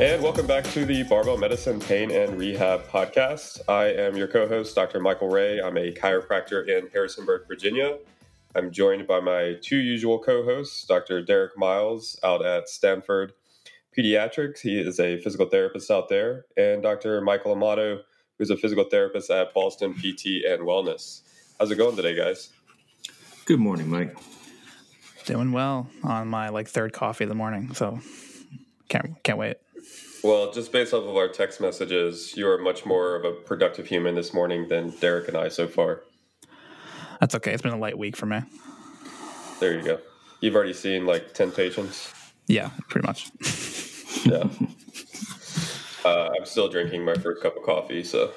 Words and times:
And 0.00 0.22
welcome 0.22 0.46
back 0.46 0.64
to 0.72 0.84
the 0.84 1.02
Barbell 1.04 1.36
Medicine 1.36 1.78
Pain 1.78 2.10
and 2.10 2.36
Rehab 2.36 2.88
Podcast. 2.88 3.60
I 3.68 3.86
am 3.86 4.16
your 4.16 4.26
co 4.26 4.48
host, 4.48 4.74
Dr. 4.74 4.98
Michael 5.00 5.28
Ray. 5.28 5.60
I'm 5.60 5.76
a 5.76 5.92
chiropractor 5.92 6.66
in 6.66 6.88
Harrisonburg, 6.92 7.46
Virginia. 7.46 7.98
I'm 8.56 8.72
joined 8.72 9.06
by 9.06 9.20
my 9.20 9.56
two 9.62 9.76
usual 9.76 10.18
co 10.18 10.44
hosts, 10.44 10.84
Dr. 10.86 11.22
Derek 11.22 11.56
Miles 11.56 12.18
out 12.24 12.44
at 12.44 12.68
Stanford 12.68 13.34
Pediatrics. 13.96 14.60
He 14.60 14.80
is 14.80 14.98
a 14.98 15.20
physical 15.20 15.46
therapist 15.46 15.90
out 15.90 16.08
there, 16.08 16.46
and 16.56 16.82
Dr. 16.82 17.20
Michael 17.20 17.52
Amato, 17.52 18.00
who's 18.38 18.50
a 18.50 18.56
physical 18.56 18.84
therapist 18.84 19.30
at 19.30 19.54
Boston 19.54 19.94
PT 19.94 20.44
and 20.48 20.62
Wellness. 20.62 21.20
How's 21.60 21.70
it 21.70 21.76
going 21.76 21.94
today, 21.96 22.16
guys? 22.16 22.48
Good 23.44 23.60
morning, 23.60 23.88
Mike. 23.88 24.16
Doing 25.26 25.52
well 25.52 25.88
on 26.02 26.28
my 26.28 26.48
like 26.48 26.66
third 26.66 26.92
coffee 26.92 27.24
of 27.24 27.28
the 27.28 27.36
morning, 27.36 27.72
so 27.74 28.00
can't 28.88 29.22
can't 29.22 29.38
wait. 29.38 29.58
Well, 30.22 30.52
just 30.52 30.70
based 30.70 30.94
off 30.94 31.04
of 31.04 31.16
our 31.16 31.26
text 31.26 31.60
messages, 31.60 32.36
you 32.36 32.48
are 32.48 32.58
much 32.58 32.86
more 32.86 33.16
of 33.16 33.24
a 33.24 33.32
productive 33.32 33.86
human 33.86 34.14
this 34.14 34.32
morning 34.32 34.68
than 34.68 34.90
Derek 35.00 35.26
and 35.26 35.36
I 35.36 35.48
so 35.48 35.66
far. 35.66 36.04
That's 37.20 37.34
okay. 37.34 37.52
It's 37.52 37.62
been 37.62 37.72
a 37.72 37.78
light 37.78 37.98
week 37.98 38.16
for 38.16 38.26
me. 38.26 38.40
There 39.58 39.74
you 39.74 39.82
go. 39.82 39.98
You've 40.40 40.54
already 40.54 40.74
seen 40.74 41.06
like 41.06 41.34
10 41.34 41.50
patients? 41.52 42.12
Yeah, 42.46 42.70
pretty 42.88 43.06
much. 43.06 43.30
yeah. 44.24 44.44
Uh, 46.04 46.30
I'm 46.36 46.44
still 46.44 46.68
drinking 46.68 47.04
my 47.04 47.14
first 47.14 47.40
cup 47.44 47.56
of 47.56 47.62
coffee, 47.62 48.02
so. 48.02 48.32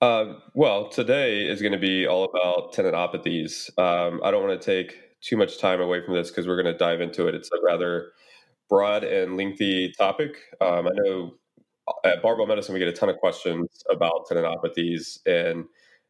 Uh, 0.00 0.34
well, 0.54 0.88
today 0.90 1.42
is 1.42 1.60
going 1.60 1.72
to 1.72 1.78
be 1.78 2.06
all 2.06 2.22
about 2.22 2.72
tendinopathies. 2.72 3.76
Um, 3.76 4.20
I 4.22 4.30
don't 4.30 4.46
want 4.46 4.62
to 4.62 4.64
take 4.64 4.96
too 5.20 5.36
much 5.36 5.58
time 5.58 5.80
away 5.80 6.04
from 6.04 6.14
this 6.14 6.30
because 6.30 6.46
we're 6.46 6.62
going 6.62 6.72
to 6.72 6.78
dive 6.78 7.00
into 7.00 7.26
it. 7.26 7.34
It's 7.34 7.50
a 7.50 7.56
rather 7.64 8.12
broad 8.68 9.04
and 9.04 9.36
lengthy 9.36 9.92
topic. 9.98 10.36
Um, 10.60 10.86
I 10.86 10.90
know 10.94 11.34
at 12.04 12.22
Barbell 12.22 12.46
Medicine, 12.46 12.74
we 12.74 12.78
get 12.78 12.88
a 12.88 12.92
ton 12.92 13.08
of 13.08 13.16
questions 13.16 13.82
about 13.90 14.26
tendinopathies, 14.30 15.18
and 15.26 15.64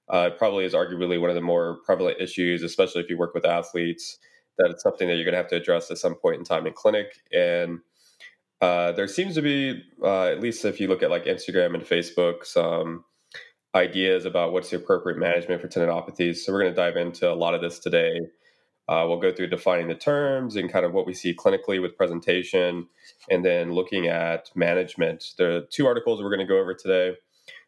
uh, 0.09 0.31
probably 0.31 0.65
is 0.65 0.75
arguably 0.75 1.21
one 1.21 1.31
of 1.31 1.37
the 1.37 1.43
more 1.43 1.79
prevalent 1.85 2.21
issues, 2.21 2.63
especially 2.63 3.03
if 3.03 3.11
you 3.11 3.17
work 3.17 3.35
with 3.35 3.45
athletes, 3.45 4.19
that 4.59 4.71
it's 4.71 4.83
something 4.83 5.07
that 5.09 5.15
you're 5.15 5.25
going 5.25 5.35
to 5.35 5.39
have 5.39 5.49
to 5.49 5.57
address 5.57 5.91
at 5.91 5.99
some 5.99 6.15
point 6.15 6.37
in 6.37 6.45
time 6.45 6.67
in 6.67 6.73
clinic. 6.73 7.21
And 7.33 7.81
uh, 8.61 8.93
there 8.93 9.07
seems 9.07 9.35
to 9.37 9.43
be, 9.43 9.83
uh, 10.03 10.27
at 10.27 10.41
least 10.41 10.65
if 10.65 10.81
you 10.81 10.89
look 10.89 11.03
at 11.03 11.11
like 11.11 11.27
Instagram 11.27 11.75
and 11.75 11.85
Facebook, 11.85 12.45
some 12.45 13.05
ideas 13.75 14.25
about 14.25 14.53
what's 14.53 14.71
the 14.71 14.77
appropriate 14.77 15.19
management 15.19 15.61
for 15.61 15.69
tendinopathies. 15.69 16.39
So 16.39 16.53
we're 16.53 16.63
going 16.63 16.73
to 16.73 16.77
dive 16.77 16.97
into 16.97 17.31
a 17.31 17.35
lot 17.35 17.55
of 17.55 17.61
this 17.61 17.79
today. 17.79 18.21
Uh, 18.89 19.05
we'll 19.07 19.21
go 19.21 19.33
through 19.33 19.49
defining 19.49 19.89
the 19.89 19.95
terms 19.95 20.57
and 20.57 20.73
kind 20.73 20.87
of 20.87 20.93
what 20.93 21.07
we 21.07 21.13
see 21.13 21.35
clinically 21.35 21.81
with 21.81 21.97
presentation, 21.97 22.89
and 23.31 23.45
then 23.45 23.73
looking 23.73 24.07
at 24.07 24.51
management. 24.55 25.25
The 25.37 25.67
two 25.71 25.87
articles 25.87 26.23
we're 26.23 26.35
going 26.35 26.47
to 26.47 26.53
go 26.53 26.59
over 26.59 26.75
today. 26.75 27.17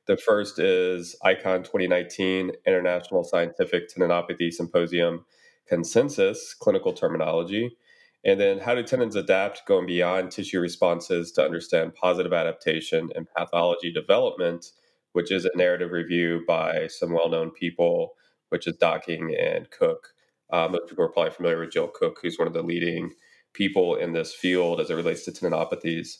The 0.06 0.16
first 0.16 0.59
is 0.59 1.14
ICON 1.22 1.62
2019 1.62 2.53
International 2.66 3.22
Scientific 3.22 3.88
Tendinopathy 3.88 4.50
Symposium 4.50 5.25
Consensus 5.69 6.54
Clinical 6.54 6.92
Terminology. 6.92 7.76
And 8.25 8.41
then 8.41 8.59
how 8.59 8.75
do 8.75 8.82
tendons 8.82 9.16
adapt 9.16 9.66
going 9.66 9.86
beyond 9.86 10.32
tissue 10.32 10.60
responses 10.60 11.32
to 11.32 11.44
understand 11.44 11.94
positive 11.94 12.32
adaptation 12.32 13.10
and 13.14 13.26
pathology 13.36 13.92
development, 13.92 14.72
which 15.12 15.30
is 15.30 15.44
a 15.44 15.56
narrative 15.56 15.92
review 15.92 16.42
by 16.47 16.86
some 16.88 17.12
well 17.12 17.28
known 17.28 17.50
people, 17.50 18.14
which 18.48 18.66
is 18.66 18.76
Docking 18.76 19.34
and 19.38 19.70
Cook. 19.70 20.09
Uh, 20.53 20.69
most 20.71 20.88
people 20.88 21.05
are 21.05 21.09
probably 21.09 21.31
familiar 21.31 21.61
with 21.61 21.72
Jill 21.72 21.88
Cook, 21.88 22.19
who's 22.22 22.38
one 22.38 22.49
of 22.49 22.55
the 22.55 22.62
leading 22.62 23.12
people 23.53 23.97
in 23.97 24.12
this 24.12 24.34
field 24.34 24.81
as 24.81 24.91
it 24.91 24.94
relates 24.94 25.25
to 25.25 25.33
tendinopathies. 25.33 26.19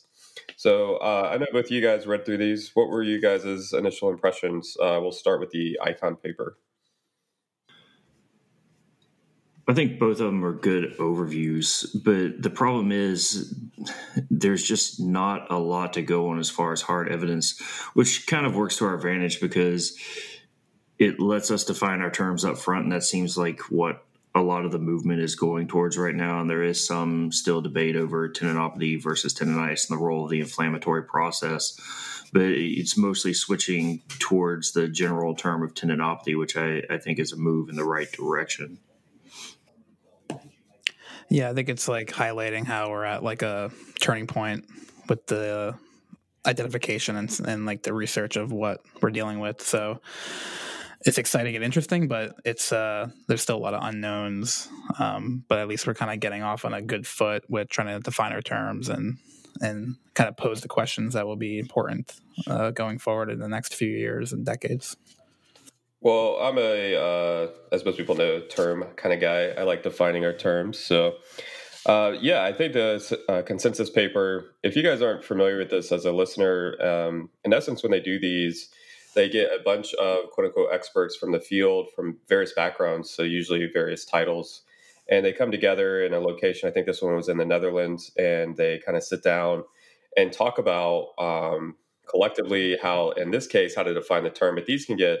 So 0.55 0.97
uh, 0.97 1.31
I 1.33 1.37
know 1.37 1.47
both 1.51 1.65
of 1.65 1.71
you 1.71 1.81
guys 1.81 2.07
read 2.07 2.25
through 2.25 2.37
these. 2.37 2.71
What 2.73 2.89
were 2.89 3.03
you 3.03 3.21
guys' 3.21 3.73
initial 3.73 4.09
impressions? 4.09 4.75
Uh, 4.79 4.99
we'll 5.01 5.11
start 5.11 5.39
with 5.39 5.51
the 5.51 5.79
icon 5.81 6.15
paper. 6.15 6.57
I 9.67 9.73
think 9.73 9.99
both 9.99 10.19
of 10.19 10.25
them 10.25 10.43
are 10.43 10.53
good 10.53 10.97
overviews, 10.97 11.85
but 12.03 12.41
the 12.41 12.49
problem 12.49 12.91
is 12.91 13.55
there's 14.29 14.63
just 14.63 14.99
not 14.99 15.49
a 15.51 15.57
lot 15.57 15.93
to 15.93 16.01
go 16.01 16.29
on 16.29 16.39
as 16.39 16.49
far 16.49 16.73
as 16.73 16.81
hard 16.81 17.09
evidence, 17.09 17.59
which 17.93 18.27
kind 18.27 18.45
of 18.45 18.55
works 18.55 18.77
to 18.77 18.85
our 18.85 18.95
advantage 18.95 19.39
because 19.39 19.97
it 20.97 21.19
lets 21.19 21.51
us 21.51 21.63
define 21.63 22.01
our 22.01 22.11
terms 22.11 22.43
up 22.43 22.57
front, 22.57 22.83
and 22.83 22.91
that 22.91 23.03
seems 23.03 23.37
like 23.37 23.59
what 23.69 24.03
a 24.33 24.41
lot 24.41 24.65
of 24.65 24.71
the 24.71 24.79
movement 24.79 25.19
is 25.21 25.35
going 25.35 25.67
towards 25.67 25.97
right 25.97 26.15
now, 26.15 26.39
and 26.39 26.49
there 26.49 26.63
is 26.63 26.85
some 26.85 27.31
still 27.31 27.61
debate 27.61 27.95
over 27.95 28.29
tendinopathy 28.29 29.01
versus 29.01 29.33
tendonitis 29.33 29.89
and 29.89 29.97
the 29.97 30.03
role 30.03 30.23
of 30.23 30.31
the 30.31 30.39
inflammatory 30.39 31.03
process. 31.03 31.77
But 32.33 32.43
it's 32.43 32.97
mostly 32.97 33.33
switching 33.33 34.03
towards 34.19 34.71
the 34.71 34.87
general 34.87 35.35
term 35.35 35.63
of 35.63 35.73
tendinopathy, 35.73 36.37
which 36.37 36.55
I, 36.55 36.81
I 36.89 36.97
think 36.97 37.19
is 37.19 37.33
a 37.33 37.37
move 37.37 37.67
in 37.67 37.75
the 37.75 37.83
right 37.83 38.09
direction. 38.09 38.79
Yeah, 41.27 41.49
I 41.49 41.53
think 41.53 41.67
it's 41.69 41.87
like 41.87 42.07
highlighting 42.07 42.65
how 42.65 42.89
we're 42.89 43.05
at 43.05 43.23
like 43.23 43.41
a 43.41 43.71
turning 43.99 44.27
point 44.27 44.65
with 45.09 45.27
the 45.27 45.75
identification 46.45 47.15
and, 47.15 47.39
and 47.45 47.65
like 47.65 47.83
the 47.83 47.93
research 47.93 48.35
of 48.35 48.51
what 48.51 48.81
we're 49.01 49.11
dealing 49.11 49.39
with. 49.39 49.61
So, 49.61 49.99
it's 51.05 51.17
exciting 51.17 51.55
and 51.55 51.63
interesting, 51.63 52.07
but 52.07 52.35
it's 52.45 52.71
uh, 52.71 53.07
there's 53.27 53.41
still 53.41 53.57
a 53.57 53.59
lot 53.59 53.73
of 53.73 53.83
unknowns. 53.83 54.69
Um, 54.99 55.43
but 55.47 55.59
at 55.59 55.67
least 55.67 55.87
we're 55.87 55.93
kind 55.93 56.11
of 56.11 56.19
getting 56.19 56.43
off 56.43 56.65
on 56.65 56.73
a 56.73 56.81
good 56.81 57.07
foot 57.07 57.43
with 57.49 57.69
trying 57.69 57.87
to 57.87 57.99
define 57.99 58.33
our 58.33 58.41
terms 58.41 58.89
and 58.89 59.17
and 59.59 59.95
kind 60.13 60.29
of 60.29 60.37
pose 60.37 60.61
the 60.61 60.67
questions 60.67 61.13
that 61.13 61.25
will 61.25 61.35
be 61.35 61.59
important 61.59 62.13
uh, 62.47 62.71
going 62.71 62.97
forward 62.97 63.29
in 63.29 63.39
the 63.39 63.47
next 63.47 63.75
few 63.75 63.89
years 63.89 64.33
and 64.33 64.45
decades. 64.45 64.95
Well, 65.99 66.37
I'm 66.41 66.57
a, 66.57 66.95
uh, 66.95 67.47
as 67.71 67.85
most 67.85 67.97
people 67.97 68.15
know, 68.15 68.41
term 68.41 68.83
kind 68.95 69.13
of 69.13 69.21
guy. 69.21 69.49
I 69.49 69.63
like 69.63 69.83
defining 69.83 70.25
our 70.25 70.33
terms. 70.33 70.79
So, 70.79 71.17
uh, 71.85 72.13
yeah, 72.19 72.43
I 72.43 72.53
think 72.53 72.73
the 72.73 73.19
uh, 73.29 73.43
consensus 73.43 73.89
paper, 73.89 74.55
if 74.63 74.75
you 74.75 74.81
guys 74.81 75.03
aren't 75.03 75.23
familiar 75.23 75.59
with 75.59 75.69
this 75.69 75.91
as 75.91 76.05
a 76.05 76.11
listener, 76.11 76.75
um, 76.81 77.29
in 77.43 77.53
essence, 77.53 77.83
when 77.83 77.91
they 77.91 77.99
do 77.99 78.19
these, 78.19 78.69
they 79.13 79.29
get 79.29 79.51
a 79.51 79.63
bunch 79.63 79.93
of 79.95 80.29
quote 80.31 80.47
unquote 80.47 80.69
experts 80.73 81.15
from 81.15 81.31
the 81.31 81.39
field 81.39 81.87
from 81.95 82.17
various 82.27 82.53
backgrounds, 82.53 83.09
so 83.09 83.23
usually 83.23 83.69
various 83.71 84.05
titles, 84.05 84.61
and 85.09 85.25
they 85.25 85.33
come 85.33 85.51
together 85.51 86.03
in 86.03 86.13
a 86.13 86.19
location. 86.19 86.69
I 86.69 86.71
think 86.71 86.85
this 86.85 87.01
one 87.01 87.15
was 87.15 87.29
in 87.29 87.37
the 87.37 87.45
Netherlands, 87.45 88.11
and 88.17 88.55
they 88.55 88.79
kind 88.85 88.97
of 88.97 89.03
sit 89.03 89.23
down 89.23 89.63
and 90.17 90.31
talk 90.31 90.57
about 90.57 91.09
um, 91.17 91.75
collectively 92.09 92.77
how, 92.81 93.11
in 93.11 93.31
this 93.31 93.47
case, 93.47 93.75
how 93.75 93.83
to 93.83 93.93
define 93.93 94.23
the 94.23 94.29
term. 94.29 94.55
But 94.55 94.65
these 94.65 94.85
can 94.85 94.97
get 94.97 95.19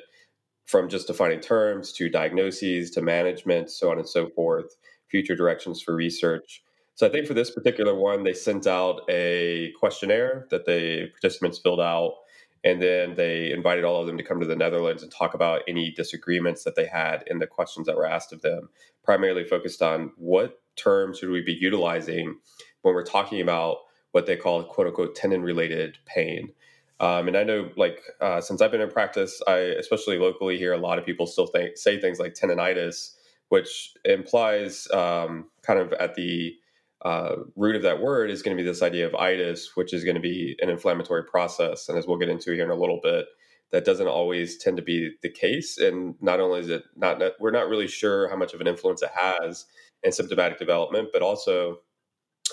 from 0.65 0.89
just 0.89 1.07
defining 1.07 1.39
terms 1.39 1.91
to 1.93 2.09
diagnoses 2.09 2.91
to 2.91 3.01
management, 3.01 3.69
so 3.69 3.91
on 3.91 3.97
and 3.97 4.07
so 4.07 4.29
forth, 4.29 4.75
future 5.09 5.35
directions 5.35 5.81
for 5.81 5.95
research. 5.95 6.63
So 6.95 7.07
I 7.07 7.09
think 7.09 7.25
for 7.25 7.33
this 7.33 7.51
particular 7.51 7.95
one, 7.95 8.23
they 8.23 8.33
sent 8.33 8.67
out 8.67 9.01
a 9.09 9.71
questionnaire 9.79 10.47
that 10.51 10.65
the 10.65 11.09
participants 11.11 11.59
filled 11.59 11.81
out 11.81 12.13
And 12.63 12.81
then 12.81 13.15
they 13.15 13.51
invited 13.51 13.83
all 13.83 14.01
of 14.01 14.07
them 14.07 14.17
to 14.17 14.23
come 14.23 14.39
to 14.39 14.45
the 14.45 14.55
Netherlands 14.55 15.01
and 15.01 15.11
talk 15.11 15.33
about 15.33 15.61
any 15.67 15.91
disagreements 15.91 16.63
that 16.63 16.75
they 16.75 16.85
had 16.85 17.23
in 17.27 17.39
the 17.39 17.47
questions 17.47 17.87
that 17.87 17.95
were 17.95 18.05
asked 18.05 18.33
of 18.33 18.41
them, 18.41 18.69
primarily 19.03 19.43
focused 19.43 19.81
on 19.81 20.11
what 20.15 20.61
terms 20.75 21.19
should 21.19 21.29
we 21.29 21.41
be 21.41 21.57
utilizing 21.59 22.37
when 22.81 22.93
we're 22.93 23.03
talking 23.03 23.41
about 23.41 23.77
what 24.11 24.25
they 24.25 24.35
call 24.35 24.63
quote 24.63 24.87
unquote 24.87 25.15
tendon 25.15 25.41
related 25.41 25.97
pain. 26.05 26.51
Um, 26.99 27.27
and 27.27 27.35
I 27.35 27.43
know, 27.43 27.71
like, 27.77 27.99
uh, 28.19 28.41
since 28.41 28.61
I've 28.61 28.69
been 28.69 28.81
in 28.81 28.91
practice, 28.91 29.41
I, 29.47 29.57
especially 29.57 30.19
locally 30.19 30.59
here, 30.59 30.73
a 30.73 30.77
lot 30.77 30.99
of 30.99 31.05
people 31.05 31.25
still 31.25 31.47
think, 31.47 31.77
say 31.77 31.99
things 31.99 32.19
like 32.19 32.35
tendonitis, 32.35 33.15
which 33.49 33.93
implies 34.05 34.87
um, 34.93 35.49
kind 35.63 35.79
of 35.79 35.93
at 35.93 36.13
the 36.13 36.55
uh, 37.03 37.35
root 37.55 37.75
of 37.75 37.81
that 37.81 38.01
word 38.01 38.29
is 38.29 38.41
going 38.41 38.55
to 38.55 38.61
be 38.61 38.67
this 38.67 38.83
idea 38.83 39.07
of 39.07 39.15
itis, 39.15 39.71
which 39.75 39.93
is 39.93 40.03
going 40.03 40.15
to 40.15 40.21
be 40.21 40.55
an 40.59 40.69
inflammatory 40.69 41.23
process. 41.23 41.89
And 41.89 41.97
as 41.97 42.05
we'll 42.05 42.19
get 42.19 42.29
into 42.29 42.53
here 42.53 42.63
in 42.63 42.69
a 42.69 42.75
little 42.75 42.99
bit, 43.01 43.25
that 43.71 43.85
doesn't 43.85 44.07
always 44.07 44.57
tend 44.57 44.77
to 44.77 44.83
be 44.83 45.11
the 45.23 45.29
case. 45.29 45.77
And 45.77 46.15
not 46.21 46.39
only 46.39 46.59
is 46.59 46.69
it 46.69 46.83
not, 46.95 47.21
we're 47.39 47.51
not 47.51 47.69
really 47.69 47.87
sure 47.87 48.29
how 48.29 48.35
much 48.35 48.53
of 48.53 48.61
an 48.61 48.67
influence 48.67 49.01
it 49.01 49.11
has 49.15 49.65
in 50.03 50.11
symptomatic 50.11 50.59
development, 50.59 51.09
but 51.13 51.21
also 51.21 51.79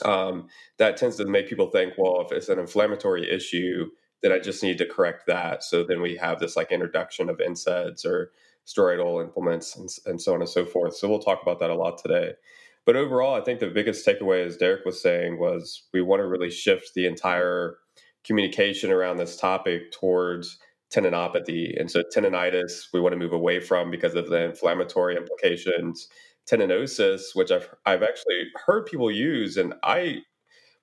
um, 0.04 0.48
that 0.78 0.96
tends 0.96 1.16
to 1.16 1.26
make 1.26 1.48
people 1.48 1.70
think, 1.70 1.94
well, 1.98 2.20
if 2.20 2.32
it's 2.32 2.48
an 2.48 2.58
inflammatory 2.58 3.30
issue, 3.30 3.90
then 4.22 4.32
I 4.32 4.38
just 4.38 4.62
need 4.62 4.78
to 4.78 4.86
correct 4.86 5.24
that. 5.26 5.62
So 5.62 5.84
then 5.84 6.00
we 6.00 6.16
have 6.16 6.40
this 6.40 6.56
like 6.56 6.72
introduction 6.72 7.28
of 7.28 7.38
NSAIDs 7.38 8.04
or 8.04 8.32
steroidal 8.66 9.22
implements 9.22 9.76
and, 9.76 9.88
and 10.06 10.20
so 10.20 10.34
on 10.34 10.40
and 10.40 10.48
so 10.48 10.64
forth. 10.64 10.96
So 10.96 11.08
we'll 11.08 11.20
talk 11.20 11.42
about 11.42 11.58
that 11.60 11.70
a 11.70 11.74
lot 11.74 11.98
today. 11.98 12.32
But 12.88 12.96
overall, 12.96 13.34
I 13.34 13.42
think 13.42 13.60
the 13.60 13.66
biggest 13.66 14.06
takeaway, 14.06 14.46
as 14.46 14.56
Derek 14.56 14.86
was 14.86 15.02
saying, 15.02 15.38
was 15.38 15.82
we 15.92 16.00
want 16.00 16.20
to 16.20 16.26
really 16.26 16.48
shift 16.48 16.94
the 16.94 17.04
entire 17.04 17.76
communication 18.24 18.90
around 18.90 19.18
this 19.18 19.36
topic 19.36 19.92
towards 19.92 20.58
tendinopathy. 20.90 21.78
And 21.78 21.90
so 21.90 22.02
tendonitis, 22.16 22.84
we 22.94 23.02
want 23.02 23.12
to 23.12 23.18
move 23.18 23.34
away 23.34 23.60
from 23.60 23.90
because 23.90 24.14
of 24.14 24.30
the 24.30 24.42
inflammatory 24.42 25.18
implications. 25.18 26.08
Tendinosis, 26.50 27.34
which 27.34 27.50
I've 27.50 27.68
I've 27.84 28.02
actually 28.02 28.44
heard 28.64 28.86
people 28.86 29.10
use, 29.10 29.58
and 29.58 29.74
I 29.82 30.22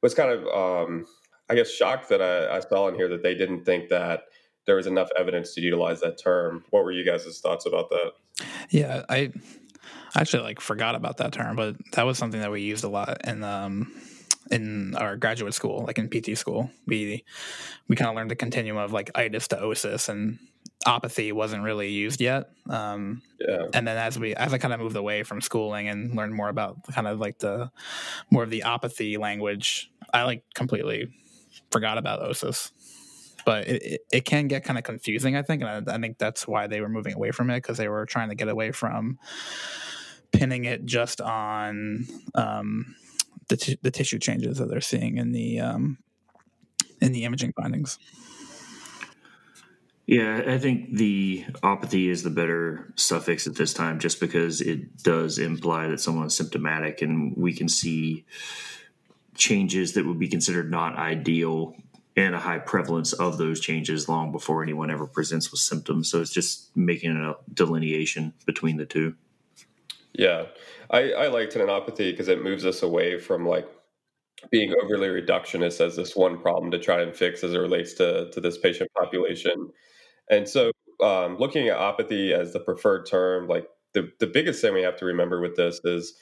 was 0.04 0.14
kind 0.14 0.30
of 0.30 0.46
um, 0.46 1.08
I 1.50 1.56
guess 1.56 1.72
shocked 1.72 2.10
that 2.10 2.22
I, 2.22 2.58
I 2.58 2.60
saw 2.60 2.88
in 2.88 2.94
here 2.94 3.10
that 3.10 3.24
they 3.24 3.34
didn't 3.34 3.66
think 3.66 3.90
that 3.90 4.26
there 4.68 4.76
was 4.76 4.86
enough 4.86 5.10
evidence 5.18 5.56
to 5.56 5.62
utilize 5.62 6.02
that 6.02 6.22
term. 6.22 6.66
What 6.70 6.84
were 6.84 6.92
you 6.92 7.04
guys' 7.04 7.40
thoughts 7.40 7.66
about 7.66 7.90
that? 7.90 8.12
Yeah, 8.70 9.06
I 9.10 9.32
actually 10.16 10.44
like 10.44 10.60
forgot 10.60 10.96
about 10.96 11.18
that 11.18 11.34
term, 11.34 11.56
but 11.56 11.76
that 11.94 12.04
was 12.04 12.18
something 12.18 12.40
that 12.42 12.52
we 12.52 12.62
used 12.62 12.84
a 12.84 12.90
lot 12.90 13.28
in 13.28 13.44
um 13.44 13.92
in 14.52 14.96
our 14.96 15.18
graduate 15.18 15.54
school, 15.54 15.84
like 15.86 15.98
in 15.98 16.10
PT 16.10 16.38
school. 16.38 16.70
We 16.86 17.24
we 17.88 17.96
kind 17.96 18.10
of 18.10 18.16
learned 18.16 18.32
the 18.32 18.36
continuum 18.36 18.78
of 18.78 18.94
like 18.94 19.12
itis 19.16 19.48
to 19.50 19.58
osis 19.58 20.10
and 20.10 20.40
opathy 20.86 21.34
wasn't 21.34 21.64
really 21.64 21.90
used 21.90 22.22
yet. 22.22 22.50
Um, 22.70 23.22
yeah. 23.40 23.66
And 23.74 23.88
then 23.88 23.98
as 23.98 24.20
we 24.20 24.36
as 24.36 24.54
I 24.54 24.58
kind 24.58 24.74
of 24.74 24.80
moved 24.80 24.96
away 24.96 25.24
from 25.24 25.42
schooling 25.42 25.88
and 25.88 26.16
learned 26.16 26.34
more 26.34 26.50
about 26.50 26.78
kind 26.92 27.08
of 27.08 27.20
like 27.20 27.40
the 27.40 27.72
more 28.30 28.44
of 28.44 28.50
the 28.50 28.64
opathy 28.66 29.18
language, 29.18 29.92
I 30.14 30.24
like 30.24 30.44
completely 30.54 31.12
forgot 31.72 31.98
about 31.98 32.22
Osis. 32.22 32.72
But 33.46 33.68
it, 33.68 33.84
it, 33.84 34.02
it 34.12 34.26
can 34.26 34.48
get 34.48 34.64
kind 34.64 34.80
of 34.80 34.84
confusing, 34.84 35.36
I 35.36 35.44
think, 35.44 35.62
and 35.62 35.90
I, 35.90 35.96
I 35.96 36.00
think 36.00 36.18
that's 36.18 36.48
why 36.48 36.66
they 36.66 36.82
were 36.82 36.90
moving 36.90 37.14
away 37.14 37.30
from 37.30 37.52
it 37.52 37.58
because 37.58 37.78
they 37.78 37.88
were 37.88 38.08
trying 38.08 38.30
to 38.30 38.36
get 38.36 38.48
away 38.48 38.72
from 38.72 39.20
pinning 40.38 40.66
it 40.66 40.86
just 40.86 41.22
on 41.22 42.08
um, 42.36 42.96
the 43.48 43.58
t- 43.58 43.80
the 43.82 43.92
tissue 43.92 44.20
changes 44.20 44.58
that 44.58 44.70
they're 44.70 44.82
seeing 44.82 45.18
in 45.18 45.32
the 45.32 45.60
um, 45.60 45.98
in 47.02 47.12
the 47.12 47.26
imaging 47.26 47.54
findings. 47.54 47.98
Yeah, 50.08 50.44
I 50.48 50.60
think 50.60 50.96
the 50.96 51.46
opathy 51.64 52.10
is 52.10 52.22
the 52.22 52.30
better 52.30 52.94
suffix 52.96 53.48
at 53.48 53.56
this 53.56 53.74
time, 53.74 54.00
just 54.00 54.20
because 54.20 54.62
it 54.62 55.02
does 55.02 55.40
imply 55.40 55.88
that 55.88 56.00
someone 56.00 56.28
is 56.28 56.38
symptomatic, 56.38 57.02
and 57.02 57.36
we 57.36 57.54
can 57.54 57.68
see 57.68 58.26
changes 59.36 59.94
that 59.94 60.06
would 60.06 60.20
be 60.20 60.28
considered 60.28 60.70
not 60.70 60.96
ideal 60.96 61.76
and 62.16 62.34
a 62.34 62.40
high 62.40 62.60
prevalence 62.60 63.14
of 63.14 63.38
those 63.38 63.60
changes 63.60 64.08
long 64.08 64.32
before 64.32 64.64
anyone 64.64 64.90
ever 64.90 65.06
presents 65.06 65.52
with 65.52 65.60
symptoms. 65.60 66.10
So 66.10 66.22
it's 66.22 66.32
just 66.32 66.76
making 66.76 67.12
a 67.12 67.36
delineation 67.54 68.34
between 68.46 68.78
the 68.78 68.86
two. 68.86 69.16
Yeah, 70.18 70.46
I, 70.92 71.12
I 71.14 71.28
like 71.28 71.50
tendinopathy 71.50 72.12
because 72.12 72.28
it 72.28 72.44
moves 72.44 72.66
us 72.66 72.84
away 72.84 73.20
from 73.20 73.46
like 73.48 73.68
being 74.52 74.74
overly 74.84 75.10
reductionist 75.10 75.82
as 75.82 75.96
this 75.96 76.16
one 76.16 76.40
problem 76.40 76.72
to 76.72 76.80
try 76.80 77.02
and 77.02 77.16
fix 77.16 77.44
as 77.44 77.54
it 77.54 77.60
relates 77.60 77.94
to 77.96 78.30
to 78.32 78.42
this 78.42 78.58
patient 78.58 78.92
population. 78.98 79.70
And 80.32 80.48
so, 80.50 80.72
um, 81.04 81.38
looking 81.38 81.70
at 81.70 81.78
opathy 81.78 82.32
as 82.34 82.54
the 82.54 82.60
preferred 82.62 83.06
term, 83.08 83.48
like 83.48 83.68
the 83.94 84.12
the 84.20 84.28
biggest 84.28 84.62
thing 84.62 84.74
we 84.74 84.84
have 84.84 84.98
to 84.98 85.06
remember 85.06 85.42
with 85.42 85.56
this 85.58 85.82
is 85.86 86.16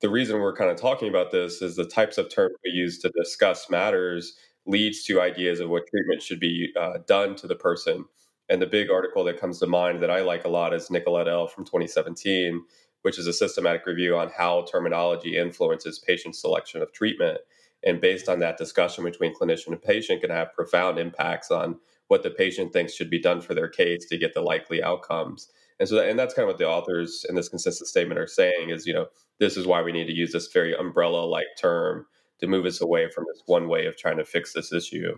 the 0.00 0.08
reason 0.08 0.40
we're 0.40 0.56
kind 0.56 0.70
of 0.70 0.76
talking 0.76 1.08
about 1.08 1.30
this 1.30 1.60
is 1.62 1.76
the 1.76 1.84
types 1.84 2.18
of 2.18 2.30
terms 2.30 2.54
we 2.64 2.70
use 2.70 2.98
to 3.00 3.10
discuss 3.10 3.68
matters 3.70 4.34
leads 4.66 5.04
to 5.04 5.20
ideas 5.20 5.60
of 5.60 5.68
what 5.68 5.86
treatment 5.88 6.22
should 6.22 6.40
be 6.40 6.72
uh, 6.78 6.98
done 7.06 7.34
to 7.36 7.46
the 7.46 7.54
person. 7.54 8.04
And 8.48 8.60
the 8.60 8.66
big 8.66 8.90
article 8.90 9.24
that 9.24 9.40
comes 9.40 9.58
to 9.60 9.66
mind 9.66 10.02
that 10.02 10.10
I 10.10 10.20
like 10.22 10.44
a 10.44 10.48
lot 10.48 10.74
is 10.74 10.90
Nickel 10.90 11.18
et 11.18 11.28
al 11.28 11.46
from 11.46 11.64
2017, 11.64 12.62
which 13.02 13.18
is 13.18 13.26
a 13.26 13.32
systematic 13.32 13.86
review 13.86 14.16
on 14.16 14.30
how 14.36 14.64
terminology 14.70 15.36
influences 15.36 15.98
patient 15.98 16.36
selection 16.36 16.82
of 16.82 16.92
treatment. 16.92 17.38
And 17.82 18.00
based 18.00 18.28
on 18.28 18.40
that 18.40 18.58
discussion 18.58 19.04
between 19.04 19.34
clinician 19.34 19.68
and 19.68 19.82
patient 19.82 20.20
can 20.20 20.30
have 20.30 20.54
profound 20.54 20.98
impacts 20.98 21.50
on 21.50 21.78
what 22.08 22.22
the 22.22 22.30
patient 22.30 22.72
thinks 22.72 22.92
should 22.92 23.08
be 23.08 23.20
done 23.20 23.40
for 23.40 23.54
their 23.54 23.68
case 23.68 24.04
to 24.06 24.18
get 24.18 24.34
the 24.34 24.42
likely 24.42 24.82
outcomes. 24.82 25.48
And 25.78 25.88
so, 25.88 25.94
that, 25.94 26.08
and 26.08 26.18
that's 26.18 26.34
kind 26.34 26.44
of 26.44 26.48
what 26.48 26.58
the 26.58 26.68
authors 26.68 27.24
in 27.28 27.36
this 27.36 27.48
consensus 27.48 27.88
statement 27.88 28.20
are 28.20 28.26
saying 28.26 28.68
is, 28.68 28.86
you 28.86 28.92
know, 28.92 29.06
this 29.38 29.56
is 29.56 29.66
why 29.66 29.80
we 29.80 29.92
need 29.92 30.06
to 30.06 30.12
use 30.12 30.32
this 30.32 30.48
very 30.48 30.76
umbrella-like 30.76 31.46
term 31.58 32.06
to 32.40 32.46
move 32.46 32.66
us 32.66 32.80
away 32.80 33.08
from 33.10 33.24
this 33.28 33.42
one 33.46 33.68
way 33.68 33.86
of 33.86 33.96
trying 33.96 34.18
to 34.18 34.24
fix 34.24 34.52
this 34.52 34.72
issue. 34.72 35.16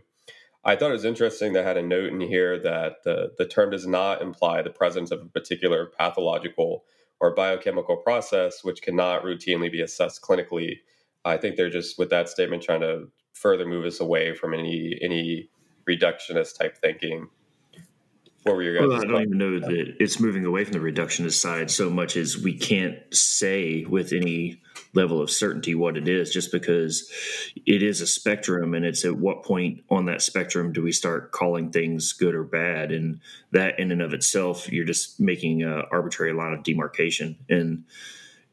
I 0.65 0.77
thought 0.77 0.91
it 0.91 0.95
was 0.95 1.05
interesting 1.05 1.55
that 1.55 1.65
I 1.65 1.69
had 1.69 1.77
a 1.77 1.83
note 1.83 2.13
in 2.13 2.21
here 2.21 2.59
that 2.61 3.03
the, 3.03 3.33
the 3.37 3.47
term 3.47 3.71
does 3.71 3.87
not 3.87 4.23
imply 4.23 4.63
the 4.63 4.71
presence 4.71 5.11
of 5.11 5.21
a 5.21 5.27
particular 5.27 5.87
pathological 5.99 6.85
or 7.23 7.35
biochemical 7.35 7.97
process 7.97 8.65
which 8.65 8.83
cannot 8.83 9.23
routinely 9.23 9.73
be 9.73 9.81
assessed 9.81 10.21
clinically. 10.21 10.81
I 11.25 11.37
think 11.39 11.57
they're 11.57 11.71
just 11.71 11.99
with 11.99 12.11
that 12.11 12.29
statement 12.29 12.65
trying 12.65 12.81
to 12.81 13.07
further 13.33 13.65
move 13.65 13.87
us 13.87 14.01
away 14.01 14.35
from 14.35 14.53
any 14.53 14.99
any 15.01 15.49
reductionist 15.89 16.59
type 16.59 16.77
thinking. 16.77 17.29
What 18.45 18.57
were 18.57 18.63
your 18.63 18.79
guys? 18.79 18.89
Well, 18.89 19.01
I 19.01 19.05
don't 19.05 19.23
even 19.23 19.39
know 19.39 19.61
that 19.61 19.97
it's 20.01 20.19
moving 20.19 20.45
away 20.45 20.65
from 20.65 20.73
the 20.73 20.81
reductionist 20.81 21.35
side 21.35 21.71
so 21.71 21.89
much 21.89 22.17
as 22.17 22.37
we 22.37 22.57
can't 22.57 22.99
say 23.13 23.85
with 23.85 24.13
any 24.13 24.61
level 24.95 25.23
of 25.23 25.31
certainty 25.31 25.75
what 25.75 25.97
it 25.97 26.09
is 26.09 26.33
just 26.33 26.51
because 26.51 27.11
it 27.65 27.83
is 27.83 28.01
a 28.01 28.07
spectrum 28.07 28.75
and 28.75 28.85
it's 28.85 29.05
at 29.05 29.17
what 29.17 29.45
point 29.45 29.83
on 29.89 30.07
that 30.07 30.23
spectrum 30.23 30.73
do 30.73 30.83
we 30.83 30.93
start 30.93 31.31
calling 31.31 31.71
things 31.71 32.13
good 32.13 32.35
or 32.35 32.43
bad? 32.43 32.91
And 32.91 33.21
that 33.53 33.79
in 33.79 33.93
and 33.93 34.03
of 34.03 34.13
itself 34.13 34.71
you're 34.71 34.85
just 34.85 35.21
making 35.21 35.63
an 35.63 35.85
arbitrary 35.93 36.33
line 36.33 36.53
of 36.53 36.65
demarcation. 36.65 37.39
And 37.49 37.85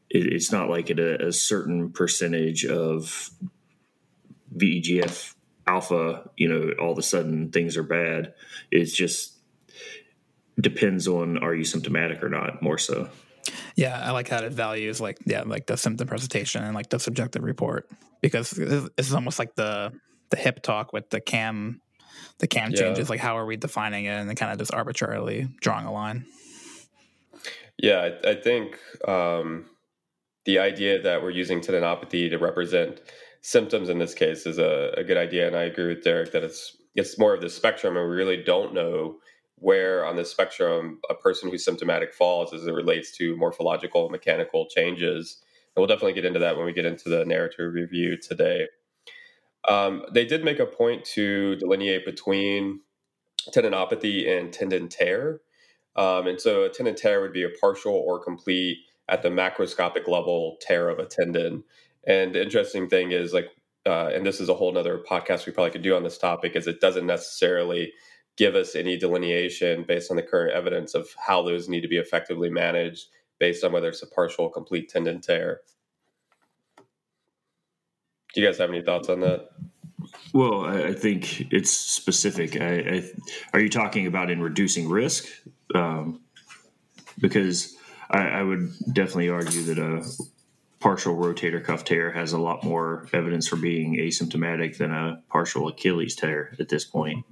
it, 0.08 0.32
it's 0.32 0.52
not 0.52 0.70
like 0.70 0.90
at 0.90 1.00
a, 1.00 1.26
a 1.26 1.32
certain 1.32 1.90
percentage 1.90 2.64
of 2.64 3.30
VEGF 4.56 5.34
alpha 5.66 6.28
you 6.36 6.48
know 6.48 6.72
all 6.80 6.90
of 6.90 6.98
a 6.98 7.02
sudden 7.02 7.50
things 7.50 7.76
are 7.76 7.82
bad. 7.82 8.34
It's 8.70 8.92
just 8.92 9.39
depends 10.58 11.06
on 11.06 11.38
are 11.38 11.54
you 11.54 11.64
symptomatic 11.64 12.22
or 12.22 12.28
not 12.28 12.62
more 12.62 12.78
so 12.78 13.08
yeah 13.76 14.00
i 14.04 14.10
like 14.10 14.28
how 14.28 14.38
it 14.38 14.52
values 14.52 15.00
like 15.00 15.18
yeah 15.26 15.42
like 15.42 15.66
the 15.66 15.76
symptom 15.76 16.06
presentation 16.06 16.62
and 16.62 16.74
like 16.74 16.88
the 16.90 16.98
subjective 16.98 17.42
report 17.42 17.88
because 18.20 18.50
this 18.50 18.88
is 18.98 19.14
almost 19.14 19.38
like 19.38 19.54
the 19.54 19.92
the 20.30 20.36
hip 20.36 20.62
talk 20.62 20.92
with 20.92 21.08
the 21.10 21.20
cam 21.20 21.80
the 22.38 22.46
cam 22.46 22.70
yeah. 22.70 22.78
changes 22.78 23.10
like 23.10 23.20
how 23.20 23.36
are 23.36 23.46
we 23.46 23.56
defining 23.56 24.04
it 24.04 24.10
and 24.10 24.28
then 24.28 24.36
kind 24.36 24.52
of 24.52 24.58
just 24.58 24.72
arbitrarily 24.74 25.48
drawing 25.60 25.86
a 25.86 25.92
line 25.92 26.24
yeah 27.78 28.10
i, 28.24 28.30
I 28.30 28.34
think 28.34 28.78
um, 29.06 29.66
the 30.44 30.58
idea 30.58 31.02
that 31.02 31.22
we're 31.22 31.30
using 31.30 31.60
tendinopathy 31.60 32.30
to 32.30 32.38
represent 32.38 33.00
symptoms 33.42 33.88
in 33.88 33.98
this 33.98 34.14
case 34.14 34.46
is 34.46 34.58
a, 34.58 34.92
a 34.96 35.04
good 35.04 35.16
idea 35.16 35.46
and 35.46 35.56
i 35.56 35.62
agree 35.62 35.88
with 35.88 36.04
derek 36.04 36.32
that 36.32 36.42
it's 36.42 36.76
it's 36.94 37.18
more 37.18 37.34
of 37.34 37.40
the 37.40 37.48
spectrum 37.48 37.96
and 37.96 38.08
we 38.08 38.14
really 38.14 38.42
don't 38.42 38.74
know 38.74 39.16
where 39.60 40.04
on 40.06 40.16
the 40.16 40.24
spectrum 40.24 41.00
a 41.08 41.14
person 41.14 41.50
who's 41.50 41.64
symptomatic 41.64 42.12
falls 42.14 42.52
as 42.52 42.66
it 42.66 42.72
relates 42.72 43.16
to 43.18 43.36
morphological 43.36 44.08
mechanical 44.08 44.66
changes. 44.66 45.38
And 45.74 45.80
we'll 45.80 45.86
definitely 45.86 46.14
get 46.14 46.24
into 46.24 46.40
that 46.40 46.56
when 46.56 46.66
we 46.66 46.72
get 46.72 46.86
into 46.86 47.08
the 47.08 47.24
narrative 47.24 47.72
review 47.72 48.16
today. 48.16 48.66
Um, 49.68 50.04
they 50.12 50.24
did 50.24 50.44
make 50.44 50.58
a 50.58 50.66
point 50.66 51.04
to 51.14 51.56
delineate 51.56 52.06
between 52.06 52.80
tendinopathy 53.54 54.28
and 54.28 54.52
tendon 54.52 54.88
tear. 54.88 55.40
Um, 55.94 56.26
and 56.26 56.40
so 56.40 56.64
a 56.64 56.70
tendon 56.70 56.94
tear 56.94 57.20
would 57.20 57.32
be 57.32 57.42
a 57.42 57.50
partial 57.60 57.94
or 57.94 58.22
complete 58.22 58.78
at 59.08 59.22
the 59.22 59.28
macroscopic 59.28 60.08
level 60.08 60.56
tear 60.60 60.88
of 60.88 60.98
a 60.98 61.06
tendon. 61.06 61.64
And 62.06 62.34
the 62.34 62.42
interesting 62.42 62.88
thing 62.88 63.12
is 63.12 63.34
like, 63.34 63.48
uh, 63.86 64.10
and 64.14 64.24
this 64.24 64.40
is 64.40 64.48
a 64.48 64.54
whole 64.54 64.72
nother 64.72 65.02
podcast 65.08 65.46
we 65.46 65.52
probably 65.52 65.72
could 65.72 65.82
do 65.82 65.96
on 65.96 66.02
this 66.02 66.18
topic, 66.18 66.56
is 66.56 66.66
it 66.66 66.80
doesn't 66.80 67.06
necessarily 67.06 67.92
give 68.40 68.54
us 68.54 68.74
any 68.74 68.96
delineation 68.96 69.84
based 69.86 70.10
on 70.10 70.16
the 70.16 70.22
current 70.22 70.54
evidence 70.54 70.94
of 70.94 71.06
how 71.18 71.42
those 71.42 71.68
need 71.68 71.82
to 71.82 71.88
be 71.88 71.98
effectively 71.98 72.48
managed 72.48 73.08
based 73.38 73.62
on 73.62 73.70
whether 73.70 73.90
it's 73.90 74.02
a 74.02 74.06
partial 74.06 74.48
complete 74.48 74.88
tendon 74.88 75.20
tear. 75.20 75.60
Do 78.32 78.40
you 78.40 78.46
guys 78.46 78.56
have 78.56 78.70
any 78.70 78.80
thoughts 78.80 79.10
on 79.10 79.20
that? 79.20 79.50
Well, 80.32 80.64
I 80.64 80.94
think 80.94 81.52
it's 81.52 81.70
specific. 81.70 82.58
I, 82.58 82.78
I, 82.78 83.10
are 83.52 83.60
you 83.60 83.68
talking 83.68 84.06
about 84.06 84.30
in 84.30 84.40
reducing 84.40 84.88
risk? 84.88 85.26
Um, 85.74 86.22
because 87.18 87.76
I, 88.08 88.20
I, 88.20 88.42
would 88.42 88.72
definitely 88.90 89.28
argue 89.28 89.62
that 89.64 89.78
a 89.78 90.10
partial 90.80 91.14
rotator 91.14 91.62
cuff 91.62 91.84
tear 91.84 92.10
has 92.10 92.32
a 92.32 92.40
lot 92.40 92.64
more 92.64 93.06
evidence 93.12 93.48
for 93.48 93.56
being 93.56 93.96
asymptomatic 93.96 94.78
than 94.78 94.92
a 94.92 95.22
partial 95.28 95.68
Achilles 95.68 96.16
tear 96.16 96.54
at 96.58 96.70
this 96.70 96.86
point. 96.86 97.26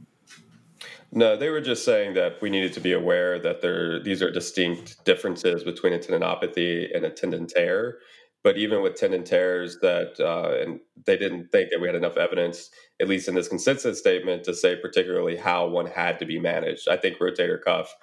No, 1.12 1.37
they 1.37 1.49
were 1.49 1.61
just 1.62 1.85
saying 1.85 2.15
that 2.15 2.41
we 2.43 2.50
needed 2.50 2.75
to 2.75 2.81
be 2.81 2.93
aware 2.93 3.38
that 3.38 3.62
there 3.62 4.03
these 4.03 4.23
are 4.23 4.31
distinct 4.31 5.05
differences 5.05 5.65
between 5.65 5.95
a 5.95 5.99
tendinopathy 5.99 6.95
and 6.95 7.05
a 7.05 7.11
tendon 7.11 7.47
tear. 7.47 7.99
But 8.45 8.59
even 8.59 8.83
with 8.83 8.95
tendon 8.95 9.25
tears, 9.25 9.79
that 9.81 10.21
uh, 10.21 10.62
and 10.62 10.81
they 11.07 11.17
didn't 11.17 11.50
think 11.50 11.71
that 11.71 11.81
we 11.81 11.88
had 11.88 11.97
enough 11.97 12.17
evidence, 12.19 12.71
at 13.00 13.09
least 13.09 13.27
in 13.29 13.35
this 13.35 13.49
consensus 13.49 13.99
statement, 13.99 14.45
to 14.45 14.55
say 14.55 14.77
particularly 14.77 15.37
how 15.37 15.67
one 15.67 15.87
had 15.87 16.19
to 16.21 16.27
be 16.27 16.38
managed. 16.38 16.88
I 16.88 16.97
think 16.99 17.19
rotator 17.19 17.62
cuff 17.62 17.95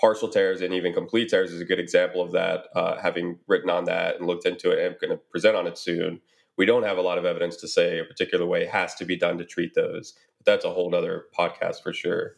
partial 0.00 0.28
tears 0.28 0.60
and 0.60 0.74
even 0.74 0.92
complete 0.92 1.28
tears 1.28 1.52
is 1.52 1.60
a 1.60 1.64
good 1.64 1.78
example 1.78 2.20
of 2.22 2.32
that. 2.32 2.64
Uh, 2.74 2.98
having 3.00 3.38
written 3.46 3.70
on 3.70 3.84
that 3.84 4.16
and 4.16 4.26
looked 4.26 4.46
into 4.46 4.70
it, 4.70 4.84
I'm 4.84 4.96
going 5.00 5.16
to 5.16 5.22
present 5.30 5.56
on 5.56 5.66
it 5.66 5.78
soon. 5.78 6.20
We 6.56 6.66
don't 6.66 6.82
have 6.84 6.98
a 6.98 7.02
lot 7.02 7.18
of 7.18 7.24
evidence 7.24 7.56
to 7.58 7.68
say 7.68 7.98
a 7.98 8.04
particular 8.04 8.46
way 8.46 8.66
has 8.66 8.94
to 8.96 9.04
be 9.04 9.16
done 9.16 9.38
to 9.38 9.44
treat 9.44 9.74
those. 9.74 10.14
But 10.38 10.46
that's 10.46 10.64
a 10.64 10.70
whole 10.72 10.94
other 10.94 11.26
podcast 11.38 11.82
for 11.82 11.92
sure. 11.92 12.34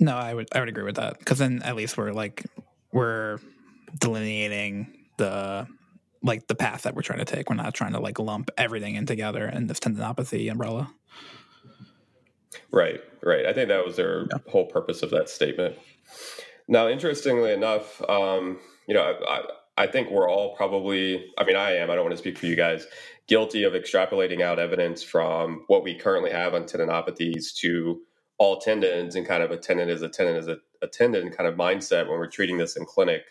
No, 0.00 0.16
I 0.16 0.34
would 0.34 0.48
I 0.52 0.60
would 0.60 0.68
agree 0.68 0.84
with 0.84 0.96
that 0.96 1.18
because 1.18 1.38
then 1.38 1.62
at 1.62 1.76
least 1.76 1.96
we're 1.96 2.12
like 2.12 2.44
we're 2.92 3.38
delineating 3.98 5.06
the 5.16 5.66
like 6.22 6.46
the 6.46 6.54
path 6.54 6.82
that 6.82 6.94
we're 6.94 7.02
trying 7.02 7.20
to 7.20 7.24
take. 7.24 7.50
We're 7.50 7.56
not 7.56 7.74
trying 7.74 7.92
to 7.92 8.00
like 8.00 8.18
lump 8.18 8.50
everything 8.56 8.96
in 8.96 9.06
together 9.06 9.46
in 9.46 9.66
this 9.66 9.78
tendinopathy 9.78 10.50
umbrella. 10.50 10.92
Right, 12.70 13.00
right. 13.22 13.46
I 13.46 13.52
think 13.52 13.68
that 13.68 13.84
was 13.84 13.96
their 13.96 14.22
yeah. 14.22 14.38
whole 14.50 14.66
purpose 14.66 15.02
of 15.02 15.10
that 15.10 15.28
statement. 15.28 15.76
Now, 16.66 16.88
interestingly 16.88 17.52
enough, 17.52 18.02
um, 18.08 18.58
you 18.88 18.94
know, 18.94 19.16
I, 19.28 19.42
I 19.76 19.86
think 19.86 20.10
we're 20.10 20.28
all 20.28 20.56
probably, 20.56 21.32
I 21.36 21.44
mean, 21.44 21.56
I 21.56 21.76
am, 21.76 21.90
I 21.90 21.94
don't 21.94 22.04
want 22.04 22.14
to 22.14 22.18
speak 22.18 22.38
for 22.38 22.46
you 22.46 22.56
guys, 22.56 22.86
guilty 23.26 23.64
of 23.64 23.74
extrapolating 23.74 24.40
out 24.40 24.58
evidence 24.58 25.02
from 25.02 25.64
what 25.66 25.84
we 25.84 25.94
currently 25.94 26.30
have 26.30 26.54
on 26.54 26.64
tendinopathies 26.64 27.54
to 27.56 28.00
all 28.38 28.60
tendons 28.60 29.14
and 29.14 29.26
kind 29.26 29.42
of 29.42 29.50
a 29.50 29.56
tendon 29.56 29.88
is 29.88 30.02
a 30.02 30.08
tendon 30.08 30.36
is 30.36 30.48
a, 30.48 30.58
a 30.82 30.86
tendon 30.86 31.30
kind 31.30 31.48
of 31.48 31.54
mindset 31.54 32.08
when 32.08 32.18
we're 32.18 32.26
treating 32.26 32.58
this 32.58 32.76
in 32.76 32.84
clinic. 32.84 33.22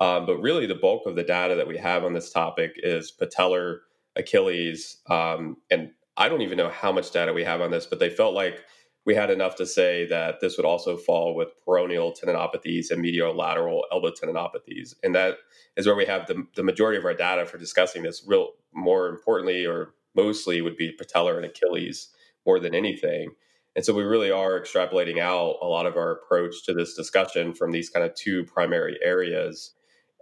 Um, 0.00 0.24
but 0.26 0.38
really, 0.38 0.66
the 0.66 0.74
bulk 0.74 1.06
of 1.06 1.16
the 1.16 1.22
data 1.22 1.54
that 1.56 1.68
we 1.68 1.76
have 1.76 2.04
on 2.04 2.14
this 2.14 2.32
topic 2.32 2.72
is 2.76 3.12
patellar, 3.12 3.80
Achilles, 4.16 4.98
um, 5.10 5.58
and 5.70 5.90
I 6.16 6.28
don't 6.28 6.42
even 6.42 6.58
know 6.58 6.70
how 6.70 6.92
much 6.92 7.12
data 7.12 7.32
we 7.32 7.44
have 7.44 7.60
on 7.60 7.70
this, 7.70 7.86
but 7.86 7.98
they 7.98 8.10
felt 8.10 8.34
like 8.34 8.64
we 9.06 9.14
had 9.14 9.30
enough 9.30 9.56
to 9.56 9.66
say 9.66 10.06
that 10.06 10.40
this 10.40 10.56
would 10.56 10.66
also 10.66 10.96
fall 10.96 11.34
with 11.34 11.48
peroneal 11.66 12.14
tendinopathies 12.18 12.90
and 12.90 13.00
medial 13.00 13.34
lateral 13.34 13.86
elbow 13.90 14.10
tendinopathies. 14.10 14.94
And 15.02 15.14
that 15.14 15.36
is 15.76 15.86
where 15.86 15.96
we 15.96 16.04
have 16.04 16.26
the, 16.26 16.46
the 16.54 16.62
majority 16.62 16.98
of 16.98 17.04
our 17.04 17.14
data 17.14 17.46
for 17.46 17.56
discussing 17.58 18.02
this. 18.02 18.22
Real 18.26 18.50
more 18.72 19.08
importantly, 19.08 19.66
or 19.66 19.94
mostly, 20.14 20.60
would 20.60 20.76
be 20.76 20.96
patellar 20.96 21.36
and 21.36 21.46
Achilles 21.46 22.10
more 22.46 22.60
than 22.60 22.74
anything. 22.74 23.30
And 23.76 23.84
so 23.84 23.94
we 23.94 24.02
really 24.02 24.30
are 24.30 24.60
extrapolating 24.60 25.18
out 25.18 25.56
a 25.62 25.66
lot 25.66 25.86
of 25.86 25.96
our 25.96 26.12
approach 26.12 26.64
to 26.64 26.74
this 26.74 26.94
discussion 26.94 27.54
from 27.54 27.70
these 27.70 27.88
kind 27.88 28.04
of 28.04 28.14
two 28.14 28.44
primary 28.44 28.98
areas. 29.02 29.74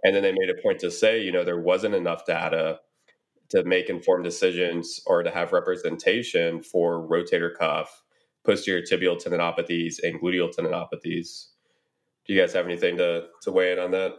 And 0.03 0.15
then 0.15 0.23
they 0.23 0.31
made 0.31 0.49
a 0.49 0.61
point 0.61 0.79
to 0.79 0.91
say, 0.91 1.21
you 1.21 1.31
know, 1.31 1.43
there 1.43 1.59
wasn't 1.59 1.95
enough 1.95 2.25
data 2.25 2.79
to 3.49 3.63
make 3.63 3.89
informed 3.89 4.23
decisions 4.23 5.01
or 5.07 5.23
to 5.23 5.31
have 5.31 5.51
representation 5.51 6.61
for 6.61 7.07
rotator 7.07 7.51
cuff, 7.57 8.03
posterior 8.45 8.83
tibial 8.83 9.21
tendinopathies, 9.21 9.95
and 10.03 10.21
gluteal 10.21 10.55
tendinopathies. 10.55 11.47
Do 12.25 12.33
you 12.33 12.39
guys 12.39 12.53
have 12.53 12.65
anything 12.65 12.97
to, 12.97 13.25
to 13.41 13.51
weigh 13.51 13.71
in 13.71 13.79
on 13.79 13.91
that? 13.91 14.13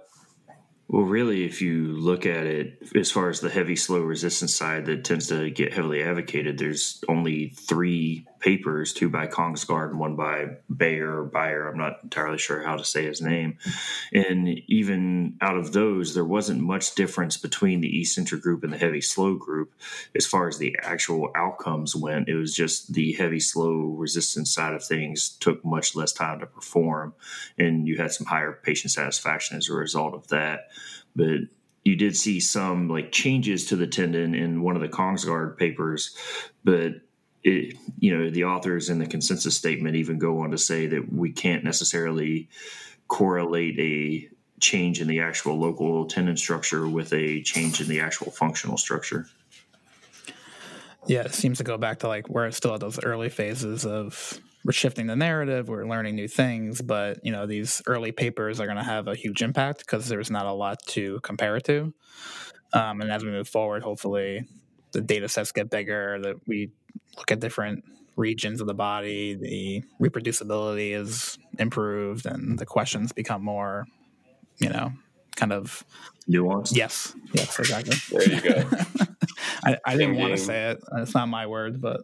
Well, 0.92 1.04
really, 1.04 1.44
if 1.44 1.62
you 1.62 1.86
look 1.86 2.26
at 2.26 2.46
it 2.46 2.82
as 2.96 3.12
far 3.12 3.28
as 3.28 3.38
the 3.38 3.48
heavy, 3.48 3.76
slow 3.76 4.00
resistance 4.00 4.56
side 4.56 4.86
that 4.86 5.04
tends 5.04 5.28
to 5.28 5.48
get 5.48 5.72
heavily 5.72 6.02
advocated, 6.02 6.58
there's 6.58 7.00
only 7.08 7.50
three 7.50 8.26
papers, 8.40 8.92
two 8.92 9.08
by 9.08 9.28
Kongsgaard 9.28 9.90
and 9.90 10.00
one 10.00 10.16
by 10.16 10.56
Beyer 10.68 11.22
Beyer. 11.22 11.68
I'm 11.68 11.78
not 11.78 12.00
entirely 12.02 12.38
sure 12.38 12.62
how 12.62 12.76
to 12.76 12.84
say 12.84 13.04
his 13.04 13.20
name. 13.20 13.58
And 14.12 14.48
even 14.66 15.36
out 15.40 15.56
of 15.56 15.72
those, 15.72 16.14
there 16.14 16.24
wasn't 16.24 16.60
much 16.60 16.94
difference 16.94 17.36
between 17.36 17.82
the 17.82 18.00
eccentric 18.00 18.42
group 18.42 18.64
and 18.64 18.72
the 18.72 18.78
heavy 18.78 19.00
slow 19.00 19.36
group 19.36 19.72
as 20.16 20.26
far 20.26 20.48
as 20.48 20.58
the 20.58 20.76
actual 20.82 21.30
outcomes 21.36 21.94
went. 21.94 22.28
It 22.28 22.34
was 22.34 22.54
just 22.54 22.94
the 22.94 23.12
heavy 23.12 23.40
slow 23.40 23.94
resistance 23.96 24.52
side 24.52 24.74
of 24.74 24.84
things 24.84 25.28
took 25.28 25.64
much 25.64 25.94
less 25.94 26.12
time 26.12 26.40
to 26.40 26.46
perform, 26.46 27.14
and 27.58 27.86
you 27.86 27.98
had 27.98 28.12
some 28.12 28.26
higher 28.26 28.58
patient 28.62 28.90
satisfaction 28.90 29.58
as 29.58 29.68
a 29.68 29.74
result 29.74 30.14
of 30.14 30.26
that. 30.28 30.70
But 31.16 31.40
you 31.84 31.96
did 31.96 32.16
see 32.16 32.40
some 32.40 32.88
like 32.88 33.12
changes 33.12 33.66
to 33.66 33.76
the 33.76 33.86
tendon 33.86 34.34
in 34.34 34.62
one 34.62 34.76
of 34.76 34.82
the 34.82 34.88
Kongsgaard 34.88 35.56
papers, 35.56 36.16
but 36.64 36.94
it, 37.42 37.76
you 37.98 38.16
know, 38.16 38.30
the 38.30 38.44
authors 38.44 38.90
in 38.90 38.98
the 38.98 39.06
consensus 39.06 39.56
statement 39.56 39.96
even 39.96 40.18
go 40.18 40.40
on 40.40 40.50
to 40.50 40.58
say 40.58 40.86
that 40.86 41.12
we 41.12 41.32
can't 41.32 41.64
necessarily 41.64 42.48
correlate 43.08 43.78
a 43.78 44.28
change 44.60 45.00
in 45.00 45.08
the 45.08 45.20
actual 45.20 45.58
local 45.58 46.04
tendon 46.04 46.36
structure 46.36 46.86
with 46.86 47.12
a 47.14 47.42
change 47.42 47.80
in 47.80 47.88
the 47.88 48.00
actual 48.00 48.30
functional 48.30 48.76
structure. 48.76 49.26
Yeah, 51.06 51.22
it 51.22 51.34
seems 51.34 51.58
to 51.58 51.64
go 51.64 51.78
back 51.78 52.00
to 52.00 52.08
like 52.08 52.28
we're 52.28 52.50
still 52.50 52.74
at 52.74 52.80
those 52.80 53.02
early 53.02 53.30
phases 53.30 53.86
of 53.86 54.38
we're 54.64 54.72
shifting 54.72 55.06
the 55.06 55.16
narrative, 55.16 55.68
we're 55.68 55.86
learning 55.86 56.16
new 56.16 56.28
things, 56.28 56.82
but 56.82 57.24
you 57.24 57.32
know 57.32 57.46
these 57.46 57.82
early 57.86 58.12
papers 58.12 58.60
are 58.60 58.66
going 58.66 58.76
to 58.76 58.84
have 58.84 59.08
a 59.08 59.14
huge 59.14 59.42
impact 59.42 59.80
because 59.80 60.08
there's 60.08 60.30
not 60.30 60.46
a 60.46 60.52
lot 60.52 60.78
to 60.88 61.20
compare 61.20 61.56
it 61.56 61.64
to. 61.64 61.92
Um, 62.72 63.00
and 63.00 63.10
as 63.10 63.24
we 63.24 63.30
move 63.30 63.48
forward, 63.48 63.82
hopefully 63.82 64.46
the 64.92 65.00
data 65.00 65.28
sets 65.28 65.52
get 65.52 65.70
bigger, 65.70 66.20
that 66.22 66.36
we 66.46 66.70
look 67.16 67.30
at 67.32 67.40
different 67.40 67.84
regions 68.16 68.60
of 68.60 68.66
the 68.66 68.74
body, 68.74 69.34
the 69.34 69.82
reproducibility 70.00 70.94
is 70.94 71.38
improved, 71.58 72.26
and 72.26 72.58
the 72.58 72.66
questions 72.66 73.12
become 73.12 73.42
more, 73.42 73.86
you 74.58 74.68
know, 74.68 74.92
kind 75.36 75.52
of 75.52 75.84
nuanced. 76.28 76.76
Yes, 76.76 77.14
yes, 77.32 77.58
exactly. 77.58 77.96
There 78.10 78.28
you 78.28 78.40
go. 78.40 78.70
I, 79.64 79.78
I 79.84 79.96
didn't 79.96 80.16
want 80.16 80.32
to 80.32 80.38
say 80.38 80.70
it. 80.70 80.80
It's 80.98 81.14
not 81.14 81.28
my 81.28 81.46
word, 81.46 81.80
but 81.80 82.02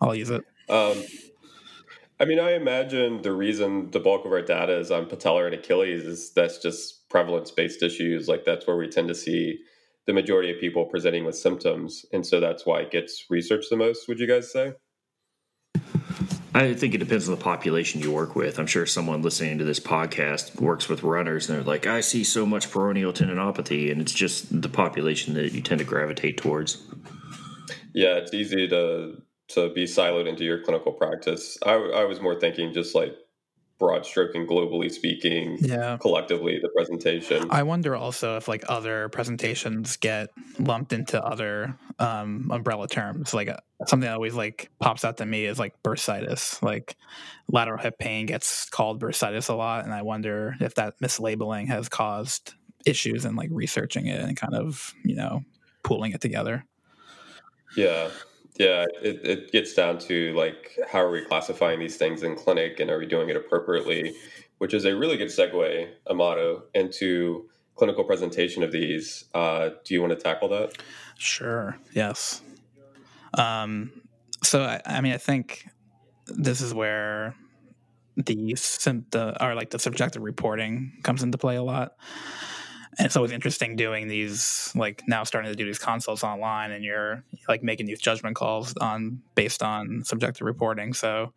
I'll 0.00 0.14
use 0.14 0.30
it. 0.30 0.44
Um, 0.68 1.02
I 2.20 2.24
mean, 2.24 2.40
I 2.40 2.54
imagine 2.54 3.22
the 3.22 3.32
reason 3.32 3.90
the 3.92 4.00
bulk 4.00 4.24
of 4.24 4.32
our 4.32 4.42
data 4.42 4.76
is 4.78 4.90
on 4.90 5.06
patellar 5.06 5.46
and 5.46 5.54
Achilles 5.54 6.04
is 6.04 6.32
that's 6.32 6.58
just 6.58 7.08
prevalence 7.08 7.50
based 7.50 7.82
issues. 7.82 8.28
Like 8.28 8.44
that's 8.44 8.66
where 8.66 8.76
we 8.76 8.88
tend 8.88 9.08
to 9.08 9.14
see 9.14 9.60
the 10.06 10.12
majority 10.12 10.50
of 10.50 10.58
people 10.58 10.84
presenting 10.86 11.24
with 11.24 11.36
symptoms. 11.36 12.04
And 12.12 12.26
so 12.26 12.40
that's 12.40 12.66
why 12.66 12.80
it 12.80 12.90
gets 12.90 13.26
researched 13.30 13.70
the 13.70 13.76
most, 13.76 14.08
would 14.08 14.18
you 14.18 14.26
guys 14.26 14.50
say? 14.50 14.72
I 16.54 16.74
think 16.74 16.94
it 16.94 16.98
depends 16.98 17.28
on 17.28 17.36
the 17.36 17.40
population 17.40 18.00
you 18.00 18.10
work 18.10 18.34
with. 18.34 18.58
I'm 18.58 18.66
sure 18.66 18.84
someone 18.84 19.22
listening 19.22 19.58
to 19.58 19.64
this 19.64 19.78
podcast 19.78 20.60
works 20.60 20.88
with 20.88 21.04
runners 21.04 21.48
and 21.48 21.58
they're 21.58 21.64
like, 21.64 21.86
I 21.86 22.00
see 22.00 22.24
so 22.24 22.44
much 22.44 22.68
peroneal 22.70 23.14
tendinopathy, 23.14 23.92
and 23.92 24.00
it's 24.00 24.14
just 24.14 24.60
the 24.60 24.68
population 24.68 25.34
that 25.34 25.52
you 25.52 25.60
tend 25.60 25.78
to 25.78 25.84
gravitate 25.84 26.38
towards. 26.38 26.82
Yeah, 27.94 28.16
it's 28.16 28.34
easy 28.34 28.66
to 28.68 29.22
to 29.48 29.70
be 29.72 29.84
siloed 29.84 30.28
into 30.28 30.44
your 30.44 30.62
clinical 30.62 30.92
practice. 30.92 31.58
I, 31.64 31.72
I 31.72 32.04
was 32.04 32.20
more 32.20 32.38
thinking 32.38 32.72
just 32.72 32.94
like 32.94 33.16
broad 33.78 34.04
stroking 34.04 34.46
globally 34.46 34.90
speaking 34.90 35.56
yeah. 35.60 35.96
collectively 35.98 36.58
the 36.60 36.68
presentation. 36.68 37.46
I 37.50 37.62
wonder 37.62 37.94
also 37.94 38.36
if 38.36 38.48
like 38.48 38.64
other 38.68 39.08
presentations 39.08 39.96
get 39.96 40.30
lumped 40.58 40.92
into 40.92 41.24
other 41.24 41.76
um 41.98 42.50
umbrella 42.52 42.88
terms. 42.88 43.32
Like 43.32 43.48
uh, 43.48 43.56
something 43.86 44.06
that 44.06 44.14
always 44.14 44.34
like 44.34 44.70
pops 44.80 45.04
out 45.04 45.18
to 45.18 45.26
me 45.26 45.44
is 45.44 45.58
like 45.58 45.80
bursitis. 45.82 46.60
Like 46.60 46.96
lateral 47.48 47.78
hip 47.78 47.98
pain 47.98 48.26
gets 48.26 48.68
called 48.68 49.00
bursitis 49.00 49.48
a 49.48 49.54
lot 49.54 49.84
and 49.84 49.94
i 49.94 50.02
wonder 50.02 50.54
if 50.60 50.74
that 50.74 51.00
mislabeling 51.00 51.66
has 51.66 51.88
caused 51.88 52.52
issues 52.84 53.24
in 53.24 53.36
like 53.36 53.48
researching 53.50 54.06
it 54.06 54.20
and 54.20 54.36
kind 54.36 54.54
of 54.54 54.94
you 55.04 55.14
know 55.14 55.42
pooling 55.82 56.12
it 56.12 56.20
together. 56.20 56.64
Yeah 57.76 58.10
yeah, 58.58 58.84
it, 59.02 59.24
it 59.24 59.52
gets 59.52 59.74
down 59.74 59.98
to 60.00 60.34
like 60.34 60.76
how 60.90 61.00
are 61.00 61.10
we 61.10 61.24
classifying 61.24 61.78
these 61.78 61.96
things 61.96 62.22
in 62.22 62.34
clinic 62.34 62.80
and 62.80 62.90
are 62.90 62.98
we 62.98 63.06
doing 63.06 63.28
it 63.28 63.36
appropriately, 63.36 64.14
which 64.58 64.74
is 64.74 64.84
a 64.84 64.96
really 64.96 65.16
good 65.16 65.28
segue, 65.28 65.88
Amato, 66.10 66.64
into 66.74 67.48
clinical 67.76 68.02
presentation 68.02 68.64
of 68.64 68.72
these. 68.72 69.24
Uh, 69.32 69.70
do 69.84 69.94
you 69.94 70.02
want 70.02 70.12
to 70.12 70.18
tackle 70.18 70.48
that? 70.48 70.76
Sure. 71.16 71.78
Yes. 71.92 72.42
Um, 73.34 73.92
so 74.42 74.62
I, 74.62 74.80
I 74.84 75.00
mean, 75.00 75.12
I 75.12 75.18
think 75.18 75.68
this 76.26 76.60
is 76.60 76.74
where 76.74 77.36
the 78.16 78.54
the 79.10 79.36
or 79.40 79.54
like 79.54 79.70
the 79.70 79.78
subjective 79.78 80.22
reporting 80.22 80.98
comes 81.04 81.22
into 81.22 81.38
play 81.38 81.54
a 81.54 81.62
lot. 81.62 81.92
And 82.98 83.06
it's 83.06 83.16
always 83.16 83.30
interesting 83.30 83.76
doing 83.76 84.08
these 84.08 84.72
like 84.74 85.02
now 85.06 85.22
starting 85.22 85.50
to 85.50 85.56
do 85.56 85.64
these 85.64 85.78
consults 85.78 86.24
online 86.24 86.72
and 86.72 86.84
you're 86.84 87.22
like 87.48 87.62
making 87.62 87.86
these 87.86 88.00
judgment 88.00 88.34
calls 88.34 88.74
on 88.80 89.22
based 89.36 89.62
on 89.62 90.02
subjective 90.04 90.44
reporting. 90.44 90.92
So 90.94 91.32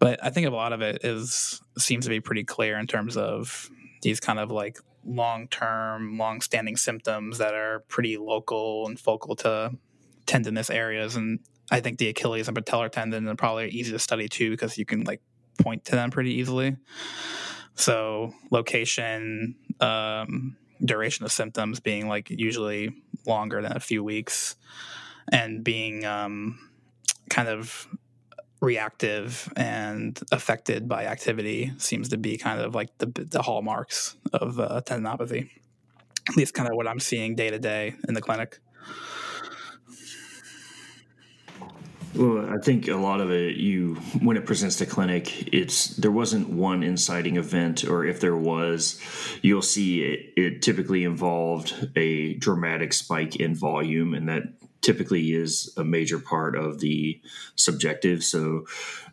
but 0.00 0.18
I 0.24 0.30
think 0.30 0.46
a 0.46 0.50
lot 0.50 0.72
of 0.72 0.80
it 0.80 1.04
is 1.04 1.60
seems 1.78 2.06
to 2.06 2.10
be 2.10 2.20
pretty 2.20 2.42
clear 2.42 2.78
in 2.78 2.86
terms 2.86 3.16
of 3.16 3.70
these 4.02 4.18
kind 4.18 4.40
of 4.40 4.50
like 4.50 4.78
long 5.04 5.46
term, 5.48 6.16
long 6.18 6.40
standing 6.40 6.76
symptoms 6.76 7.38
that 7.38 7.54
are 7.54 7.84
pretty 7.88 8.16
local 8.16 8.86
and 8.86 8.98
focal 8.98 9.36
to 9.36 9.72
tendinous 10.26 10.70
areas. 10.70 11.16
And 11.16 11.40
I 11.70 11.80
think 11.80 11.98
the 11.98 12.08
Achilles 12.08 12.48
and 12.48 12.56
patellar 12.56 12.90
tendon 12.90 13.28
are 13.28 13.36
probably 13.36 13.68
easy 13.68 13.92
to 13.92 13.98
study 13.98 14.26
too 14.28 14.50
because 14.50 14.78
you 14.78 14.86
can 14.86 15.04
like 15.04 15.20
point 15.58 15.84
to 15.84 15.92
them 15.92 16.10
pretty 16.10 16.32
easily. 16.32 16.76
So 17.74 18.32
location, 18.50 19.54
um, 19.80 20.56
duration 20.84 21.24
of 21.24 21.32
symptoms 21.32 21.80
being 21.80 22.08
like 22.08 22.30
usually 22.30 22.90
longer 23.26 23.62
than 23.62 23.76
a 23.76 23.80
few 23.80 24.02
weeks, 24.02 24.56
and 25.32 25.62
being 25.62 26.04
um, 26.04 26.58
kind 27.28 27.48
of 27.48 27.88
reactive 28.60 29.50
and 29.56 30.20
affected 30.32 30.86
by 30.86 31.06
activity 31.06 31.72
seems 31.78 32.10
to 32.10 32.18
be 32.18 32.36
kind 32.36 32.60
of 32.60 32.74
like 32.74 32.96
the 32.98 33.06
the 33.06 33.42
hallmarks 33.42 34.16
of 34.32 34.58
uh, 34.60 34.80
tendinopathy. 34.84 35.48
At 36.28 36.36
least, 36.36 36.54
kind 36.54 36.68
of 36.68 36.76
what 36.76 36.86
I'm 36.86 37.00
seeing 37.00 37.34
day 37.34 37.50
to 37.50 37.58
day 37.58 37.94
in 38.06 38.14
the 38.14 38.20
clinic. 38.20 38.58
Well, 42.20 42.50
I 42.50 42.58
think 42.58 42.86
a 42.88 42.96
lot 42.96 43.22
of 43.22 43.30
it, 43.30 43.56
you 43.56 43.94
when 44.20 44.36
it 44.36 44.44
presents 44.44 44.76
to 44.76 44.86
clinic, 44.86 45.54
it's 45.54 45.96
there 45.96 46.10
wasn't 46.10 46.50
one 46.50 46.82
inciting 46.82 47.38
event, 47.38 47.82
or 47.82 48.04
if 48.04 48.20
there 48.20 48.36
was, 48.36 49.00
you'll 49.40 49.62
see 49.62 50.02
it, 50.02 50.34
it 50.36 50.60
typically 50.60 51.04
involved 51.04 51.88
a 51.96 52.34
dramatic 52.34 52.92
spike 52.92 53.36
in 53.36 53.54
volume, 53.54 54.12
and 54.12 54.28
that 54.28 54.42
typically 54.82 55.32
is 55.32 55.72
a 55.76 55.84
major 55.84 56.18
part 56.18 56.56
of 56.56 56.80
the 56.80 57.20
subjective. 57.54 58.24
So 58.24 58.64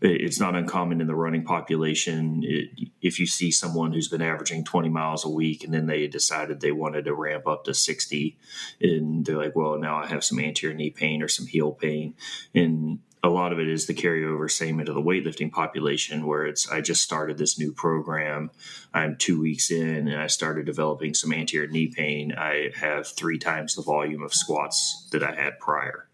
it's 0.01 0.39
not 0.39 0.55
uncommon 0.55 1.01
in 1.01 1.07
the 1.07 1.15
running 1.15 1.43
population. 1.43 2.41
It, 2.43 2.89
if 3.01 3.19
you 3.19 3.25
see 3.25 3.51
someone 3.51 3.91
who's 3.91 4.07
been 4.07 4.21
averaging 4.21 4.63
20 4.63 4.89
miles 4.89 5.25
a 5.25 5.29
week 5.29 5.63
and 5.63 5.73
then 5.73 5.87
they 5.87 6.07
decided 6.07 6.59
they 6.59 6.71
wanted 6.71 7.05
to 7.05 7.13
ramp 7.13 7.47
up 7.47 7.65
to 7.65 7.73
60, 7.73 8.37
and 8.81 9.25
they're 9.25 9.37
like, 9.37 9.55
well, 9.55 9.77
now 9.77 9.97
I 9.97 10.07
have 10.07 10.23
some 10.23 10.39
anterior 10.39 10.75
knee 10.75 10.89
pain 10.89 11.21
or 11.21 11.27
some 11.27 11.47
heel 11.47 11.71
pain. 11.71 12.15
And 12.53 12.99
a 13.23 13.29
lot 13.29 13.51
of 13.51 13.59
it 13.59 13.67
is 13.67 13.87
the 13.87 13.93
carryover 13.93 14.49
same 14.49 14.79
into 14.79 14.93
the 14.93 15.01
weightlifting 15.01 15.51
population 15.51 16.25
where 16.25 16.45
it's 16.45 16.69
i 16.69 16.81
just 16.81 17.01
started 17.01 17.37
this 17.37 17.57
new 17.57 17.71
program. 17.73 18.51
I'm 18.93 19.15
two 19.17 19.41
weeks 19.41 19.71
in 19.71 20.07
and 20.07 20.21
i 20.21 20.27
started 20.27 20.65
developing 20.65 21.13
some 21.13 21.33
anterior 21.33 21.67
knee 21.67 21.87
pain. 21.87 22.33
I 22.37 22.71
have 22.75 23.07
three 23.07 23.39
times 23.39 23.75
the 23.75 23.81
volume 23.81 24.23
of 24.23 24.33
squats 24.33 25.07
that 25.11 25.23
i 25.23 25.33
had 25.33 25.59
prior. 25.59 26.07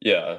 Yeah 0.00 0.38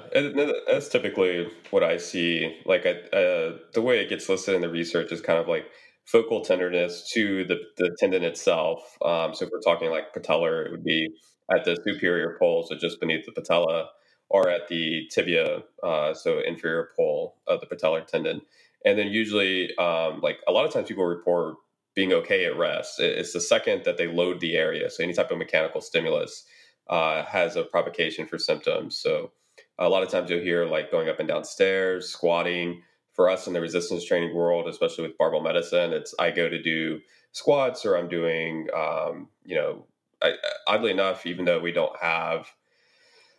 that's 0.67 0.89
typically 0.89 1.49
what 1.71 1.83
i 1.83 1.97
see. 1.97 2.59
Like 2.65 2.85
I, 2.85 2.91
uh, 3.15 3.57
the 3.73 3.81
way 3.81 3.99
it 3.99 4.09
gets 4.09 4.29
listed 4.29 4.55
in 4.55 4.61
the 4.61 4.69
research 4.69 5.11
is 5.11 5.21
kind 5.21 5.39
of 5.39 5.47
like 5.47 5.65
focal 6.05 6.43
tenderness 6.43 7.07
to 7.13 7.43
the, 7.45 7.59
the 7.77 7.95
tendon 7.99 8.23
itself. 8.23 8.97
Um, 9.05 9.35
so 9.35 9.45
if 9.45 9.51
we're 9.51 9.59
talking 9.61 9.91
like 9.91 10.13
patellar 10.13 10.65
it 10.65 10.71
would 10.71 10.83
be 10.83 11.09
at 11.51 11.65
the 11.65 11.77
superior 11.83 12.37
pole 12.39 12.65
so 12.67 12.75
just 12.77 12.99
beneath 12.99 13.25
the 13.25 13.31
patella 13.31 13.89
or 14.29 14.49
at 14.49 14.67
the 14.67 15.07
tibia, 15.11 15.63
uh, 15.83 16.13
so 16.13 16.39
inferior 16.39 16.89
pole 16.95 17.35
of 17.47 17.59
the 17.59 17.65
patellar 17.65 18.05
tendon. 18.05 18.41
And 18.85 18.97
then 18.97 19.07
usually, 19.07 19.75
um, 19.77 20.21
like 20.21 20.37
a 20.47 20.51
lot 20.51 20.65
of 20.65 20.71
times, 20.71 20.87
people 20.87 21.05
report 21.05 21.55
being 21.95 22.13
okay 22.13 22.45
at 22.45 22.57
rest. 22.57 22.99
It's 22.99 23.33
the 23.33 23.41
second 23.41 23.83
that 23.85 23.97
they 23.97 24.07
load 24.07 24.39
the 24.39 24.55
area, 24.55 24.89
so 24.89 25.03
any 25.03 25.13
type 25.13 25.31
of 25.31 25.37
mechanical 25.37 25.81
stimulus 25.81 26.45
uh, 26.89 27.23
has 27.25 27.55
a 27.55 27.63
provocation 27.63 28.25
for 28.25 28.37
symptoms. 28.37 28.97
So 28.97 29.31
a 29.77 29.89
lot 29.89 30.03
of 30.03 30.09
times 30.09 30.29
you'll 30.29 30.41
hear 30.41 30.65
like 30.65 30.91
going 30.91 31.09
up 31.09 31.19
and 31.19 31.27
down 31.27 31.43
stairs, 31.43 32.09
squatting. 32.09 32.83
For 33.13 33.29
us 33.29 33.47
in 33.47 33.53
the 33.53 33.59
resistance 33.59 34.05
training 34.05 34.33
world, 34.33 34.69
especially 34.69 35.05
with 35.05 35.17
barbell 35.17 35.41
medicine, 35.41 35.91
it's 35.91 36.15
I 36.17 36.31
go 36.31 36.47
to 36.47 36.61
do 36.61 37.01
squats 37.33 37.85
or 37.85 37.97
I'm 37.97 38.07
doing, 38.07 38.67
um, 38.73 39.27
you 39.43 39.55
know, 39.55 39.87
I, 40.21 40.35
oddly 40.67 40.91
enough, 40.91 41.25
even 41.25 41.43
though 41.43 41.59
we 41.59 41.73
don't 41.73 41.95
have 42.01 42.47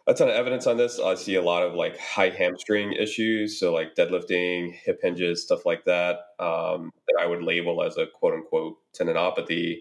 a 0.07 0.15
ton 0.15 0.29
of 0.29 0.35
evidence 0.35 0.67
on 0.67 0.77
this. 0.77 0.99
I 0.99 1.15
see 1.15 1.35
a 1.35 1.43
lot 1.43 1.63
of 1.63 1.75
like 1.75 1.99
high 1.99 2.31
hamstring 2.31 2.93
issues, 2.93 3.59
so 3.59 3.73
like 3.73 3.95
deadlifting, 3.95 4.73
hip 4.73 5.01
hinges, 5.03 5.43
stuff 5.43 5.67
like 5.67 5.85
that, 5.85 6.17
um, 6.39 6.91
that 7.07 7.21
I 7.21 7.27
would 7.27 7.43
label 7.43 7.83
as 7.83 7.97
a 7.97 8.07
quote 8.07 8.35
unquote 8.35 8.77
tendinopathy. 8.99 9.81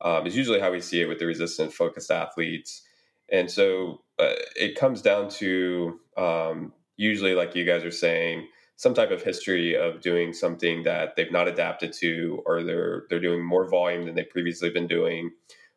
Um, 0.00 0.26
is 0.26 0.36
usually 0.36 0.60
how 0.60 0.70
we 0.70 0.80
see 0.80 1.00
it 1.00 1.08
with 1.08 1.18
the 1.18 1.26
resistant 1.26 1.72
focused 1.72 2.10
athletes, 2.10 2.82
and 3.30 3.50
so 3.50 4.02
uh, 4.18 4.34
it 4.54 4.76
comes 4.76 5.02
down 5.02 5.28
to 5.30 5.98
um, 6.16 6.72
usually, 6.96 7.34
like 7.34 7.56
you 7.56 7.64
guys 7.64 7.84
are 7.84 7.90
saying, 7.90 8.46
some 8.76 8.94
type 8.94 9.10
of 9.10 9.22
history 9.22 9.76
of 9.76 10.00
doing 10.00 10.32
something 10.32 10.84
that 10.84 11.16
they've 11.16 11.32
not 11.32 11.48
adapted 11.48 11.92
to, 11.94 12.42
or 12.46 12.62
they're 12.62 13.04
they're 13.10 13.20
doing 13.20 13.44
more 13.44 13.68
volume 13.68 14.06
than 14.06 14.14
they've 14.14 14.30
previously 14.30 14.70
been 14.70 14.86
doing, 14.86 15.30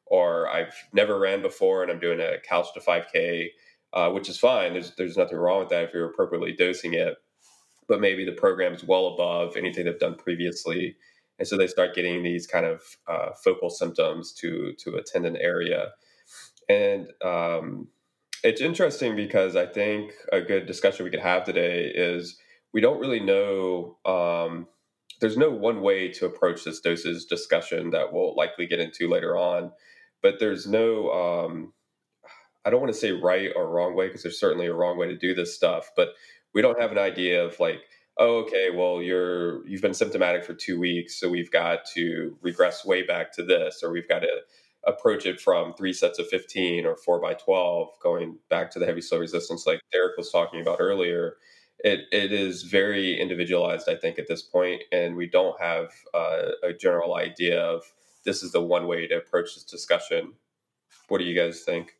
or 0.05 0.47
I've 0.47 0.75
never 0.93 1.19
ran 1.19 1.41
before 1.41 1.81
and 1.81 1.91
I'm 1.91 1.99
doing 1.99 2.19
a 2.19 2.39
couch 2.47 2.67
to 2.75 2.79
5K 2.79 3.47
uh, 3.93 4.09
which 4.11 4.29
is 4.29 4.37
fine. 4.37 4.73
There's 4.73 4.93
there's 4.95 5.17
nothing 5.17 5.37
wrong 5.37 5.59
with 5.59 5.69
that 5.69 5.83
if 5.83 5.93
you're 5.93 6.09
appropriately 6.09 6.53
dosing 6.53 6.93
it. 6.93 7.15
But 7.87 7.99
maybe 7.99 8.23
the 8.23 8.31
program 8.31 8.73
is 8.73 8.83
well 8.83 9.07
above 9.07 9.57
anything 9.57 9.85
they've 9.85 9.99
done 9.99 10.15
previously, 10.15 10.95
and 11.39 11.47
so 11.47 11.57
they 11.57 11.67
start 11.67 11.95
getting 11.95 12.23
these 12.23 12.47
kind 12.47 12.65
of 12.65 12.81
uh, 13.07 13.31
focal 13.43 13.69
symptoms 13.69 14.33
to 14.33 14.73
to 14.79 14.95
a 14.95 15.03
tendon 15.03 15.35
area. 15.37 15.91
And 16.69 17.07
um, 17.23 17.89
it's 18.43 18.61
interesting 18.61 19.15
because 19.15 19.55
I 19.55 19.65
think 19.65 20.13
a 20.31 20.41
good 20.41 20.65
discussion 20.65 21.03
we 21.03 21.11
could 21.11 21.19
have 21.19 21.43
today 21.43 21.91
is 21.93 22.37
we 22.73 22.81
don't 22.81 22.99
really 22.99 23.19
know. 23.19 23.97
Um, 24.05 24.67
there's 25.19 25.37
no 25.37 25.51
one 25.51 25.81
way 25.81 26.09
to 26.13 26.25
approach 26.25 26.63
this 26.63 26.79
doses 26.79 27.25
discussion 27.25 27.91
that 27.91 28.11
we'll 28.11 28.35
likely 28.35 28.65
get 28.65 28.79
into 28.79 29.07
later 29.07 29.37
on, 29.37 29.71
but 30.23 30.39
there's 30.39 30.65
no 30.65 31.11
um, 31.11 31.73
I 32.65 32.69
don't 32.69 32.81
want 32.81 32.93
to 32.93 32.99
say 32.99 33.11
right 33.11 33.49
or 33.55 33.69
wrong 33.69 33.95
way 33.95 34.07
because 34.07 34.23
there's 34.23 34.39
certainly 34.39 34.67
a 34.67 34.73
wrong 34.73 34.97
way 34.97 35.07
to 35.07 35.17
do 35.17 35.33
this 35.33 35.55
stuff, 35.55 35.91
but 35.95 36.09
we 36.53 36.61
don't 36.61 36.79
have 36.79 36.91
an 36.91 36.97
idea 36.97 37.43
of 37.43 37.59
like, 37.59 37.81
oh, 38.17 38.39
okay, 38.39 38.69
well, 38.69 39.01
you're 39.01 39.65
you've 39.67 39.81
been 39.81 39.93
symptomatic 39.93 40.45
for 40.45 40.53
two 40.53 40.79
weeks, 40.79 41.19
so 41.19 41.29
we've 41.29 41.51
got 41.51 41.85
to 41.95 42.37
regress 42.41 42.85
way 42.85 43.03
back 43.03 43.31
to 43.33 43.43
this, 43.43 43.81
or 43.83 43.91
we've 43.91 44.07
got 44.07 44.19
to 44.19 44.41
approach 44.85 45.25
it 45.25 45.39
from 45.39 45.73
three 45.73 45.93
sets 45.93 46.19
of 46.19 46.27
15 46.27 46.85
or 46.85 46.95
four 46.95 47.21
by 47.21 47.33
12, 47.33 47.89
going 48.01 48.37
back 48.49 48.71
to 48.71 48.79
the 48.79 48.85
heavy 48.85 49.01
slow 49.01 49.19
resistance 49.19 49.67
like 49.67 49.79
Derek 49.91 50.17
was 50.17 50.31
talking 50.31 50.61
about 50.61 50.77
earlier. 50.79 51.37
It, 51.83 52.01
it 52.11 52.31
is 52.31 52.63
very 52.63 53.19
individualized, 53.19 53.89
I 53.89 53.95
think, 53.95 54.19
at 54.19 54.27
this 54.27 54.41
point, 54.41 54.83
and 54.91 55.15
we 55.15 55.27
don't 55.27 55.59
have 55.59 55.91
uh, 56.13 56.49
a 56.63 56.73
general 56.73 57.15
idea 57.15 57.59
of 57.59 57.83
this 58.23 58.43
is 58.43 58.51
the 58.51 58.61
one 58.61 58.87
way 58.87 59.07
to 59.07 59.17
approach 59.17 59.55
this 59.55 59.63
discussion. 59.63 60.33
What 61.07 61.17
do 61.17 61.25
you 61.25 61.35
guys 61.35 61.61
think? 61.61 61.95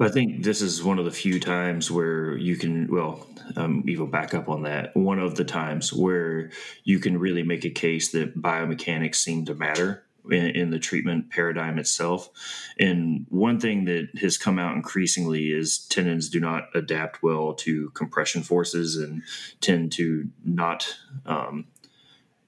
I 0.00 0.08
think 0.08 0.42
this 0.42 0.62
is 0.62 0.82
one 0.82 0.98
of 0.98 1.04
the 1.04 1.10
few 1.10 1.38
times 1.38 1.90
where 1.90 2.36
you 2.36 2.56
can, 2.56 2.88
well, 2.90 3.26
um, 3.56 3.84
even 3.86 4.10
back 4.10 4.32
up 4.32 4.48
on 4.48 4.62
that. 4.62 4.96
One 4.96 5.18
of 5.18 5.34
the 5.34 5.44
times 5.44 5.92
where 5.92 6.50
you 6.84 6.98
can 7.00 7.18
really 7.18 7.42
make 7.42 7.64
a 7.64 7.70
case 7.70 8.10
that 8.12 8.40
biomechanics 8.40 9.16
seem 9.16 9.44
to 9.44 9.54
matter 9.54 10.04
in, 10.30 10.46
in, 10.46 10.70
the 10.70 10.78
treatment 10.78 11.30
paradigm 11.30 11.78
itself. 11.78 12.30
And 12.78 13.26
one 13.28 13.60
thing 13.60 13.84
that 13.86 14.08
has 14.20 14.38
come 14.38 14.58
out 14.58 14.74
increasingly 14.74 15.50
is 15.50 15.78
tendons 15.78 16.30
do 16.30 16.40
not 16.40 16.68
adapt 16.74 17.22
well 17.22 17.52
to 17.54 17.90
compression 17.90 18.42
forces 18.42 18.96
and 18.96 19.22
tend 19.60 19.92
to 19.92 20.28
not. 20.44 20.96
Um, 21.26 21.66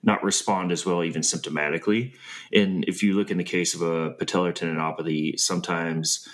not 0.05 0.25
respond 0.25 0.73
as 0.73 0.85
well, 0.85 1.05
even 1.05 1.23
symptomatically. 1.23 2.12
And 2.53 2.85
if 2.88 3.05
you 3.05 3.15
look 3.15 3.31
in 3.31 3.38
the 3.38 3.45
case 3.45 3.73
of 3.73 3.83
a 3.83 4.11
patellar 4.15 4.53
tendinopathy, 4.53 5.38
sometimes 5.38 6.29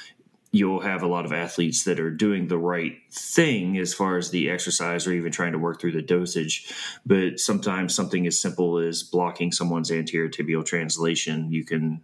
you'll 0.51 0.81
have 0.81 1.03
a 1.03 1.07
lot 1.07 1.27
of 1.27 1.33
athletes 1.33 1.85
that 1.85 2.01
are 2.01 2.11
doing 2.11 2.49
the 2.49 2.59
right 2.59 2.97
thing 3.11 3.77
as 3.77 3.93
far 3.93 4.17
as 4.17 4.31
the 4.31 4.51
exercise 4.51 5.07
or 5.07 5.13
even 5.13 5.31
trying 5.31 5.53
to 5.53 5.59
work 5.59 5.81
through 5.81 5.93
the 5.93 6.03
dosage. 6.03 6.73
But 7.05 7.39
sometimes 7.39 7.95
something 7.95 8.27
as 8.27 8.41
simple 8.41 8.79
as 8.79 9.03
blocking 9.03 9.53
someone's 9.53 9.91
anterior 9.91 10.31
tibial 10.31 10.65
translation, 10.65 11.53
you 11.53 11.65
can 11.65 12.01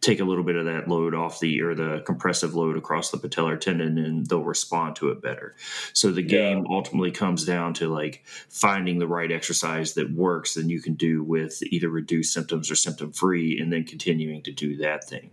take 0.00 0.20
a 0.20 0.24
little 0.24 0.44
bit 0.44 0.56
of 0.56 0.66
that 0.66 0.88
load 0.88 1.14
off 1.14 1.40
the 1.40 1.60
or 1.60 1.74
the 1.74 2.02
compressive 2.06 2.54
load 2.54 2.76
across 2.76 3.10
the 3.10 3.18
patellar 3.18 3.60
tendon 3.60 3.98
and 3.98 4.26
they'll 4.26 4.44
respond 4.44 4.96
to 4.96 5.10
it 5.10 5.22
better. 5.22 5.54
So 5.92 6.10
the 6.10 6.22
game 6.22 6.58
yeah. 6.58 6.74
ultimately 6.76 7.10
comes 7.10 7.44
down 7.44 7.74
to 7.74 7.88
like 7.88 8.24
finding 8.48 8.98
the 8.98 9.06
right 9.06 9.30
exercise 9.30 9.94
that 9.94 10.12
works 10.12 10.56
and 10.56 10.70
you 10.70 10.80
can 10.80 10.94
do 10.94 11.22
with 11.22 11.62
either 11.64 11.88
reduced 11.88 12.32
symptoms 12.32 12.70
or 12.70 12.76
symptom 12.76 13.12
free 13.12 13.58
and 13.60 13.72
then 13.72 13.84
continuing 13.84 14.42
to 14.44 14.52
do 14.52 14.76
that 14.78 15.04
thing. 15.04 15.30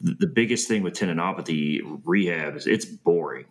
The, 0.00 0.14
the 0.20 0.26
biggest 0.26 0.68
thing 0.68 0.82
with 0.82 0.94
tendinopathy 0.94 1.80
rehab 2.04 2.56
is 2.56 2.66
it's 2.66 2.86
boring. 2.86 3.46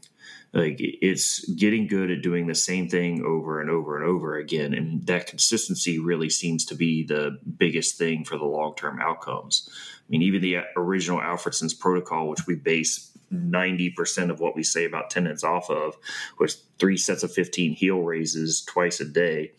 Like 0.53 0.77
it's 0.79 1.45
getting 1.51 1.87
good 1.87 2.11
at 2.11 2.21
doing 2.21 2.47
the 2.47 2.55
same 2.55 2.89
thing 2.89 3.23
over 3.23 3.61
and 3.61 3.69
over 3.69 3.95
and 3.95 4.05
over 4.05 4.35
again 4.35 4.73
and 4.73 5.05
that 5.07 5.27
consistency 5.27 5.97
really 5.97 6.29
seems 6.29 6.65
to 6.65 6.75
be 6.75 7.05
the 7.05 7.39
biggest 7.57 7.97
thing 7.97 8.25
for 8.25 8.37
the 8.37 8.43
long-term 8.43 8.99
outcomes 8.99 9.69
mean 10.11 10.21
even 10.21 10.41
the 10.41 10.57
uh, 10.57 10.63
original 10.77 11.21
alfredson's 11.21 11.73
protocol 11.73 12.29
which 12.29 12.45
we 12.47 12.55
base 12.55 13.11
90% 13.33 14.29
of 14.29 14.39
what 14.39 14.55
we 14.55 14.63
say 14.63 14.85
about 14.85 15.09
tendons 15.09 15.43
off 15.43 15.69
of 15.69 15.95
was 16.39 16.63
three 16.79 16.97
sets 16.97 17.23
of 17.23 17.31
15 17.31 17.73
heel 17.73 18.01
raises 18.01 18.63
twice 18.63 18.99
a 18.99 19.05
day. 19.05 19.53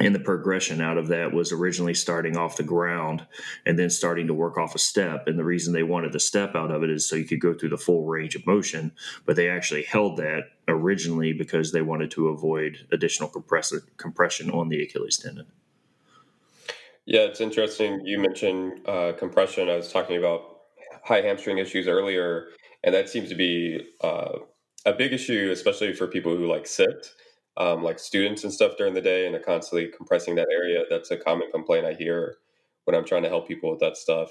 And 0.00 0.12
the 0.12 0.20
progression 0.20 0.80
out 0.80 0.98
of 0.98 1.08
that 1.08 1.32
was 1.32 1.52
originally 1.52 1.94
starting 1.94 2.36
off 2.36 2.56
the 2.56 2.64
ground 2.64 3.26
and 3.64 3.78
then 3.78 3.90
starting 3.90 4.26
to 4.26 4.34
work 4.34 4.58
off 4.58 4.74
a 4.74 4.78
step. 4.78 5.28
And 5.28 5.38
the 5.38 5.44
reason 5.44 5.72
they 5.72 5.84
wanted 5.84 6.12
the 6.12 6.18
step 6.18 6.56
out 6.56 6.72
of 6.72 6.82
it 6.82 6.90
is 6.90 7.08
so 7.08 7.14
you 7.14 7.24
could 7.24 7.40
go 7.40 7.54
through 7.54 7.68
the 7.68 7.78
full 7.78 8.04
range 8.04 8.34
of 8.34 8.46
motion 8.46 8.92
but 9.24 9.36
they 9.36 9.48
actually 9.48 9.84
held 9.84 10.16
that 10.16 10.42
originally 10.66 11.32
because 11.32 11.70
they 11.70 11.82
wanted 11.82 12.10
to 12.12 12.28
avoid 12.28 12.86
additional 12.90 13.28
compression 13.96 14.50
on 14.50 14.68
the 14.68 14.82
achilles 14.82 15.16
tendon 15.16 15.46
yeah 17.06 17.20
it's 17.20 17.40
interesting 17.40 18.00
you 18.04 18.18
mentioned 18.18 18.80
uh, 18.88 19.12
compression 19.18 19.68
i 19.68 19.76
was 19.76 19.92
talking 19.92 20.16
about 20.16 20.58
high 21.04 21.20
hamstring 21.20 21.58
issues 21.58 21.86
earlier 21.86 22.48
and 22.82 22.94
that 22.94 23.08
seems 23.08 23.28
to 23.28 23.34
be 23.34 23.80
uh, 24.02 24.38
a 24.86 24.92
big 24.92 25.12
issue 25.12 25.50
especially 25.52 25.92
for 25.92 26.06
people 26.06 26.36
who 26.36 26.46
like 26.46 26.66
sit 26.66 27.08
um, 27.56 27.82
like 27.82 27.98
students 27.98 28.44
and 28.44 28.52
stuff 28.52 28.76
during 28.76 28.94
the 28.94 29.00
day 29.00 29.26
and 29.26 29.34
they're 29.34 29.42
constantly 29.42 29.88
compressing 29.96 30.34
that 30.34 30.48
area. 30.50 30.84
That's 30.90 31.10
a 31.10 31.16
common 31.16 31.50
complaint 31.50 31.86
I 31.86 31.94
hear 31.94 32.38
when 32.84 32.96
I'm 32.96 33.04
trying 33.04 33.22
to 33.22 33.28
help 33.28 33.46
people 33.46 33.70
with 33.70 33.80
that 33.80 33.96
stuff. 33.96 34.30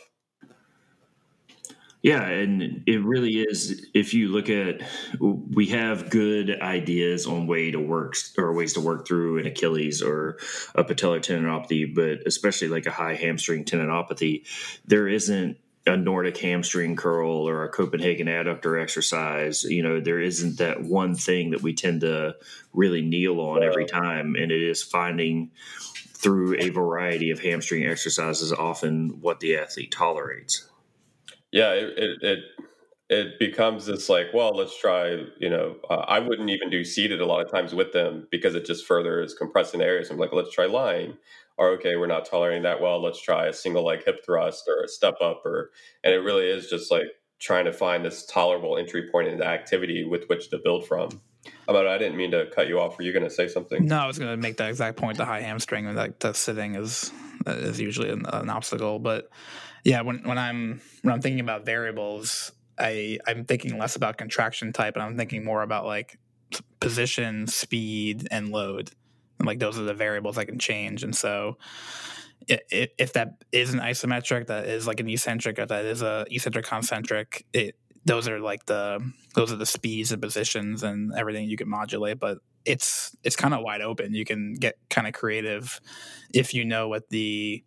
Yeah, 2.04 2.28
and 2.28 2.84
it 2.86 3.02
really 3.02 3.40
is. 3.40 3.88
If 3.94 4.14
you 4.14 4.28
look 4.28 4.50
at, 4.50 4.82
we 5.22 5.68
have 5.68 6.10
good 6.10 6.60
ideas 6.60 7.26
on 7.26 7.48
way 7.48 7.72
to 7.72 7.80
work 7.80 8.18
or 8.38 8.54
ways 8.54 8.74
to 8.74 8.82
work 8.82 9.08
through 9.08 9.38
an 9.40 9.48
Achilles 9.48 10.02
or 10.02 10.38
a 10.76 10.84
patellar 10.84 11.22
tendinopathy, 11.22 11.96
but 11.96 12.28
especially 12.28 12.68
like 12.68 12.86
a 12.88 12.92
high 12.92 13.16
hamstring 13.16 13.64
tendinopathy, 13.64 14.46
there 14.86 15.08
isn't 15.08 15.58
a 15.88 15.96
Nordic 15.96 16.38
hamstring 16.38 16.98
curl 16.98 17.48
or 17.48 17.64
a 17.64 17.70
Copenhagen 17.70 18.28
adductor 18.28 18.82
exercise. 18.82 19.64
You 19.64 19.84
know, 19.84 20.02
there 20.02 20.20
isn't 20.20 20.58
that 20.58 20.84
one 20.84 21.16
thing 21.16 21.52
that 21.52 21.62
we 21.62 21.74
tend 21.74 22.02
to 22.02 22.36
really 22.74 23.02
kneel 23.02 23.40
on 23.40 23.64
every 23.64 23.86
time. 23.86 24.36
And 24.36 24.52
it 24.52 24.62
is 24.62 24.84
finding 24.84 25.52
through 26.14 26.58
a 26.60 26.68
variety 26.68 27.32
of 27.32 27.40
hamstring 27.40 27.86
exercises 27.86 28.52
often 28.52 29.22
what 29.22 29.40
the 29.40 29.56
athlete 29.56 29.92
tolerates. 29.92 30.70
Yeah, 31.54 31.72
it, 31.72 31.94
it, 31.98 32.18
it 32.22 32.40
it 33.10 33.40
becomes 33.40 33.86
this 33.86 34.10
like, 34.10 34.28
well, 34.34 34.52
let's 34.52 34.78
try. 34.78 35.24
You 35.40 35.50
know, 35.50 35.78
uh, 35.90 36.06
I 36.08 36.20
wouldn't 36.20 36.50
even 36.50 36.70
do 36.70 36.84
seated 36.84 37.22
a 37.22 37.26
lot 37.26 37.46
of 37.46 37.50
times 37.50 37.74
with 37.74 37.94
them 37.94 38.28
because 38.30 38.56
it 38.56 38.66
just 38.66 38.86
further 38.86 39.22
is 39.22 39.34
compressing 39.34 39.82
areas. 39.82 40.10
I'm 40.10 40.18
like, 40.18 40.34
let's 40.34 40.52
try 40.52 40.66
lying 40.66 41.18
or 41.58 41.70
okay, 41.70 41.96
we're 41.96 42.08
not 42.08 42.26
tolerating 42.26 42.64
that 42.64 42.82
well. 42.82 43.02
Let's 43.02 43.22
try 43.22 43.48
a 43.48 43.54
single 43.54 43.86
leg 43.86 44.04
hip 44.06 44.24
thrust 44.26 44.64
or 44.68 44.84
a 44.84 44.88
step 44.88 45.16
up, 45.22 45.46
or 45.46 45.72
and 46.04 46.14
it 46.14 46.20
really 46.20 46.48
is 46.48 46.70
just 46.70 46.92
like 46.92 47.08
trying 47.40 47.66
to 47.66 47.74
find 47.74 48.04
this 48.04 48.26
tolerable 48.26 48.78
entry 48.78 49.10
point 49.12 49.28
into 49.28 49.46
activity 49.46 50.04
with 50.04 50.26
which 50.28 50.50
to 50.50 50.60
build 50.64 50.88
from. 50.88 51.22
About 51.68 51.88
I 51.88 51.98
didn't 51.98 52.16
mean 52.16 52.32
to 52.32 52.48
cut 52.56 52.68
you 52.68 52.80
off. 52.80 52.98
Were 52.98 53.04
you 53.04 53.12
going 53.12 53.26
to 53.26 53.30
say 53.30 53.48
something? 53.48 53.86
No, 53.86 53.98
I 53.98 54.08
was 54.08 54.18
going 54.18 54.32
to 54.32 54.38
make 54.38 54.58
that 54.58 54.70
exact 54.70 54.98
point. 54.98 55.18
The 55.18 55.26
high 55.26 55.42
hamstring 55.42 55.86
and 55.86 55.96
like 55.96 56.20
the 56.20 56.34
sitting 56.34 56.76
is 56.76 57.12
is 57.46 57.80
usually 57.80 58.10
an, 58.10 58.26
an 58.28 58.50
obstacle, 58.50 59.00
but 59.00 59.30
yeah, 59.84 60.02
when 60.02 60.24
when 60.24 60.38
I'm 60.38 60.82
when 61.02 61.14
I'm 61.14 61.22
thinking 61.22 61.42
about 61.42 61.66
variables, 61.66 62.52
I 62.78 63.20
I'm 63.28 63.46
thinking 63.46 63.78
less 63.78 63.96
about 63.96 64.18
contraction 64.18 64.74
type, 64.74 64.96
and 64.96 65.04
I'm 65.04 65.18
thinking 65.18 65.44
more 65.44 65.62
about 65.62 65.86
like 65.86 66.18
position, 66.80 67.48
speed, 67.48 68.28
and 68.32 68.50
load 68.50 68.92
and 69.44 69.48
like 69.48 69.60
those 69.60 69.78
are 69.78 69.84
the 69.84 69.94
variables 69.94 70.38
I 70.38 70.46
can 70.46 70.58
change. 70.58 71.04
And 71.04 71.14
so 71.14 71.58
if, 72.48 72.90
if 72.98 73.14
that 73.14 73.44
is 73.52 73.74
an 73.74 73.82
isometric, 73.82 74.48
that 74.48 74.68
is 74.68 74.88
like 74.88 75.02
an 75.02 75.10
eccentric, 75.10 75.60
or 75.60 75.66
that 75.66 75.86
is 75.86 76.02
a 76.02 76.26
eccentric 76.32 76.66
concentric, 76.66 77.46
it 77.54 77.76
those 78.06 78.28
are 78.28 78.40
like 78.40 78.66
the 78.66 79.00
those 79.36 79.52
are 79.52 79.58
the 79.58 79.66
speeds 79.66 80.12
and 80.12 80.22
positions 80.22 80.84
and 80.84 81.14
everything 81.18 81.50
you 81.50 81.58
can 81.58 81.70
modulate. 81.70 82.20
But 82.20 82.40
it's 82.66 83.16
it's 83.24 83.36
kind 83.36 83.54
of 83.54 83.62
wide 83.62 83.82
open. 83.82 84.14
You 84.14 84.24
can 84.24 84.54
get 84.54 84.76
kind 84.90 85.08
of 85.08 85.14
creative 85.14 85.82
if 86.34 86.54
you 86.54 86.64
know 86.64 86.88
what 86.88 87.10
the 87.10 87.64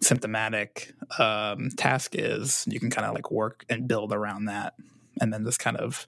symptomatic 0.00 0.92
um, 1.18 1.70
task 1.76 2.14
is. 2.14 2.64
You 2.68 2.80
can 2.80 2.90
kind 2.90 3.06
of 3.06 3.14
like 3.14 3.30
work 3.30 3.64
and 3.68 3.88
build 3.88 4.12
around 4.12 4.46
that, 4.46 4.74
and 5.20 5.32
then 5.32 5.44
just 5.44 5.58
kind 5.58 5.76
of 5.76 6.06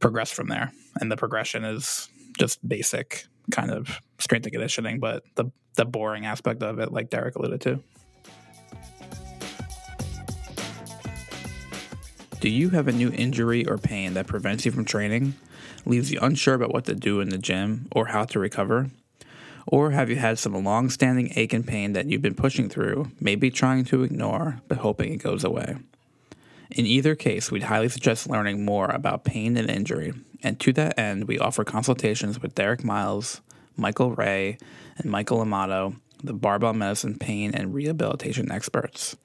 progress 0.00 0.30
from 0.30 0.48
there. 0.48 0.72
And 1.00 1.10
the 1.10 1.16
progression 1.16 1.64
is 1.64 2.08
just 2.38 2.66
basic 2.66 3.26
kind 3.50 3.70
of 3.70 4.00
strength 4.18 4.46
and 4.46 4.52
conditioning, 4.52 5.00
but 5.00 5.22
the 5.34 5.50
the 5.74 5.84
boring 5.84 6.26
aspect 6.26 6.62
of 6.62 6.78
it, 6.78 6.92
like 6.92 7.08
Derek 7.10 7.36
alluded 7.36 7.60
to. 7.62 7.80
Do 12.40 12.48
you 12.48 12.70
have 12.70 12.86
a 12.86 12.92
new 12.92 13.10
injury 13.12 13.66
or 13.66 13.78
pain 13.78 14.14
that 14.14 14.28
prevents 14.28 14.64
you 14.64 14.70
from 14.70 14.84
training, 14.84 15.34
leaves 15.84 16.12
you 16.12 16.20
unsure 16.20 16.54
about 16.54 16.72
what 16.72 16.84
to 16.84 16.94
do 16.94 17.20
in 17.20 17.30
the 17.30 17.38
gym 17.38 17.88
or 17.90 18.06
how 18.06 18.24
to 18.26 18.38
recover? 18.38 18.90
Or 19.70 19.90
have 19.90 20.08
you 20.08 20.16
had 20.16 20.38
some 20.38 20.54
long 20.64 20.88
standing 20.88 21.30
ache 21.36 21.52
and 21.52 21.66
pain 21.66 21.92
that 21.92 22.06
you've 22.06 22.22
been 22.22 22.34
pushing 22.34 22.70
through, 22.70 23.10
maybe 23.20 23.50
trying 23.50 23.84
to 23.86 24.02
ignore, 24.02 24.62
but 24.66 24.78
hoping 24.78 25.12
it 25.12 25.22
goes 25.22 25.44
away? 25.44 25.76
In 26.70 26.86
either 26.86 27.14
case, 27.14 27.50
we'd 27.50 27.64
highly 27.64 27.90
suggest 27.90 28.30
learning 28.30 28.64
more 28.64 28.86
about 28.86 29.24
pain 29.24 29.58
and 29.58 29.68
injury, 29.68 30.14
and 30.42 30.58
to 30.60 30.72
that 30.72 30.98
end, 30.98 31.28
we 31.28 31.38
offer 31.38 31.64
consultations 31.64 32.40
with 32.40 32.54
Derek 32.54 32.82
Miles, 32.82 33.42
Michael 33.76 34.14
Ray, 34.14 34.56
and 34.96 35.10
Michael 35.10 35.42
Amato, 35.42 35.96
the 36.24 36.32
barbell 36.32 36.72
medicine 36.72 37.18
pain 37.18 37.54
and 37.54 37.74
rehabilitation 37.74 38.50
experts. 38.50 39.16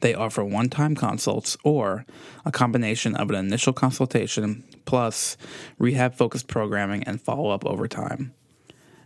They 0.00 0.14
offer 0.14 0.44
one 0.44 0.68
time 0.68 0.96
consults 0.96 1.56
or 1.62 2.04
a 2.44 2.50
combination 2.50 3.14
of 3.14 3.30
an 3.30 3.36
initial 3.36 3.72
consultation 3.72 4.64
plus 4.84 5.36
rehab 5.78 6.16
focused 6.16 6.48
programming 6.48 7.04
and 7.04 7.20
follow 7.20 7.50
up 7.50 7.64
over 7.64 7.86
time. 7.86 8.34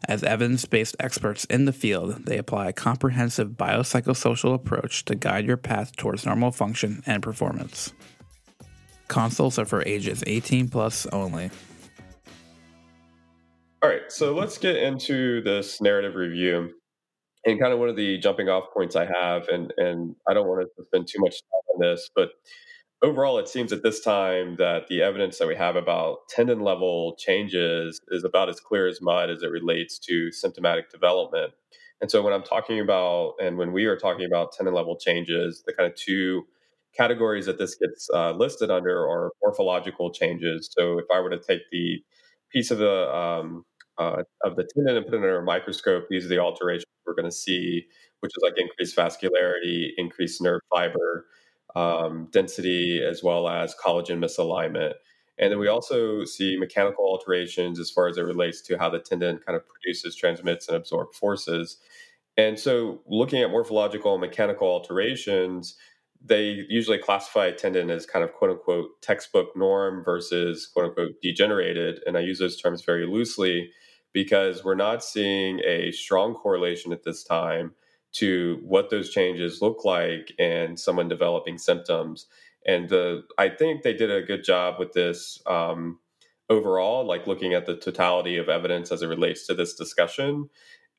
As 0.05 0.23
evidence 0.23 0.65
based 0.65 0.97
experts 1.01 1.45
in 1.47 1.65
the 1.65 1.73
field, 1.73 2.27
they 2.27 2.39
apply 2.39 2.69
a 2.69 2.73
comprehensive 2.73 3.51
biopsychosocial 3.51 4.55
approach 4.55 5.05
to 5.07 5.15
guide 5.15 5.47
your 5.47 5.57
path 5.57 5.97
towards 5.97 6.27
normal 6.27 6.53
function 6.53 7.03
and 7.07 7.23
performance. 7.23 7.93
Consults 9.09 9.59
are 9.59 9.65
for 9.65 9.83
ages 9.87 10.23
18 10.27 10.69
plus 10.69 11.07
only. 11.07 11.51
All 13.83 13.91
right, 13.91 14.11
so 14.11 14.35
let's 14.35 14.59
get 14.59 14.77
into 14.77 15.43
this 15.43 15.81
narrative 15.81 16.15
review. 16.15 16.73
And 17.45 17.61
kind 17.61 17.73
of 17.73 17.79
one 17.79 17.89
of 17.89 17.95
the 17.95 18.19
jumping 18.19 18.49
off 18.49 18.65
points 18.75 18.97
I 18.97 19.05
have, 19.05 19.47
and 19.49 19.73
and 19.77 20.17
I 20.29 20.35
don't 20.35 20.49
want 20.49 20.67
to 20.77 20.85
spend 20.87 21.07
too 21.07 21.21
much 21.21 21.35
time 21.35 21.75
on 21.75 21.81
this, 21.81 22.11
but 22.17 22.31
overall, 23.03 23.39
it 23.39 23.49
seems 23.49 23.73
at 23.73 23.83
this 23.83 24.01
time 24.01 24.57
that 24.57 24.89
the 24.89 25.03
evidence 25.03 25.39
that 25.39 25.49
we 25.49 25.57
have 25.57 25.77
about 25.77 26.29
tendon 26.29 26.61
level 26.61 27.17
changes 27.19 28.01
is 28.09 28.25
about 28.25 28.49
as 28.49 28.61
clear 28.61 28.87
as 28.89 29.01
mud 29.01 29.31
as 29.31 29.43
it 29.43 29.51
relates 29.51 29.99
to 30.01 30.33
symptomatic 30.33 30.91
development. 30.91 31.53
And 32.01 32.11
so, 32.11 32.23
when 32.23 32.33
I'm 32.33 32.43
talking 32.43 32.81
about, 32.81 33.35
and 33.41 33.57
when 33.57 33.73
we 33.73 33.87
are 33.87 33.97
talking 33.97 34.27
about 34.27 34.53
tendon 34.53 34.75
level 34.75 34.97
changes, 34.97 35.63
the 35.67 35.73
kind 35.73 35.91
of 35.91 35.97
two 35.97 36.47
categories 36.97 37.47
that 37.47 37.59
this 37.59 37.75
gets 37.75 38.09
uh, 38.13 38.33
listed 38.33 38.71
under 38.71 39.09
are 39.09 39.33
morphological 39.43 40.13
changes. 40.13 40.69
So, 40.77 40.99
if 40.99 41.07
I 41.13 41.21
were 41.21 41.31
to 41.31 41.39
take 41.41 41.63
the 41.71 42.03
piece 42.53 42.71
of 42.71 42.79
the 42.79 43.15
um, 43.15 43.65
uh, 43.99 44.23
of 44.45 44.57
the 44.57 44.69
tendon 44.75 44.97
and 44.97 45.07
put 45.07 45.15
it 45.15 45.19
under 45.19 45.39
a 45.39 45.45
microscope, 45.45 46.07
these 46.11 46.27
are 46.27 46.29
the 46.29 46.39
alterations 46.39 46.85
we're 47.07 47.15
going 47.15 47.25
to 47.25 47.33
see, 47.33 47.87
which 48.21 48.33
is 48.37 48.43
like 48.43 48.55
increased 48.59 48.97
vascularity, 48.97 49.89
increased 49.97 50.43
nerve 50.43 50.61
fiber 50.75 51.27
um, 51.75 52.29
density, 52.33 53.03
as 53.03 53.23
well 53.23 53.49
as 53.49 53.75
collagen 53.75 54.19
misalignment. 54.19 54.95
And 55.39 55.53
then 55.53 55.59
we 55.59 55.69
also 55.69 56.25
see 56.25 56.57
mechanical 56.57 57.05
alterations 57.05 57.79
as 57.79 57.91
far 57.91 58.09
as 58.09 58.17
it 58.17 58.23
relates 58.23 58.63
to 58.63 58.79
how 58.79 58.89
the 58.89 58.99
tendon 58.99 59.39
kind 59.47 59.57
of 59.57 59.63
produces, 59.69 60.17
transmits, 60.17 60.69
and 60.69 60.77
absorbs 60.77 61.19
forces. 61.19 61.79
And 62.39 62.59
so, 62.59 63.01
looking 63.07 63.43
at 63.43 63.51
morphological 63.51 64.13
and 64.13 64.21
mechanical 64.21 64.69
alterations, 64.69 65.77
they 66.25 66.65
usually 66.69 66.99
classify 66.99 67.51
tendon 67.51 67.91
as 67.91 68.07
kind 68.07 68.25
of 68.25 68.33
quote 68.33 68.51
unquote 68.51 69.03
textbook 69.03 69.57
norm 69.57 70.03
versus 70.05 70.67
quote 70.67 70.87
unquote 70.87 71.21
degenerated. 71.23 72.01
And 72.07 72.17
I 72.17 72.21
use 72.21 72.39
those 72.39 72.61
terms 72.61 72.83
very 72.83 73.07
loosely 73.07 73.71
because 74.13 74.65
we're 74.65 74.75
not 74.75 75.05
seeing 75.05 75.61
a 75.61 75.93
strong 75.93 76.35
correlation 76.35 76.93
at 76.93 77.05
this 77.05 77.23
time 77.23 77.75
to 78.19 78.61
what 78.63 78.91
those 78.91 79.11
changes 79.11 79.63
look 79.63 79.85
like 79.85 80.33
in 80.39 80.77
someone 80.77 81.09
developing 81.09 81.59
symptoms. 81.59 82.27
And 82.67 82.89
the 82.89 83.25
I 83.39 83.49
think 83.49 83.83
they 83.83 83.95
did 83.95 84.11
a 84.11 84.23
good 84.23 84.45
job 84.45 84.77
with 84.79 84.93
this 84.93 85.41
um, 85.47 85.99
overall, 86.49 87.07
like 87.07 87.27
looking 87.27 87.55
at 87.55 87.67
the 87.67 87.77
totality 87.77 88.37
of 88.37 88.49
evidence 88.49 88.93
as 88.93 89.03
it 89.03 89.09
relates 89.09 89.47
to 89.47 89.55
this 89.55 89.75
discussion. 89.75 90.49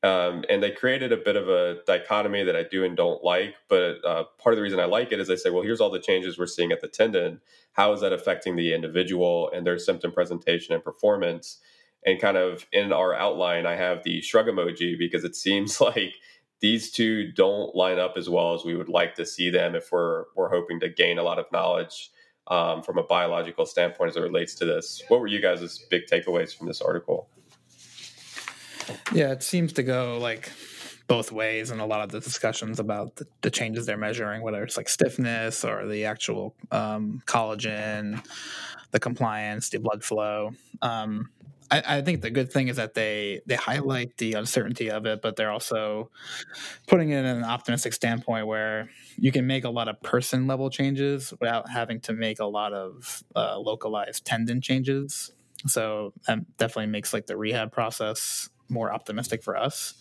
Um, 0.04 0.44
and 0.48 0.62
they 0.62 0.70
created 0.70 1.12
a 1.12 1.16
bit 1.16 1.34
of 1.34 1.48
a 1.48 1.78
dichotomy 1.86 2.44
that 2.44 2.54
I 2.54 2.62
do 2.62 2.84
and 2.84 2.96
don't 2.96 3.24
like. 3.24 3.54
But 3.68 4.04
uh, 4.04 4.24
part 4.38 4.52
of 4.54 4.56
the 4.56 4.62
reason 4.62 4.78
I 4.78 4.84
like 4.84 5.10
it 5.10 5.18
is 5.18 5.26
they 5.26 5.36
say, 5.36 5.50
well, 5.50 5.64
here's 5.64 5.80
all 5.80 5.90
the 5.90 5.98
changes 5.98 6.38
we're 6.38 6.46
seeing 6.46 6.70
at 6.70 6.80
the 6.80 6.88
tendon. 6.88 7.40
How 7.72 7.92
is 7.92 8.00
that 8.02 8.12
affecting 8.12 8.54
the 8.56 8.74
individual 8.74 9.50
and 9.52 9.66
their 9.66 9.78
symptom 9.78 10.12
presentation 10.12 10.72
and 10.74 10.84
performance? 10.84 11.58
And 12.06 12.20
kind 12.20 12.36
of 12.36 12.64
in 12.72 12.92
our 12.92 13.12
outline, 13.12 13.66
I 13.66 13.74
have 13.74 14.04
the 14.04 14.20
shrug 14.20 14.46
emoji 14.46 14.96
because 14.96 15.24
it 15.24 15.34
seems 15.34 15.80
like 15.82 16.14
these 16.60 16.90
two 16.90 17.32
don't 17.32 17.74
line 17.74 17.98
up 17.98 18.14
as 18.16 18.28
well 18.28 18.54
as 18.54 18.64
we 18.64 18.76
would 18.76 18.88
like 18.88 19.14
to 19.14 19.24
see 19.24 19.50
them 19.50 19.74
if 19.74 19.92
we're 19.92 20.24
we're 20.34 20.48
hoping 20.48 20.80
to 20.80 20.88
gain 20.88 21.18
a 21.18 21.22
lot 21.22 21.38
of 21.38 21.46
knowledge 21.52 22.10
um, 22.48 22.82
from 22.82 22.98
a 22.98 23.02
biological 23.02 23.66
standpoint 23.66 24.10
as 24.10 24.16
it 24.16 24.20
relates 24.20 24.54
to 24.56 24.64
this. 24.64 25.02
What 25.08 25.20
were 25.20 25.26
you 25.26 25.40
guys' 25.40 25.84
big 25.90 26.06
takeaways 26.06 26.56
from 26.56 26.66
this 26.66 26.80
article? 26.80 27.28
Yeah, 29.12 29.32
it 29.32 29.42
seems 29.42 29.72
to 29.74 29.82
go 29.82 30.18
like 30.18 30.50
both 31.08 31.32
ways 31.32 31.70
in 31.70 31.80
a 31.80 31.86
lot 31.86 32.02
of 32.02 32.10
the 32.10 32.20
discussions 32.20 32.78
about 32.78 33.16
the, 33.16 33.26
the 33.40 33.50
changes 33.50 33.86
they're 33.86 33.96
measuring, 33.96 34.42
whether 34.42 34.62
it's 34.62 34.76
like 34.76 34.88
stiffness 34.88 35.64
or 35.64 35.86
the 35.86 36.04
actual 36.04 36.54
um, 36.70 37.22
collagen, 37.26 38.24
the 38.90 39.00
compliance, 39.00 39.70
the 39.70 39.78
blood 39.78 40.04
flow. 40.04 40.52
Um, 40.82 41.30
I, 41.70 41.98
I, 41.98 42.02
think 42.02 42.22
the 42.22 42.30
good 42.30 42.52
thing 42.52 42.68
is 42.68 42.76
that 42.76 42.94
they 42.94 43.40
they 43.46 43.54
highlight 43.54 44.16
the 44.16 44.34
uncertainty 44.34 44.90
of 44.90 45.06
it, 45.06 45.20
but 45.22 45.36
they're 45.36 45.50
also 45.50 46.10
putting 46.86 47.10
it 47.10 47.18
in 47.18 47.24
an 47.24 47.44
optimistic 47.44 47.92
standpoint 47.92 48.46
where 48.46 48.88
you 49.16 49.32
can 49.32 49.46
make 49.46 49.64
a 49.64 49.70
lot 49.70 49.88
of 49.88 50.00
person 50.02 50.46
level 50.46 50.70
changes 50.70 51.32
without 51.40 51.68
having 51.70 52.00
to 52.00 52.12
make 52.12 52.40
a 52.40 52.46
lot 52.46 52.72
of 52.72 53.22
uh, 53.36 53.58
localized 53.58 54.24
tendon 54.24 54.60
changes. 54.60 55.32
So 55.66 56.12
that 56.26 56.56
definitely 56.56 56.86
makes 56.86 57.12
like 57.12 57.26
the 57.26 57.36
rehab 57.36 57.72
process 57.72 58.48
more 58.68 58.92
optimistic 58.92 59.42
for 59.42 59.56
us. 59.56 59.94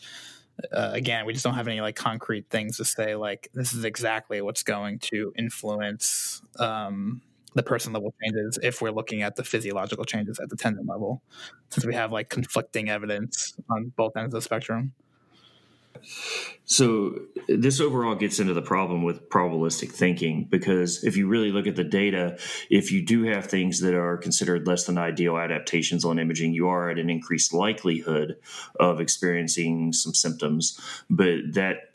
Uh, 0.71 0.89
again, 0.93 1.25
we 1.25 1.33
just 1.33 1.43
don't 1.43 1.53
have 1.53 1.67
any 1.67 1.81
like 1.81 1.95
concrete 1.95 2.49
things 2.49 2.77
to 2.77 2.85
say 2.85 3.15
like 3.15 3.49
this 3.53 3.73
is 3.73 3.83
exactly 3.83 4.41
what's 4.41 4.63
going 4.63 4.99
to 4.99 5.31
influence 5.37 6.41
um, 6.59 7.21
the 7.57 7.63
person 7.63 7.93
level 7.93 8.13
changes 8.23 8.57
if 8.63 8.81
we're 8.81 8.91
looking 8.91 9.21
at 9.21 9.35
the 9.35 9.43
physiological 9.43 10.05
changes 10.05 10.39
at 10.39 10.49
the 10.49 10.55
tendon 10.55 10.85
level, 10.85 11.21
since 11.69 11.85
we 11.85 11.93
have 11.93 12.11
like 12.11 12.29
conflicting 12.29 12.89
evidence 12.89 13.55
on 13.69 13.91
both 13.95 14.15
ends 14.15 14.33
of 14.33 14.39
the 14.39 14.41
spectrum. 14.41 14.93
So 16.65 17.19
this 17.47 17.79
overall 17.79 18.15
gets 18.15 18.39
into 18.39 18.53
the 18.53 18.61
problem 18.61 19.03
with 19.03 19.29
probabilistic 19.29 19.91
thinking 19.91 20.45
because 20.49 21.03
if 21.03 21.17
you 21.17 21.27
really 21.27 21.51
look 21.51 21.65
at 21.65 21.75
the 21.75 21.83
data, 21.83 22.37
if 22.69 22.91
you 22.91 23.03
do 23.03 23.23
have 23.23 23.45
things 23.45 23.79
that 23.81 23.95
are 23.95 24.17
considered 24.17 24.67
less 24.67 24.85
than 24.85 24.97
ideal 24.97 25.37
adaptations 25.37 26.03
on 26.05 26.19
imaging, 26.19 26.53
you 26.53 26.67
are 26.67 26.89
at 26.89 26.99
an 26.99 27.09
increased 27.09 27.53
likelihood 27.53 28.37
of 28.79 28.99
experiencing 28.99 29.93
some 29.93 30.13
symptoms. 30.13 30.79
But 31.09 31.53
that 31.53 31.86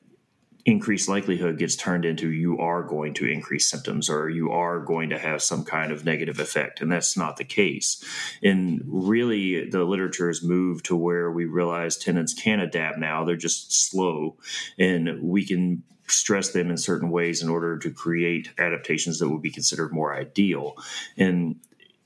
increased 0.64 1.08
likelihood 1.08 1.58
gets 1.58 1.74
turned 1.74 2.04
into 2.04 2.30
you 2.30 2.58
are 2.58 2.82
going 2.82 3.14
to 3.14 3.26
increase 3.26 3.68
symptoms 3.68 4.08
or 4.08 4.28
you 4.28 4.50
are 4.50 4.78
going 4.78 5.10
to 5.10 5.18
have 5.18 5.42
some 5.42 5.64
kind 5.64 5.90
of 5.90 6.04
negative 6.04 6.38
effect 6.38 6.80
and 6.80 6.90
that's 6.90 7.16
not 7.16 7.36
the 7.36 7.44
case. 7.44 8.02
And 8.42 8.82
really 8.86 9.68
the 9.68 9.84
literature 9.84 10.28
has 10.28 10.42
moved 10.42 10.86
to 10.86 10.96
where 10.96 11.30
we 11.30 11.46
realize 11.46 11.96
tendons 11.96 12.34
can 12.34 12.60
adapt 12.60 12.98
now. 12.98 13.24
They're 13.24 13.36
just 13.36 13.90
slow 13.90 14.36
and 14.78 15.22
we 15.22 15.44
can 15.44 15.82
stress 16.06 16.50
them 16.50 16.70
in 16.70 16.76
certain 16.76 17.10
ways 17.10 17.42
in 17.42 17.48
order 17.48 17.78
to 17.78 17.90
create 17.90 18.50
adaptations 18.58 19.18
that 19.18 19.28
would 19.28 19.42
be 19.42 19.50
considered 19.50 19.92
more 19.92 20.14
ideal. 20.14 20.76
And 21.16 21.56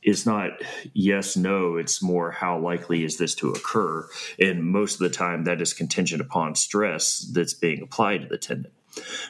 it's 0.06 0.24
not 0.24 0.52
yes 0.94 1.36
no 1.36 1.76
it's 1.76 2.00
more 2.00 2.30
how 2.30 2.58
likely 2.58 3.04
is 3.04 3.18
this 3.18 3.34
to 3.34 3.50
occur? 3.50 4.08
And 4.40 4.64
most 4.64 4.94
of 4.94 5.00
the 5.00 5.10
time 5.10 5.44
that 5.44 5.60
is 5.60 5.74
contingent 5.74 6.22
upon 6.22 6.54
stress 6.54 7.28
that's 7.32 7.52
being 7.52 7.82
applied 7.82 8.22
to 8.22 8.28
the 8.28 8.38
tendon. 8.38 8.70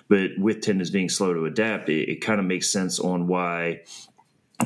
But 0.09 0.39
with 0.39 0.61
tendons 0.61 0.91
being 0.91 1.09
slow 1.09 1.35
to 1.35 1.47
adapt 1.47 1.89
it, 1.89 2.09
it 2.09 2.21
kind 2.21 2.39
of 2.39 2.47
makes 2.47 2.71
sense 2.71 3.01
on 3.01 3.27
why 3.27 3.81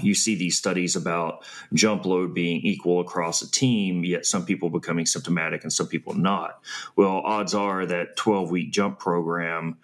you 0.03 0.15
see 0.15 0.35
these 0.37 0.57
studies 0.57 0.95
about 0.95 1.45
jump 1.75 2.05
load 2.05 2.33
being 2.33 2.61
equal 2.61 3.01
across 3.01 3.43
a 3.43 3.51
team, 3.51 4.05
yet 4.05 4.25
some 4.25 4.45
people 4.45 4.71
becoming 4.71 5.05
symptomatic 5.05 5.63
and 5.63 5.73
some 5.73 5.89
people 5.89 6.15
not. 6.15 6.61
Well, 6.97 7.21
odds 7.25 7.55
are 7.55 7.85
that 7.87 8.17
12 8.17 8.51
week 8.51 8.71
jump 8.73 8.99
program, 8.99 9.79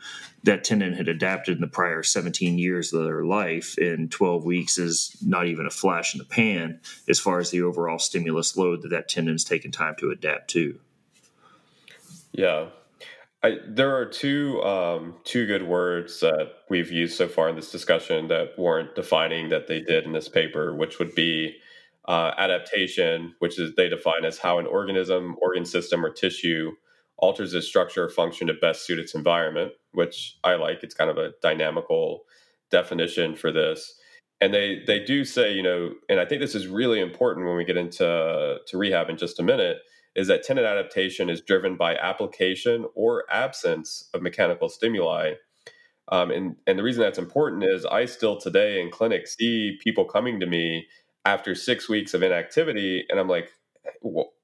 that 0.44 0.62
tendon 0.62 0.92
had 0.92 1.08
adapted 1.08 1.56
in 1.56 1.60
the 1.60 1.66
prior 1.66 2.04
17 2.04 2.56
years 2.56 2.92
of 2.92 3.04
their 3.04 3.24
life, 3.24 3.76
in 3.78 4.08
12 4.08 4.44
weeks 4.44 4.78
is 4.78 5.16
not 5.24 5.46
even 5.46 5.66
a 5.66 5.70
flash 5.70 6.14
in 6.14 6.18
the 6.18 6.24
pan 6.24 6.80
as 7.08 7.18
far 7.18 7.40
as 7.40 7.50
the 7.50 7.62
overall 7.62 7.98
stimulus 7.98 8.56
load 8.56 8.82
that 8.82 8.90
that 8.90 9.08
tendon's 9.08 9.44
taken 9.44 9.72
time 9.72 9.96
to 9.98 10.10
adapt 10.10 10.48
to. 10.50 10.78
Yeah, 12.30 12.66
I, 13.42 13.58
there 13.68 13.94
are 13.94 14.06
two 14.06 14.62
um, 14.62 15.14
two 15.24 15.46
good 15.46 15.62
words 15.62 16.20
that 16.20 16.52
we've 16.70 16.90
used 16.90 17.16
so 17.16 17.28
far 17.28 17.48
in 17.48 17.56
this 17.56 17.70
discussion 17.70 18.28
that 18.28 18.58
warrant 18.58 18.94
defining 18.94 19.50
that 19.50 19.66
they 19.66 19.80
did 19.80 20.04
in 20.04 20.12
this 20.12 20.28
paper, 20.28 20.74
which 20.74 20.98
would 20.98 21.14
be 21.14 21.56
uh, 22.08 22.32
adaptation, 22.38 23.34
which 23.40 23.58
is 23.58 23.74
they 23.76 23.88
define 23.88 24.24
as 24.24 24.38
how 24.38 24.58
an 24.58 24.66
organism, 24.66 25.36
organ 25.42 25.66
system, 25.66 26.04
or 26.04 26.10
tissue 26.10 26.72
alters 27.18 27.54
its 27.54 27.66
structure 27.66 28.04
or 28.04 28.08
function 28.10 28.46
to 28.46 28.54
best 28.54 28.86
suit 28.86 28.98
its 28.98 29.14
environment. 29.14 29.72
Which 29.92 30.38
I 30.42 30.54
like. 30.54 30.82
It's 30.82 30.94
kind 30.94 31.10
of 31.10 31.18
a 31.18 31.32
dynamical 31.42 32.22
definition 32.70 33.36
for 33.36 33.52
this. 33.52 33.94
And 34.40 34.52
they 34.52 34.82
they 34.86 35.00
do 35.00 35.24
say, 35.24 35.52
you 35.52 35.62
know, 35.62 35.92
and 36.08 36.20
I 36.20 36.24
think 36.24 36.40
this 36.40 36.54
is 36.54 36.66
really 36.68 37.00
important 37.00 37.46
when 37.46 37.56
we 37.56 37.64
get 37.64 37.76
into 37.76 38.58
to 38.66 38.78
rehab 38.78 39.10
in 39.10 39.18
just 39.18 39.40
a 39.40 39.42
minute 39.42 39.78
is 40.16 40.26
that 40.26 40.42
tendon 40.42 40.64
adaptation 40.64 41.30
is 41.30 41.40
driven 41.42 41.76
by 41.76 41.94
application 41.94 42.86
or 42.94 43.24
absence 43.30 44.08
of 44.14 44.22
mechanical 44.22 44.68
stimuli. 44.68 45.34
Um, 46.08 46.30
and, 46.30 46.56
and 46.66 46.78
the 46.78 46.82
reason 46.82 47.02
that's 47.02 47.18
important 47.18 47.64
is 47.64 47.84
I 47.84 48.06
still 48.06 48.36
today 48.36 48.80
in 48.80 48.90
clinic 48.90 49.26
see 49.26 49.78
people 49.84 50.06
coming 50.06 50.40
to 50.40 50.46
me 50.46 50.86
after 51.24 51.54
six 51.54 51.88
weeks 51.88 52.14
of 52.14 52.22
inactivity, 52.22 53.04
and 53.08 53.20
I'm 53.20 53.28
like, 53.28 53.50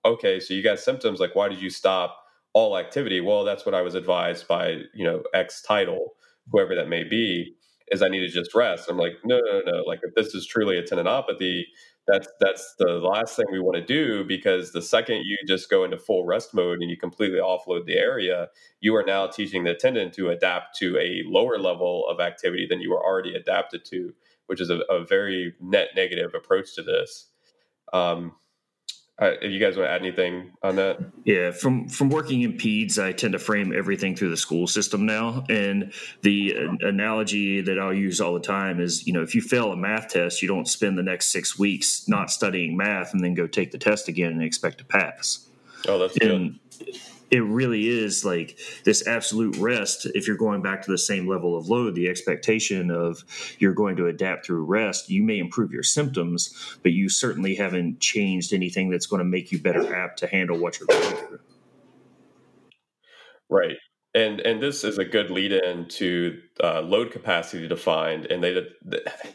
okay, 0.05 0.41
so 0.41 0.53
you 0.53 0.63
got 0.63 0.79
symptoms. 0.79 1.21
Like, 1.21 1.35
why 1.35 1.49
did 1.49 1.63
you 1.63 1.71
stop 1.71 2.19
all 2.53 2.77
activity? 2.77 3.21
Well, 3.21 3.45
that's 3.45 3.65
what 3.65 3.75
I 3.75 3.83
was 3.83 3.95
advised 3.95 4.47
by, 4.47 4.83
you 4.93 5.05
know, 5.05 5.23
X 5.33 5.63
title, 5.63 6.15
whoever 6.51 6.75
that 6.75 6.89
may 6.89 7.05
be, 7.05 7.55
is 7.89 8.03
I 8.03 8.09
need 8.09 8.21
to 8.21 8.29
just 8.29 8.55
rest. 8.55 8.91
I'm 8.91 8.99
like, 8.99 9.15
no, 9.25 9.39
no, 9.39 9.63
no. 9.65 9.83
Like, 9.87 10.01
if 10.03 10.15
this 10.15 10.35
is 10.35 10.47
truly 10.47 10.77
a 10.77 10.83
tendinopathy, 10.83 11.63
that's 12.09 12.29
that's 12.41 12.75
the 12.79 12.95
last 12.95 13.37
thing 13.37 13.47
we 13.53 13.61
want 13.61 13.77
to 13.77 13.85
do 13.85 14.25
because 14.25 14.73
the 14.73 14.83
second 14.83 15.23
you 15.25 15.37
just 15.47 15.71
go 15.71 15.85
into 15.85 15.97
full 15.97 16.27
rest 16.27 16.53
mode 16.53 16.81
and 16.81 16.91
you 16.91 16.97
completely 16.97 17.39
offload 17.39 17.87
the 17.87 17.97
area 17.97 18.49
you 18.81 18.95
are 18.95 19.05
now 19.05 19.27
teaching 19.27 19.63
the 19.63 19.75
tendon 19.75 20.11
to 20.11 20.31
adapt 20.31 20.77
to 20.77 20.99
a 20.99 21.23
lower 21.27 21.59
level 21.59 22.05
of 22.09 22.21
activity 22.21 22.67
than 22.69 22.81
you 22.81 22.91
were 22.91 23.05
already 23.05 23.35
adapted 23.35 23.85
to 23.85 24.13
which 24.47 24.61
is 24.61 24.71
a, 24.71 24.81
a 24.91 25.05
very 25.05 25.55
net 25.61 25.89
negative 25.97 26.35
approach 26.35 26.75
to 26.75 26.83
this. 26.83 27.29
Um, 27.93 28.33
uh, 29.23 29.37
if 29.41 29.53
you 29.53 29.61
guys 29.61 29.77
want 29.77 29.89
to 29.89 29.93
add 29.93 30.01
anything 30.01 30.51
on 30.63 30.77
that, 30.77 30.99
yeah. 31.25 31.53
From 31.53 31.89
from 31.89 32.09
working 32.09 32.43
in 32.43 32.55
peds, 32.55 33.03
I 33.03 33.13
tend 33.13 33.33
to 33.35 33.39
frame 33.39 33.73
everything 33.73 34.17
through 34.17 34.31
the 34.31 34.37
school 34.37 34.67
system 34.67 35.07
now, 35.07 35.45
and 35.49 35.93
the 36.23 36.57
uh, 36.57 36.89
analogy 36.89 37.61
that 37.61 37.79
I'll 37.79 37.95
use 37.95 38.21
all 38.21 38.35
the 38.35 38.41
time 38.41 38.81
is, 38.81 39.07
you 39.07 39.13
know, 39.13 39.23
if 39.23 39.35
you 39.35 39.41
fail 39.41 39.71
a 39.71 39.77
math 39.77 40.09
test, 40.09 40.43
you 40.43 40.49
don't 40.49 40.67
spend 40.67 40.99
the 40.99 41.03
next 41.03 41.29
six 41.31 41.59
weeks 41.59 42.09
not 42.09 42.31
studying 42.31 42.77
math 42.77 43.15
and 43.15 43.23
then 43.23 43.35
go 43.35 43.47
take 43.47 43.71
the 43.71 43.79
test 43.79 44.09
again 44.09 44.33
and 44.33 44.43
expect 44.43 44.79
to 44.79 44.85
pass. 44.85 45.47
Oh, 45.87 45.99
that's 45.99 46.17
and, 46.17 46.59
good 46.79 46.99
it 47.33 47.41
really 47.41 47.89
is 47.89 48.27
like 48.27 48.59
this 48.85 49.07
absolute 49.07 49.57
rest. 49.57 50.07
If 50.15 50.29
you're 50.29 50.37
going 50.37 50.61
back 50.61 50.83
to 50.83 50.91
the 50.91 50.99
same 50.99 51.27
level 51.27 51.57
of 51.57 51.67
load, 51.67 51.95
the 51.95 52.09
expectation 52.09 52.91
of 52.91 53.25
you're 53.59 53.73
going 53.73 53.97
to 53.97 54.07
adapt 54.07 54.45
through 54.45 54.67
rest, 54.67 55.09
you 55.09 55.23
may 55.23 55.39
improve 55.39 55.73
your 55.73 55.83
symptoms, 55.83 56.79
but 56.83 56.93
you 56.93 57.09
certainly 57.09 57.55
haven't 57.55 58.01
changed 58.01 58.53
anything 58.53 58.91
that's 58.91 59.07
going 59.07 59.19
to 59.19 59.25
make 59.25 59.51
you 59.51 59.59
better 59.59 59.95
apt 59.97 60.19
to 60.19 60.27
handle 60.27 60.59
what 60.59 60.79
you're 60.79 60.87
going 60.87 61.17
through. 61.17 61.41
Right. 63.49 63.77
And 64.15 64.41
and 64.41 64.63
this 64.63 64.85
is 64.85 64.99
a 64.99 65.05
good 65.07 65.31
lead 65.31 65.53
in 65.53 65.89
to 65.89 66.39
uh, 66.63 66.83
load 66.83 67.13
capacity 67.13 67.67
defined, 67.67 68.27
and 68.27 68.45
they 68.45 68.63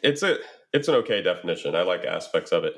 it's 0.04 0.22
a 0.22 0.38
it's 0.72 0.88
an 0.88 0.94
okay 0.96 1.24
definition. 1.24 1.76
I 1.76 1.82
like 1.82 2.06
aspects 2.06 2.52
of 2.52 2.64
it 2.64 2.76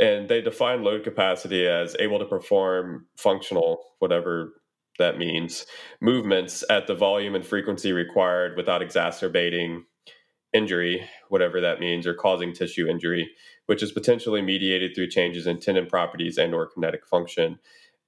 and 0.00 0.28
they 0.28 0.40
define 0.40 0.82
load 0.82 1.04
capacity 1.04 1.66
as 1.66 1.96
able 1.98 2.18
to 2.18 2.24
perform 2.24 3.06
functional 3.16 3.82
whatever 3.98 4.52
that 4.98 5.18
means 5.18 5.66
movements 6.00 6.62
at 6.70 6.86
the 6.86 6.94
volume 6.94 7.34
and 7.34 7.46
frequency 7.46 7.92
required 7.92 8.56
without 8.56 8.82
exacerbating 8.82 9.84
injury 10.52 11.08
whatever 11.28 11.60
that 11.60 11.80
means 11.80 12.06
or 12.06 12.14
causing 12.14 12.52
tissue 12.52 12.88
injury 12.88 13.28
which 13.66 13.82
is 13.82 13.92
potentially 13.92 14.42
mediated 14.42 14.94
through 14.94 15.08
changes 15.08 15.46
in 15.46 15.58
tendon 15.58 15.86
properties 15.86 16.38
and 16.38 16.54
or 16.54 16.68
kinetic 16.68 17.06
function 17.06 17.58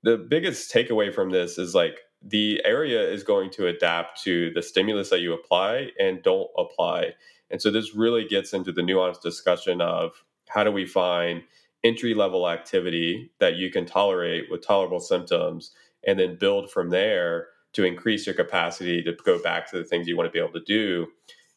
the 0.03 0.16
biggest 0.16 0.72
takeaway 0.72 1.12
from 1.12 1.31
this 1.31 1.59
is 1.59 1.75
like 1.75 1.99
the 2.22 2.61
area 2.64 3.03
is 3.09 3.22
going 3.22 3.51
to 3.51 3.66
adapt 3.66 4.22
to 4.22 4.51
the 4.55 4.62
stimulus 4.62 5.11
that 5.11 5.20
you 5.20 5.33
apply 5.33 5.90
and 5.99 6.22
don't 6.22 6.49
apply. 6.59 7.14
And 7.51 7.61
so 7.61 7.70
this 7.70 7.94
really 7.94 8.27
gets 8.27 8.53
into 8.53 8.72
the 8.72 8.83
nuanced 8.83 9.22
discussion 9.22 9.81
of 9.81 10.12
how 10.49 10.64
do 10.64 10.72
we 10.72 10.87
find 10.87 11.42
entry 11.87 12.14
level 12.14 12.49
activity 12.49 13.31
that 13.38 13.57
you 13.57 13.70
can 13.70 13.87
tolerate 13.87 14.51
with 14.51 14.66
tolerable 14.66 15.01
symptoms 15.01 15.72
and 16.07 16.18
then 16.18 16.37
build 16.37 16.70
from 16.70 16.90
there 16.90 17.49
to 17.72 17.85
increase 17.85 18.27
your 18.27 18.35
capacity 18.35 19.03
to 19.03 19.12
go 19.25 19.40
back 19.42 19.70
to 19.70 19.79
the 19.79 19.85
things 19.85 20.09
you 20.09 20.16
want 20.16 20.27
to 20.27 20.33
be 20.33 20.38
able 20.38 20.53
to 20.53 20.64
do. 20.64 21.07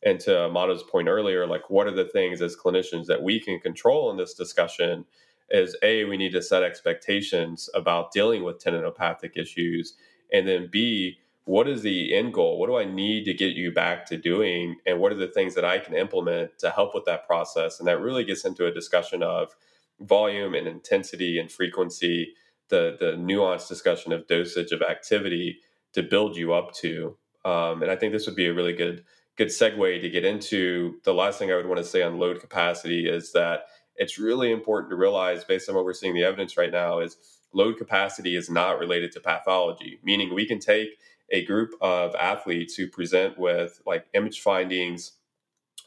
And 0.03 0.19
to 0.21 0.45
Amato's 0.45 0.83
point 0.83 1.07
earlier, 1.07 1.47
like 1.47 1.69
what 1.69 1.87
are 1.87 1.95
the 1.95 2.05
things 2.05 2.41
as 2.41 2.55
clinicians 2.55 3.05
that 3.07 3.23
we 3.23 3.39
can 3.39 3.59
control 3.59 4.11
in 4.11 4.17
this 4.17 4.33
discussion 4.33 5.05
is 5.49 5.75
A, 5.81 6.05
we 6.05 6.17
need 6.17 6.31
to 6.33 6.41
set 6.41 6.63
expectations 6.63 7.69
about 7.73 8.11
dealing 8.11 8.43
with 8.43 8.63
tendinopathic 8.63 9.35
issues. 9.35 9.95
And 10.31 10.47
then 10.47 10.69
B, 10.71 11.17
what 11.45 11.67
is 11.67 11.81
the 11.81 12.15
end 12.15 12.33
goal? 12.33 12.59
What 12.59 12.67
do 12.67 12.77
I 12.77 12.85
need 12.85 13.25
to 13.25 13.33
get 13.33 13.55
you 13.55 13.71
back 13.71 14.05
to 14.07 14.17
doing? 14.17 14.75
And 14.85 14.99
what 14.99 15.11
are 15.11 15.15
the 15.15 15.27
things 15.27 15.55
that 15.55 15.65
I 15.65 15.79
can 15.79 15.95
implement 15.95 16.59
to 16.59 16.69
help 16.69 16.93
with 16.93 17.05
that 17.05 17.25
process? 17.25 17.79
And 17.79 17.87
that 17.87 17.99
really 17.99 18.23
gets 18.23 18.45
into 18.45 18.67
a 18.67 18.71
discussion 18.71 19.23
of 19.23 19.55
volume 20.01 20.53
and 20.53 20.67
intensity 20.67 21.37
and 21.39 21.51
frequency, 21.51 22.33
the, 22.69 22.97
the 22.99 23.13
nuanced 23.13 23.67
discussion 23.67 24.11
of 24.11 24.27
dosage 24.27 24.71
of 24.71 24.81
activity 24.81 25.59
to 25.93 26.03
build 26.03 26.35
you 26.35 26.53
up 26.53 26.73
to. 26.73 27.17
Um, 27.45 27.81
and 27.81 27.91
I 27.91 27.95
think 27.95 28.13
this 28.13 28.25
would 28.25 28.35
be 28.35 28.47
a 28.47 28.53
really 28.53 28.73
good 28.73 29.03
good 29.37 29.47
segue 29.47 30.01
to 30.01 30.09
get 30.09 30.25
into 30.25 30.95
the 31.05 31.13
last 31.13 31.39
thing 31.39 31.49
I 31.49 31.55
would 31.55 31.65
want 31.65 31.77
to 31.77 31.85
say 31.85 32.01
on 32.01 32.19
load 32.19 32.41
capacity 32.41 33.07
is 33.07 33.31
that 33.31 33.67
it's 33.95 34.19
really 34.19 34.51
important 34.51 34.89
to 34.91 34.97
realize, 34.97 35.45
based 35.45 35.69
on 35.69 35.75
what 35.75 35.85
we're 35.85 35.93
seeing 35.93 36.13
the 36.13 36.25
evidence 36.25 36.57
right 36.57 36.71
now, 36.71 36.99
is 36.99 37.15
load 37.53 37.77
capacity 37.77 38.35
is 38.35 38.49
not 38.49 38.79
related 38.79 39.13
to 39.13 39.21
pathology, 39.21 39.97
meaning 40.03 40.33
we 40.33 40.45
can 40.45 40.59
take 40.59 40.89
a 41.31 41.45
group 41.45 41.71
of 41.79 42.15
athletes 42.15 42.75
who 42.75 42.87
present 42.87 43.39
with 43.39 43.81
like 43.85 44.07
image 44.13 44.41
findings 44.41 45.13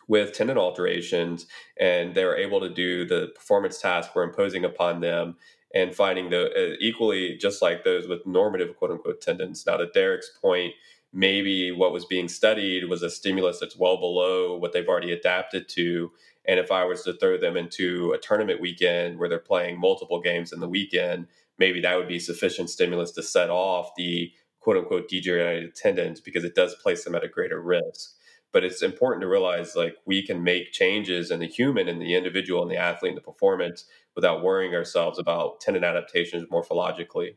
with 0.09 0.33
tendon 0.33 0.59
alterations 0.59 1.47
and 1.79 2.15
they're 2.15 2.37
able 2.37 2.61
to 2.61 2.69
do 2.69 3.05
the 3.05 3.29
performance 3.35 3.79
tasks 3.81 4.15
we're 4.15 4.23
imposing 4.23 4.65
upon 4.65 5.01
them 5.01 5.37
and 5.75 5.95
finding 5.95 6.31
the 6.31 6.51
uh, 6.51 6.77
equally 6.81 7.37
just 7.37 7.63
like 7.63 7.85
those 7.85 8.07
with 8.09 8.27
normative 8.27 8.77
quote 8.77 8.91
unquote 8.91 9.21
tendons 9.21 9.65
now 9.67 9.77
to 9.77 9.87
derek's 9.93 10.31
point 10.41 10.73
maybe 11.15 11.71
what 11.71 11.93
was 11.93 12.07
being 12.07 12.29
studied 12.29 12.89
was 12.89 13.03
a 13.03 13.11
stimulus 13.11 13.61
that's 13.61 13.77
well 13.77 13.99
below 13.99 14.57
what 14.57 14.73
they've 14.73 14.89
already 14.89 15.13
adapted 15.13 15.69
to 15.69 16.11
and 16.45 16.59
if 16.59 16.73
I 16.73 16.85
was 16.85 17.03
to 17.03 17.13
throw 17.13 17.39
them 17.39 17.57
into 17.57 18.13
a 18.13 18.19
tournament 18.19 18.61
weekend 18.61 19.19
where 19.19 19.29
they're 19.29 19.39
playing 19.39 19.79
multiple 19.79 20.21
games 20.21 20.53
in 20.53 20.61
the 20.61 20.69
weekend, 20.69 21.29
maybe 21.59 21.81
that 21.81 21.97
would 21.97 22.09
be 22.09 22.19
sufficient 22.19 22.71
stimulus 22.71 23.13
to 23.13 23.23
set 23.23 23.51
off 23.51 23.91
the 23.97 24.33
quote 24.61 24.77
unquote 24.77 25.09
degenerated 25.09 25.75
tendons 25.75 26.21
because 26.21 26.45
it 26.45 26.55
does 26.55 26.75
place 26.77 27.05
them 27.05 27.15
at 27.15 27.25
a 27.25 27.29
greater 27.29 27.61
risk. 27.61 28.15
But 28.53 28.65
it's 28.65 28.83
important 28.83 29.23
to 29.23 29.29
realize 29.29 29.75
like 29.75 29.97
we 30.05 30.27
can 30.27 30.45
make 30.45 30.73
changes 30.73 31.31
in 31.31 31.41
the 31.41 31.47
human 31.47 31.89
and 31.89 32.01
the 32.01 32.15
individual 32.15 32.63
and 32.63 32.71
the 32.71 32.77
athlete 32.77 33.13
and 33.13 33.17
the 33.17 33.23
performance 33.23 33.87
without 34.15 34.43
worrying 34.43 34.75
ourselves 34.75 35.19
about 35.19 35.61
tendon 35.61 35.85
adaptations 35.85 36.45
morphologically 36.51 37.37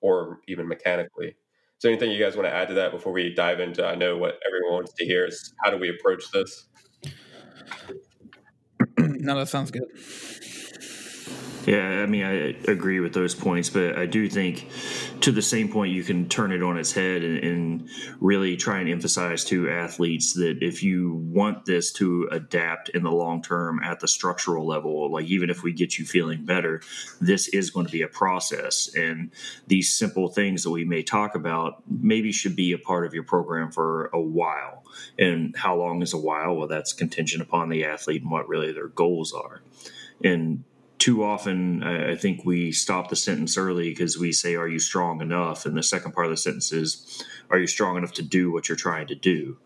or 0.00 0.40
even 0.48 0.66
mechanically. 0.66 1.36
There 1.84 1.92
anything 1.92 2.12
you 2.12 2.18
guys 2.18 2.34
want 2.34 2.48
to 2.48 2.54
add 2.54 2.68
to 2.68 2.74
that 2.74 2.92
before 2.92 3.12
we 3.12 3.34
dive 3.34 3.60
into? 3.60 3.86
I 3.86 3.94
know 3.94 4.16
what 4.16 4.40
everyone 4.46 4.72
wants 4.72 4.94
to 4.94 5.04
hear 5.04 5.26
is 5.26 5.52
how 5.62 5.70
do 5.70 5.76
we 5.76 5.90
approach 5.90 6.30
this? 6.30 6.66
no, 8.98 9.38
that 9.38 9.50
sounds 9.50 9.70
good. 9.70 9.84
Yeah, 11.66 12.02
I 12.02 12.06
mean, 12.06 12.24
I 12.24 12.70
agree 12.70 13.00
with 13.00 13.14
those 13.14 13.34
points, 13.34 13.70
but 13.70 13.96
I 13.96 14.04
do 14.04 14.28
think 14.28 14.68
to 15.20 15.32
the 15.32 15.40
same 15.40 15.70
point, 15.70 15.94
you 15.94 16.02
can 16.02 16.28
turn 16.28 16.52
it 16.52 16.62
on 16.62 16.76
its 16.76 16.92
head 16.92 17.22
and, 17.22 17.38
and, 17.38 17.88
really 18.20 18.56
try 18.56 18.80
and 18.80 18.88
emphasize 18.88 19.44
to 19.44 19.68
athletes 19.68 20.34
that 20.34 20.58
if 20.62 20.82
you 20.82 21.14
want 21.14 21.64
this 21.64 21.92
to 21.92 22.28
adapt 22.30 22.88
in 22.90 23.02
the 23.02 23.10
long 23.10 23.42
term 23.42 23.80
at 23.82 24.00
the 24.00 24.08
structural 24.08 24.66
level, 24.66 25.10
like 25.12 25.26
even 25.26 25.50
if 25.50 25.62
we 25.62 25.72
get 25.72 25.98
you 25.98 26.04
feeling 26.04 26.44
better, 26.44 26.80
this 27.20 27.48
is 27.48 27.70
going 27.70 27.86
to 27.86 27.92
be 27.92 28.02
a 28.02 28.08
process. 28.08 28.94
And 28.94 29.30
these 29.66 29.92
simple 29.92 30.28
things 30.28 30.62
that 30.64 30.70
we 30.70 30.84
may 30.84 31.02
talk 31.02 31.34
about 31.34 31.82
maybe 31.88 32.32
should 32.32 32.56
be 32.56 32.72
a 32.72 32.78
part 32.78 33.06
of 33.06 33.14
your 33.14 33.24
program 33.24 33.70
for 33.70 34.06
a 34.12 34.20
while. 34.20 34.84
And 35.18 35.56
how 35.56 35.76
long 35.76 36.02
is 36.02 36.12
a 36.12 36.18
while? 36.18 36.56
Well, 36.56 36.68
that's 36.68 36.92
contingent 36.92 37.42
upon 37.42 37.68
the 37.68 37.84
athlete 37.84 38.22
and 38.22 38.30
what 38.30 38.48
really 38.48 38.72
their 38.72 38.88
goals 38.88 39.32
are. 39.32 39.60
And 40.22 40.64
too 41.04 41.22
often 41.22 41.82
I 41.82 42.16
think 42.16 42.46
we 42.46 42.72
stop 42.72 43.10
the 43.10 43.16
sentence 43.16 43.58
early 43.58 43.90
because 43.90 44.16
we 44.16 44.32
say, 44.32 44.54
Are 44.54 44.66
you 44.66 44.78
strong 44.78 45.20
enough? 45.20 45.66
And 45.66 45.76
the 45.76 45.82
second 45.82 46.12
part 46.12 46.28
of 46.28 46.30
the 46.30 46.38
sentence 46.38 46.72
is, 46.72 47.22
Are 47.50 47.58
you 47.58 47.66
strong 47.66 47.98
enough 47.98 48.12
to 48.14 48.22
do 48.22 48.50
what 48.50 48.70
you're 48.70 48.76
trying 48.76 49.08
to 49.08 49.14
do? 49.14 49.58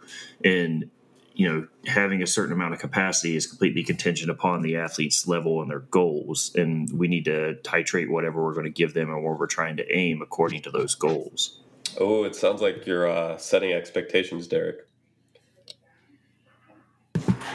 And 0.44 0.90
you 1.34 1.48
know, 1.48 1.68
having 1.86 2.24
a 2.24 2.26
certain 2.26 2.52
amount 2.52 2.74
of 2.74 2.80
capacity 2.80 3.36
is 3.36 3.46
completely 3.46 3.84
contingent 3.84 4.32
upon 4.32 4.62
the 4.62 4.74
athlete's 4.74 5.28
level 5.28 5.62
and 5.62 5.70
their 5.70 5.78
goals. 5.78 6.50
And 6.56 6.90
we 6.90 7.06
need 7.06 7.26
to 7.26 7.56
titrate 7.62 8.10
whatever 8.10 8.42
we're 8.42 8.54
going 8.54 8.64
to 8.64 8.70
give 8.70 8.92
them 8.92 9.08
and 9.08 9.22
where 9.22 9.34
we're 9.34 9.46
trying 9.46 9.76
to 9.76 9.96
aim 9.96 10.20
according 10.20 10.62
to 10.62 10.72
those 10.72 10.96
goals. 10.96 11.60
Oh, 12.00 12.24
it 12.24 12.34
sounds 12.34 12.60
like 12.60 12.84
you're 12.84 13.08
uh, 13.08 13.36
setting 13.36 13.72
expectations, 13.72 14.48
Derek. 14.48 14.88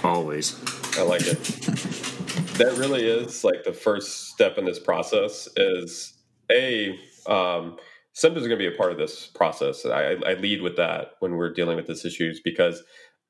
Always. 0.05 0.57
I 0.97 1.01
like 1.01 1.23
it. 1.25 2.12
That 2.57 2.77
really 2.77 3.05
is 3.05 3.43
like 3.43 3.63
the 3.63 3.73
first 3.73 4.29
step 4.29 4.57
in 4.57 4.65
this 4.65 4.79
process 4.79 5.49
is 5.57 6.13
a 6.51 6.99
um, 7.25 7.77
symptoms 8.13 8.45
are 8.45 8.49
going 8.49 8.59
to 8.59 8.69
be 8.69 8.73
a 8.73 8.77
part 8.77 8.91
of 8.91 8.97
this 8.97 9.27
process. 9.27 9.85
I, 9.85 10.17
I 10.25 10.33
lead 10.35 10.61
with 10.61 10.77
that 10.77 11.13
when 11.19 11.35
we're 11.35 11.51
dealing 11.51 11.77
with 11.77 11.87
these 11.87 12.05
issues 12.05 12.39
because 12.39 12.83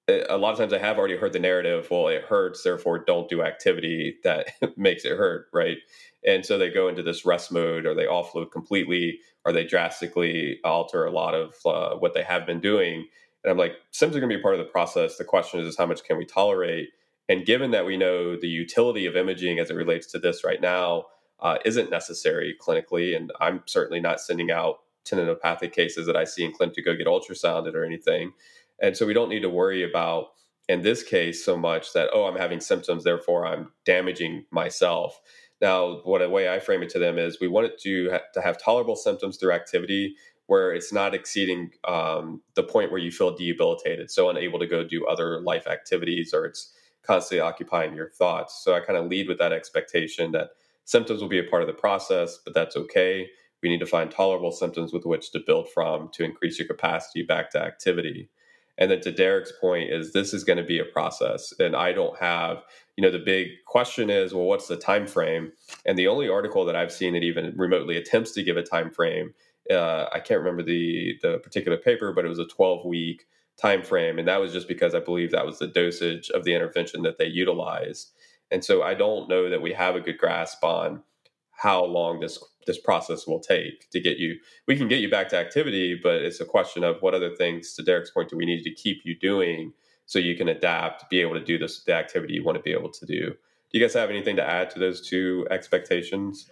a 0.09 0.37
lot 0.37 0.51
of 0.51 0.57
times 0.57 0.73
I 0.73 0.77
have 0.79 0.97
already 0.97 1.15
heard 1.15 1.31
the 1.31 1.39
narrative, 1.39 1.87
well, 1.89 2.09
it 2.09 2.23
hurts, 2.23 2.63
therefore 2.63 2.99
don't 2.99 3.29
do 3.29 3.41
activity 3.41 4.17
that 4.25 4.47
makes 4.77 5.05
it 5.05 5.17
hurt, 5.17 5.47
right? 5.53 5.77
And 6.25 6.45
so 6.45 6.57
they 6.57 6.69
go 6.69 6.89
into 6.89 7.03
this 7.03 7.25
rest 7.25 7.51
mode 7.51 7.85
or 7.85 7.95
they 7.95 8.05
offload 8.05 8.51
completely 8.51 9.19
or 9.45 9.53
they 9.53 9.65
drastically 9.65 10.59
alter 10.65 11.05
a 11.05 11.11
lot 11.11 11.33
of 11.33 11.55
uh, 11.65 11.95
what 11.95 12.13
they 12.13 12.23
have 12.23 12.45
been 12.45 12.59
doing. 12.59 13.07
And 13.43 13.51
I'm 13.51 13.57
like, 13.57 13.75
symptoms 13.91 14.17
are 14.17 14.19
going 14.19 14.31
to 14.31 14.37
be 14.37 14.41
part 14.41 14.55
of 14.55 14.59
the 14.59 14.71
process. 14.71 15.15
The 15.15 15.23
question 15.23 15.61
is, 15.61 15.67
is 15.67 15.77
how 15.77 15.85
much 15.85 16.03
can 16.03 16.17
we 16.17 16.25
tolerate? 16.25 16.89
And 17.29 17.45
given 17.45 17.71
that 17.71 17.85
we 17.85 17.97
know 17.97 18.35
the 18.35 18.47
utility 18.47 19.05
of 19.05 19.15
imaging 19.15 19.59
as 19.59 19.69
it 19.69 19.75
relates 19.75 20.07
to 20.11 20.19
this 20.19 20.43
right 20.43 20.61
now 20.61 21.05
uh, 21.39 21.57
isn't 21.65 21.89
necessary 21.89 22.55
clinically, 22.61 23.15
and 23.15 23.31
I'm 23.39 23.63
certainly 23.65 23.99
not 23.99 24.19
sending 24.19 24.51
out 24.51 24.79
tendinopathic 25.05 25.73
cases 25.73 26.05
that 26.07 26.15
I 26.15 26.23
see 26.23 26.43
in 26.43 26.53
clinic 26.53 26.75
to 26.75 26.81
go 26.81 26.95
get 26.95 27.07
ultrasounded 27.07 27.73
or 27.73 27.83
anything. 27.83 28.33
And 28.81 28.95
so 28.95 29.05
we 29.05 29.13
don't 29.13 29.29
need 29.29 29.41
to 29.41 29.49
worry 29.49 29.83
about, 29.83 30.27
in 30.67 30.81
this 30.81 31.03
case, 31.03 31.43
so 31.43 31.57
much 31.57 31.93
that, 31.93 32.09
oh, 32.13 32.25
I'm 32.25 32.37
having 32.37 32.59
symptoms, 32.59 33.03
therefore 33.03 33.45
I'm 33.45 33.71
damaging 33.85 34.45
myself. 34.51 35.19
Now, 35.61 36.01
what 36.03 36.21
a 36.21 36.29
way 36.29 36.49
I 36.49 36.59
frame 36.59 36.83
it 36.83 36.89
to 36.89 36.99
them 36.99 37.17
is 37.17 37.39
we 37.39 37.47
want 37.47 37.67
it 37.67 37.79
to, 37.81 38.11
ha- 38.11 38.21
to 38.33 38.41
have 38.41 38.61
tolerable 38.61 38.95
symptoms 38.95 39.37
through 39.37 39.53
activity 39.53 40.15
where 40.47 40.73
it's 40.73 40.91
not 40.91 41.13
exceeding 41.13 41.71
um, 41.87 42.41
the 42.55 42.63
point 42.63 42.91
where 42.91 42.99
you 42.99 43.11
feel 43.11 43.35
debilitated, 43.35 44.11
so 44.11 44.29
unable 44.29 44.59
to 44.59 44.67
go 44.67 44.83
do 44.83 45.05
other 45.05 45.39
life 45.39 45.67
activities, 45.67 46.33
or 46.33 46.45
it's 46.45 46.73
constantly 47.05 47.41
occupying 47.41 47.95
your 47.95 48.09
thoughts. 48.09 48.61
So 48.63 48.73
I 48.73 48.79
kind 48.79 48.97
of 48.97 49.07
lead 49.07 49.27
with 49.27 49.39
that 49.39 49.53
expectation 49.53 50.31
that 50.31 50.51
symptoms 50.85 51.21
will 51.21 51.29
be 51.29 51.39
a 51.39 51.43
part 51.43 51.61
of 51.61 51.67
the 51.67 51.73
process, 51.73 52.37
but 52.43 52.53
that's 52.53 52.75
okay. 52.75 53.27
We 53.61 53.69
need 53.69 53.79
to 53.79 53.85
find 53.85 54.11
tolerable 54.11 54.51
symptoms 54.51 54.91
with 54.91 55.05
which 55.05 55.31
to 55.31 55.39
build 55.45 55.69
from 55.69 56.09
to 56.13 56.23
increase 56.23 56.59
your 56.59 56.67
capacity 56.67 57.23
back 57.23 57.51
to 57.51 57.61
activity. 57.61 58.29
And 58.77 58.89
then 58.89 59.01
to 59.01 59.11
Derek's 59.11 59.53
point 59.61 59.91
is 59.91 60.11
this 60.11 60.33
is 60.33 60.43
going 60.43 60.57
to 60.57 60.63
be 60.63 60.79
a 60.79 60.85
process 60.85 61.53
and 61.59 61.75
I 61.75 61.93
don't 61.93 62.17
have, 62.19 62.63
you 62.97 63.03
know, 63.03 63.11
the 63.11 63.19
big 63.19 63.49
question 63.67 64.09
is, 64.09 64.33
well, 64.33 64.45
what's 64.45 64.67
the 64.67 64.75
time 64.75 65.05
frame? 65.05 65.51
And 65.85 65.97
the 65.97 66.07
only 66.07 66.27
article 66.27 66.65
that 66.65 66.75
I've 66.75 66.91
seen 66.91 67.13
that 67.13 67.23
even 67.23 67.53
remotely 67.55 67.97
attempts 67.97 68.31
to 68.31 68.43
give 68.43 68.57
a 68.57 68.63
time 68.63 68.89
frame, 68.89 69.33
uh, 69.69 70.07
I 70.11 70.19
can't 70.19 70.39
remember 70.39 70.63
the 70.63 71.17
the 71.21 71.37
particular 71.39 71.77
paper, 71.77 72.11
but 72.13 72.25
it 72.25 72.29
was 72.29 72.39
a 72.39 72.47
12 72.47 72.85
week 72.85 73.25
time 73.61 73.83
frame 73.83 74.19
and 74.19 74.27
that 74.27 74.41
was 74.41 74.51
just 74.51 74.67
because 74.67 74.95
i 74.95 74.99
believe 74.99 75.31
that 75.31 75.45
was 75.45 75.59
the 75.59 75.67
dosage 75.67 76.29
of 76.31 76.43
the 76.43 76.55
intervention 76.55 77.03
that 77.03 77.17
they 77.17 77.27
utilized. 77.27 78.11
And 78.51 78.63
so 78.63 78.83
i 78.83 78.93
don't 78.93 79.29
know 79.29 79.49
that 79.49 79.61
we 79.61 79.73
have 79.73 79.95
a 79.95 80.01
good 80.01 80.17
grasp 80.17 80.63
on 80.63 81.03
how 81.51 81.85
long 81.85 82.19
this 82.19 82.43
this 82.65 82.79
process 82.79 83.27
will 83.27 83.39
take 83.39 83.89
to 83.91 83.99
get 83.99 84.17
you 84.17 84.35
we 84.67 84.75
can 84.75 84.87
get 84.87 84.99
you 84.99 85.09
back 85.09 85.29
to 85.29 85.37
activity 85.37 85.99
but 86.01 86.15
it's 86.15 86.41
a 86.41 86.45
question 86.45 86.83
of 86.83 86.97
what 87.01 87.13
other 87.13 87.35
things 87.35 87.73
to 87.73 87.83
derek's 87.83 88.11
point 88.11 88.29
do 88.29 88.37
we 88.37 88.45
need 88.45 88.63
to 88.63 88.73
keep 88.73 89.01
you 89.05 89.17
doing 89.17 89.71
so 90.05 90.19
you 90.19 90.35
can 90.35 90.49
adapt 90.49 91.09
be 91.09 91.21
able 91.21 91.33
to 91.33 91.43
do 91.43 91.57
this 91.57 91.83
the 91.83 91.93
activity 91.93 92.33
you 92.33 92.43
want 92.43 92.57
to 92.57 92.63
be 92.63 92.73
able 92.73 92.91
to 92.91 93.05
do 93.05 93.33
you 93.73 93.81
guys 93.81 93.95
have 93.95 94.11
anything 94.11 94.35
to 94.35 94.47
add 94.47 94.69
to 94.69 94.79
those 94.79 95.01
two 95.01 95.47
expectations? 95.49 96.49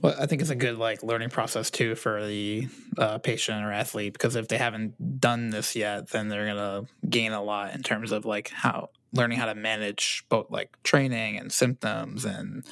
Well, 0.00 0.14
I 0.18 0.26
think 0.26 0.40
it's 0.40 0.50
a 0.50 0.56
good 0.56 0.78
like 0.78 1.02
learning 1.02 1.30
process 1.30 1.68
too 1.68 1.96
for 1.96 2.24
the 2.24 2.68
uh, 2.96 3.18
patient 3.18 3.64
or 3.64 3.72
athlete 3.72 4.12
because 4.12 4.36
if 4.36 4.46
they 4.46 4.56
haven't 4.56 5.20
done 5.20 5.50
this 5.50 5.74
yet, 5.74 6.10
then 6.10 6.28
they're 6.28 6.46
gonna 6.46 6.82
gain 7.08 7.32
a 7.32 7.42
lot 7.42 7.74
in 7.74 7.82
terms 7.82 8.12
of 8.12 8.24
like 8.24 8.50
how 8.50 8.90
learning 9.12 9.36
how 9.36 9.46
to 9.46 9.54
manage 9.56 10.24
both 10.28 10.48
like 10.50 10.80
training 10.84 11.36
and 11.36 11.50
symptoms 11.50 12.24
and 12.24 12.64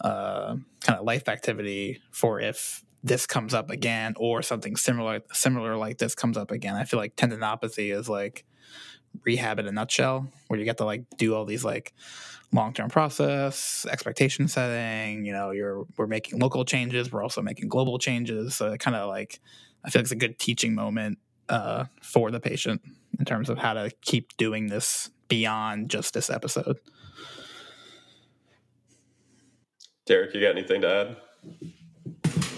uh, 0.00 0.56
kind 0.80 0.98
of 0.98 1.04
life 1.04 1.28
activity 1.28 2.00
for 2.10 2.40
if 2.40 2.82
this 3.04 3.26
comes 3.26 3.52
up 3.52 3.70
again 3.70 4.14
or 4.16 4.40
something 4.40 4.76
similar 4.76 5.20
similar 5.32 5.76
like 5.76 5.98
this 5.98 6.14
comes 6.14 6.38
up 6.38 6.50
again. 6.50 6.74
I 6.74 6.84
feel 6.84 6.98
like 6.98 7.16
tendinopathy 7.16 7.94
is 7.94 8.08
like 8.08 8.46
rehab 9.24 9.58
in 9.58 9.66
a 9.66 9.72
nutshell, 9.72 10.28
where 10.48 10.58
you 10.58 10.64
get 10.64 10.78
to 10.78 10.84
like 10.84 11.04
do 11.16 11.34
all 11.34 11.44
these 11.44 11.64
like 11.64 11.92
long 12.52 12.72
term 12.72 12.88
process, 12.88 13.86
expectation 13.90 14.48
setting. 14.48 15.24
You 15.24 15.32
know, 15.32 15.50
you're 15.50 15.86
we're 15.96 16.06
making 16.06 16.38
local 16.38 16.64
changes, 16.64 17.12
we're 17.12 17.22
also 17.22 17.42
making 17.42 17.68
global 17.68 17.98
changes. 17.98 18.54
So 18.54 18.72
it 18.72 18.80
kind 18.80 18.96
of 18.96 19.08
like 19.08 19.40
I 19.84 19.90
feel 19.90 20.00
like 20.00 20.04
it's 20.04 20.12
a 20.12 20.16
good 20.16 20.38
teaching 20.38 20.74
moment 20.74 21.18
uh, 21.48 21.84
for 22.02 22.30
the 22.30 22.40
patient 22.40 22.82
in 23.18 23.24
terms 23.24 23.48
of 23.48 23.58
how 23.58 23.74
to 23.74 23.90
keep 24.02 24.36
doing 24.36 24.66
this 24.66 25.10
beyond 25.28 25.90
just 25.90 26.14
this 26.14 26.30
episode. 26.30 26.78
Derek, 30.06 30.34
you 30.34 30.40
got 30.40 30.56
anything 30.56 30.82
to 30.82 30.88
add? 30.88 31.16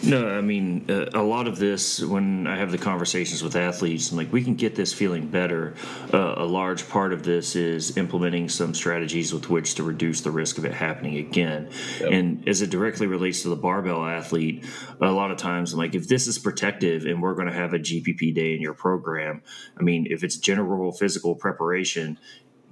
No, 0.08 0.26
I 0.26 0.40
mean, 0.40 0.86
uh, 0.88 1.10
a 1.12 1.22
lot 1.22 1.46
of 1.46 1.58
this, 1.58 2.00
when 2.00 2.46
I 2.46 2.56
have 2.56 2.72
the 2.72 2.78
conversations 2.78 3.42
with 3.42 3.56
athletes, 3.56 4.08
and 4.08 4.16
like 4.16 4.32
we 4.32 4.42
can 4.42 4.54
get 4.54 4.74
this 4.74 4.92
feeling 4.92 5.28
better, 5.28 5.74
uh, 6.14 6.34
a 6.38 6.46
large 6.46 6.88
part 6.88 7.12
of 7.12 7.24
this 7.24 7.54
is 7.54 7.96
implementing 7.98 8.48
some 8.48 8.74
strategies 8.74 9.34
with 9.34 9.50
which 9.50 9.74
to 9.74 9.82
reduce 9.82 10.22
the 10.22 10.30
risk 10.30 10.56
of 10.56 10.64
it 10.64 10.72
happening 10.72 11.18
again. 11.18 11.70
Yep. 12.00 12.10
And 12.10 12.48
as 12.48 12.62
it 12.62 12.70
directly 12.70 13.06
relates 13.06 13.42
to 13.42 13.50
the 13.50 13.56
barbell 13.56 14.02
athlete, 14.02 14.64
a 14.98 15.10
lot 15.10 15.30
of 15.30 15.36
times, 15.36 15.74
like 15.74 15.94
if 15.94 16.08
this 16.08 16.26
is 16.26 16.38
protective 16.38 17.04
and 17.04 17.20
we're 17.20 17.34
going 17.34 17.48
to 17.48 17.52
have 17.52 17.74
a 17.74 17.78
GPP 17.78 18.34
day 18.34 18.54
in 18.54 18.62
your 18.62 18.74
program, 18.74 19.42
I 19.78 19.82
mean, 19.82 20.06
if 20.08 20.24
it's 20.24 20.38
general 20.38 20.90
physical 20.92 21.34
preparation, 21.34 22.18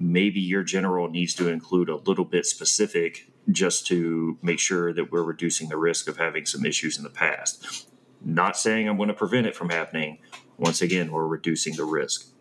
maybe 0.00 0.40
your 0.40 0.62
general 0.62 1.10
needs 1.10 1.34
to 1.34 1.48
include 1.48 1.90
a 1.90 1.96
little 1.96 2.24
bit 2.24 2.46
specific 2.46 3.30
just 3.50 3.86
to 3.86 4.38
make 4.42 4.58
sure 4.58 4.92
that 4.92 5.12
we're 5.12 5.22
reducing 5.22 5.68
the 5.68 5.76
risk 5.76 6.08
of 6.08 6.16
having 6.16 6.46
some 6.46 6.64
issues 6.66 6.98
in 6.98 7.04
the 7.04 7.10
past. 7.10 7.88
Not 8.24 8.56
saying 8.56 8.88
I'm 8.88 8.96
going 8.96 9.08
to 9.08 9.14
prevent 9.14 9.46
it 9.46 9.54
from 9.54 9.70
happening. 9.70 10.18
Once 10.58 10.82
again, 10.82 11.12
we're 11.12 11.26
reducing 11.26 11.76
the 11.76 11.84
risk. 11.84 12.32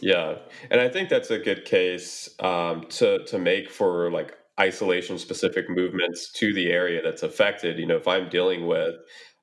Yeah, 0.00 0.36
and 0.70 0.80
I 0.80 0.88
think 0.88 1.10
that's 1.10 1.30
a 1.30 1.38
good 1.38 1.64
case 1.64 2.30
um, 2.40 2.86
to 2.90 3.24
to 3.26 3.38
make 3.38 3.70
for 3.70 4.10
like 4.10 4.36
isolation 4.58 5.18
specific 5.18 5.68
movements 5.68 6.32
to 6.32 6.52
the 6.54 6.70
area 6.70 7.02
that's 7.02 7.22
affected. 7.22 7.78
You 7.78 7.86
know, 7.86 7.96
if 7.96 8.08
I'm 8.08 8.28
dealing 8.28 8.66
with 8.66 8.94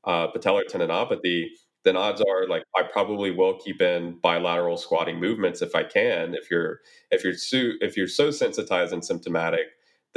uh, 0.03 0.27
patellar 0.31 0.63
tendinopathy, 0.69 1.45
then 1.83 1.95
odds 1.95 2.21
are 2.21 2.47
like 2.47 2.63
I 2.75 2.83
probably 2.91 3.31
will 3.31 3.59
keep 3.59 3.81
in 3.81 4.17
bilateral 4.21 4.77
squatting 4.77 5.19
movements 5.19 5.61
if 5.61 5.75
I 5.75 5.83
can. 5.83 6.33
If 6.33 6.49
you're 6.49 6.79
if 7.11 7.23
you're 7.23 7.35
so, 7.35 7.71
if 7.79 7.95
you're 7.95 8.07
so 8.07 8.31
sensitized 8.31 8.93
and 8.93 9.05
symptomatic 9.05 9.67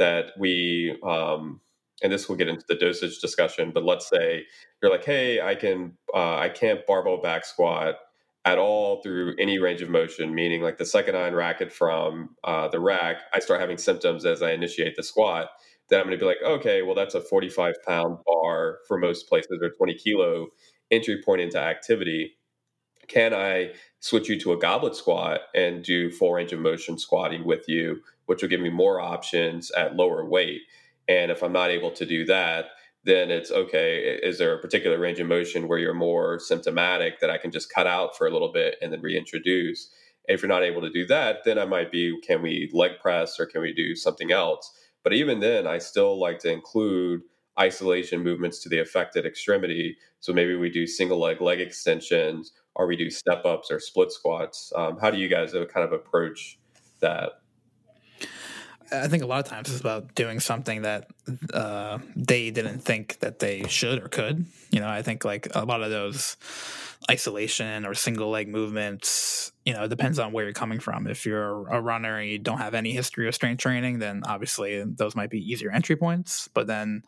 that 0.01 0.31
we 0.35 0.97
um, 1.03 1.61
and 2.01 2.11
this 2.11 2.27
will 2.27 2.35
get 2.35 2.47
into 2.47 2.65
the 2.67 2.73
dosage 2.73 3.19
discussion 3.19 3.69
but 3.71 3.85
let's 3.85 4.09
say 4.09 4.43
you're 4.81 4.91
like 4.91 5.05
hey 5.05 5.39
i 5.39 5.53
can 5.53 5.93
uh, 6.15 6.37
i 6.37 6.49
can't 6.49 6.87
barbell 6.87 7.21
back 7.21 7.45
squat 7.45 7.95
at 8.43 8.57
all 8.57 9.03
through 9.03 9.35
any 9.37 9.59
range 9.59 9.83
of 9.83 9.89
motion 9.91 10.33
meaning 10.33 10.63
like 10.63 10.79
the 10.79 10.85
second 10.85 11.15
iron 11.15 11.35
racket 11.35 11.71
from 11.71 12.35
uh, 12.43 12.67
the 12.69 12.79
rack 12.79 13.17
i 13.35 13.39
start 13.39 13.61
having 13.61 13.77
symptoms 13.77 14.25
as 14.25 14.41
i 14.41 14.51
initiate 14.51 14.95
the 14.95 15.03
squat 15.03 15.49
then 15.91 15.99
i'm 15.99 16.07
going 16.07 16.17
to 16.17 16.23
be 16.23 16.27
like 16.27 16.41
okay 16.43 16.81
well 16.81 16.95
that's 16.95 17.13
a 17.13 17.21
45 17.21 17.75
pound 17.87 18.17
bar 18.25 18.79
for 18.87 18.97
most 18.97 19.29
places 19.29 19.59
or 19.61 19.69
20 19.69 19.93
kilo 19.93 20.47
entry 20.89 21.21
point 21.23 21.41
into 21.41 21.59
activity 21.59 22.33
can 23.11 23.33
i 23.33 23.69
switch 23.99 24.29
you 24.29 24.39
to 24.39 24.53
a 24.53 24.57
goblet 24.57 24.95
squat 24.95 25.41
and 25.53 25.83
do 25.83 26.09
full 26.09 26.33
range 26.33 26.53
of 26.53 26.59
motion 26.59 26.97
squatting 26.97 27.43
with 27.45 27.67
you 27.67 28.01
which 28.31 28.41
will 28.41 28.47
give 28.47 28.61
me 28.61 28.69
more 28.69 29.01
options 29.01 29.71
at 29.71 29.97
lower 29.97 30.25
weight. 30.25 30.61
And 31.09 31.31
if 31.31 31.43
I'm 31.43 31.51
not 31.51 31.69
able 31.69 31.91
to 31.91 32.05
do 32.05 32.23
that, 32.27 32.67
then 33.03 33.29
it's 33.29 33.51
okay. 33.51 34.19
Is 34.23 34.37
there 34.37 34.53
a 34.53 34.61
particular 34.61 34.97
range 34.97 35.19
of 35.19 35.27
motion 35.27 35.67
where 35.67 35.79
you're 35.79 35.93
more 35.93 36.39
symptomatic 36.39 37.19
that 37.19 37.29
I 37.29 37.37
can 37.37 37.51
just 37.51 37.73
cut 37.73 37.87
out 37.87 38.15
for 38.15 38.25
a 38.25 38.31
little 38.31 38.53
bit 38.53 38.77
and 38.81 38.93
then 38.93 39.01
reintroduce? 39.01 39.91
And 40.29 40.35
if 40.35 40.41
you're 40.41 40.47
not 40.47 40.63
able 40.63 40.79
to 40.79 40.89
do 40.89 41.05
that, 41.07 41.39
then 41.43 41.59
I 41.59 41.65
might 41.65 41.91
be 41.91 42.17
can 42.21 42.41
we 42.41 42.69
leg 42.71 42.91
press 43.01 43.37
or 43.37 43.45
can 43.45 43.59
we 43.59 43.73
do 43.73 43.95
something 43.95 44.31
else? 44.31 44.71
But 45.03 45.11
even 45.11 45.41
then, 45.41 45.67
I 45.67 45.79
still 45.79 46.17
like 46.17 46.39
to 46.39 46.53
include 46.53 47.23
isolation 47.59 48.23
movements 48.23 48.61
to 48.63 48.69
the 48.69 48.79
affected 48.79 49.25
extremity. 49.25 49.97
So 50.21 50.31
maybe 50.31 50.55
we 50.55 50.69
do 50.69 50.87
single 50.87 51.19
leg 51.19 51.41
leg 51.41 51.59
extensions 51.59 52.53
or 52.75 52.87
we 52.87 52.95
do 52.95 53.09
step 53.09 53.45
ups 53.45 53.71
or 53.71 53.79
split 53.79 54.11
squats. 54.11 54.71
Um, 54.75 54.97
how 54.99 55.11
do 55.11 55.17
you 55.17 55.27
guys 55.27 55.53
uh, 55.53 55.65
kind 55.65 55.85
of 55.85 55.91
approach 55.91 56.59
that? 56.99 57.33
I 58.93 59.07
think 59.07 59.23
a 59.23 59.25
lot 59.25 59.39
of 59.39 59.45
times 59.45 59.71
it's 59.71 59.79
about 59.79 60.15
doing 60.15 60.41
something 60.41 60.81
that 60.81 61.07
uh, 61.53 61.99
they 62.15 62.51
didn't 62.51 62.79
think 62.79 63.19
that 63.19 63.39
they 63.39 63.63
should 63.67 64.03
or 64.03 64.09
could. 64.09 64.45
You 64.69 64.81
know, 64.81 64.89
I 64.89 65.01
think 65.01 65.23
like 65.23 65.47
a 65.55 65.63
lot 65.63 65.81
of 65.81 65.91
those 65.91 66.35
isolation 67.09 67.85
or 67.85 67.93
single 67.93 68.29
leg 68.29 68.49
movements, 68.49 69.53
you 69.65 69.73
know, 69.73 69.85
it 69.85 69.87
depends 69.87 70.19
on 70.19 70.33
where 70.33 70.43
you're 70.43 70.53
coming 70.53 70.79
from. 70.79 71.07
If 71.07 71.25
you're 71.25 71.67
a 71.69 71.79
runner 71.79 72.17
and 72.17 72.29
you 72.29 72.37
don't 72.37 72.57
have 72.57 72.73
any 72.73 72.91
history 72.91 73.29
of 73.29 73.35
strength 73.35 73.59
training, 73.59 73.99
then 73.99 74.23
obviously 74.25 74.83
those 74.83 75.15
might 75.15 75.29
be 75.29 75.39
easier 75.39 75.71
entry 75.71 75.95
points. 75.95 76.49
But 76.53 76.67
then 76.67 77.03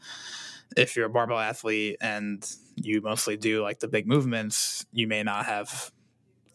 if 0.77 0.95
you're 0.95 1.05
a 1.05 1.09
barbell 1.09 1.39
athlete 1.39 1.97
and 2.01 2.49
you 2.75 3.01
mostly 3.01 3.37
do 3.37 3.61
like 3.61 3.79
the 3.79 3.87
big 3.87 4.07
movements, 4.07 4.85
you 4.91 5.07
may 5.07 5.23
not 5.23 5.45
have 5.45 5.91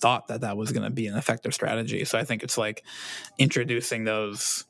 thought 0.00 0.28
that 0.28 0.42
that 0.42 0.56
was 0.56 0.72
going 0.72 0.84
to 0.84 0.90
be 0.90 1.06
an 1.06 1.16
effective 1.16 1.54
strategy. 1.54 2.04
So 2.04 2.18
I 2.18 2.24
think 2.24 2.42
it's 2.42 2.58
like 2.58 2.84
introducing 3.38 4.04
those 4.04 4.64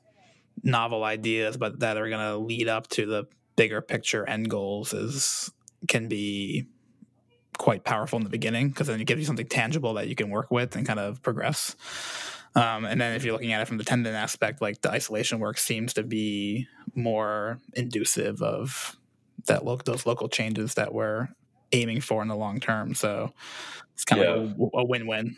novel 0.62 1.04
ideas, 1.04 1.56
but 1.56 1.80
that 1.80 1.96
are 1.96 2.08
going 2.08 2.26
to 2.26 2.38
lead 2.38 2.68
up 2.68 2.88
to 2.88 3.06
the 3.06 3.24
bigger 3.56 3.80
picture 3.80 4.28
end 4.28 4.48
goals 4.48 4.92
is 4.92 5.50
can 5.88 6.08
be 6.08 6.66
quite 7.58 7.84
powerful 7.84 8.16
in 8.16 8.24
the 8.24 8.30
beginning 8.30 8.68
because 8.68 8.86
then 8.86 9.00
it 9.00 9.04
gives 9.04 9.20
you 9.20 9.26
something 9.26 9.46
tangible 9.46 9.94
that 9.94 10.08
you 10.08 10.14
can 10.14 10.30
work 10.30 10.50
with 10.50 10.76
and 10.76 10.86
kind 10.86 11.00
of 11.00 11.20
progress. 11.22 11.74
Um, 12.54 12.84
and 12.84 13.00
then 13.00 13.14
if 13.14 13.24
you're 13.24 13.32
looking 13.32 13.52
at 13.52 13.60
it 13.60 13.68
from 13.68 13.78
the 13.78 13.84
tendon 13.84 14.14
aspect, 14.14 14.62
like 14.62 14.80
the 14.80 14.90
isolation 14.90 15.38
work 15.38 15.58
seems 15.58 15.92
to 15.94 16.02
be 16.02 16.66
more 16.94 17.58
inducive 17.74 18.40
of 18.42 18.96
that 19.48 19.64
look 19.64 19.84
those 19.84 20.06
local 20.06 20.28
changes 20.28 20.74
that 20.74 20.94
we're 20.94 21.28
aiming 21.72 22.00
for 22.00 22.22
in 22.22 22.28
the 22.28 22.36
long 22.36 22.60
term. 22.60 22.94
So 22.94 23.32
it's 23.92 24.04
kind 24.04 24.22
yeah. 24.22 24.28
of 24.28 24.58
a, 24.58 24.78
a 24.78 24.84
win-win. 24.84 25.36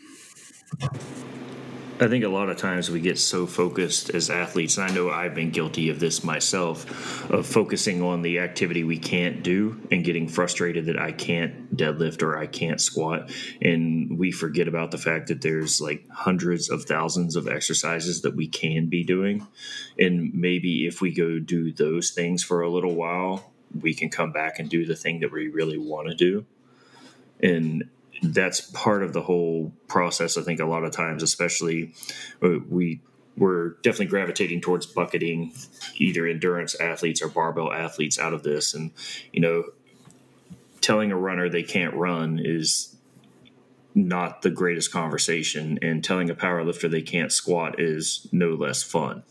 I 2.01 2.07
think 2.07 2.23
a 2.23 2.29
lot 2.29 2.49
of 2.49 2.57
times 2.57 2.89
we 2.89 2.99
get 2.99 3.19
so 3.19 3.45
focused 3.45 4.09
as 4.09 4.31
athletes, 4.31 4.77
and 4.77 4.89
I 4.89 4.95
know 4.95 5.11
I've 5.11 5.35
been 5.35 5.51
guilty 5.51 5.89
of 5.89 5.99
this 5.99 6.23
myself, 6.23 7.29
of 7.29 7.45
focusing 7.45 8.01
on 8.01 8.23
the 8.23 8.39
activity 8.39 8.83
we 8.83 8.97
can't 8.97 9.43
do 9.43 9.79
and 9.91 10.03
getting 10.03 10.27
frustrated 10.27 10.87
that 10.87 10.99
I 10.99 11.11
can't 11.11 11.77
deadlift 11.77 12.23
or 12.23 12.35
I 12.35 12.47
can't 12.47 12.81
squat. 12.81 13.29
And 13.61 14.17
we 14.17 14.31
forget 14.31 14.67
about 14.67 14.89
the 14.89 14.97
fact 14.97 15.27
that 15.27 15.41
there's 15.41 15.79
like 15.79 16.09
hundreds 16.09 16.71
of 16.71 16.85
thousands 16.85 17.35
of 17.35 17.47
exercises 17.47 18.23
that 18.23 18.35
we 18.35 18.47
can 18.47 18.89
be 18.89 19.03
doing. 19.03 19.45
And 19.99 20.33
maybe 20.33 20.87
if 20.87 21.01
we 21.01 21.13
go 21.13 21.37
do 21.37 21.71
those 21.71 22.09
things 22.09 22.41
for 22.41 22.61
a 22.61 22.69
little 22.71 22.95
while, 22.95 23.50
we 23.79 23.93
can 23.93 24.09
come 24.09 24.31
back 24.31 24.59
and 24.59 24.69
do 24.69 24.85
the 24.85 24.95
thing 24.95 25.19
that 25.21 25.31
we 25.31 25.47
really 25.47 25.77
want 25.77 26.07
to 26.07 26.15
do. 26.15 26.45
And 27.41 27.89
that's 28.21 28.61
part 28.61 29.03
of 29.03 29.13
the 29.13 29.21
whole 29.21 29.71
process. 29.87 30.37
I 30.37 30.41
think 30.41 30.59
a 30.59 30.65
lot 30.65 30.83
of 30.83 30.91
times, 30.91 31.23
especially 31.23 31.93
uh, 32.41 32.59
we 32.69 33.01
we're 33.37 33.69
definitely 33.81 34.07
gravitating 34.07 34.61
towards 34.61 34.85
bucketing 34.85 35.53
either 35.95 36.27
endurance 36.27 36.75
athletes 36.79 37.21
or 37.21 37.29
barbell 37.29 37.71
athletes 37.71 38.19
out 38.19 38.33
of 38.33 38.43
this, 38.43 38.73
and 38.73 38.91
you 39.31 39.39
know, 39.39 39.63
telling 40.81 41.11
a 41.11 41.17
runner 41.17 41.49
they 41.49 41.63
can't 41.63 41.93
run 41.95 42.39
is 42.43 42.95
not 43.93 44.41
the 44.41 44.49
greatest 44.49 44.91
conversation 44.91 45.77
and 45.81 46.03
telling 46.03 46.29
a 46.29 46.35
power 46.35 46.63
lifter 46.63 46.87
they 46.87 47.01
can't 47.01 47.31
squat 47.31 47.79
is 47.79 48.27
no 48.31 48.49
less 48.49 48.81
fun 48.81 49.21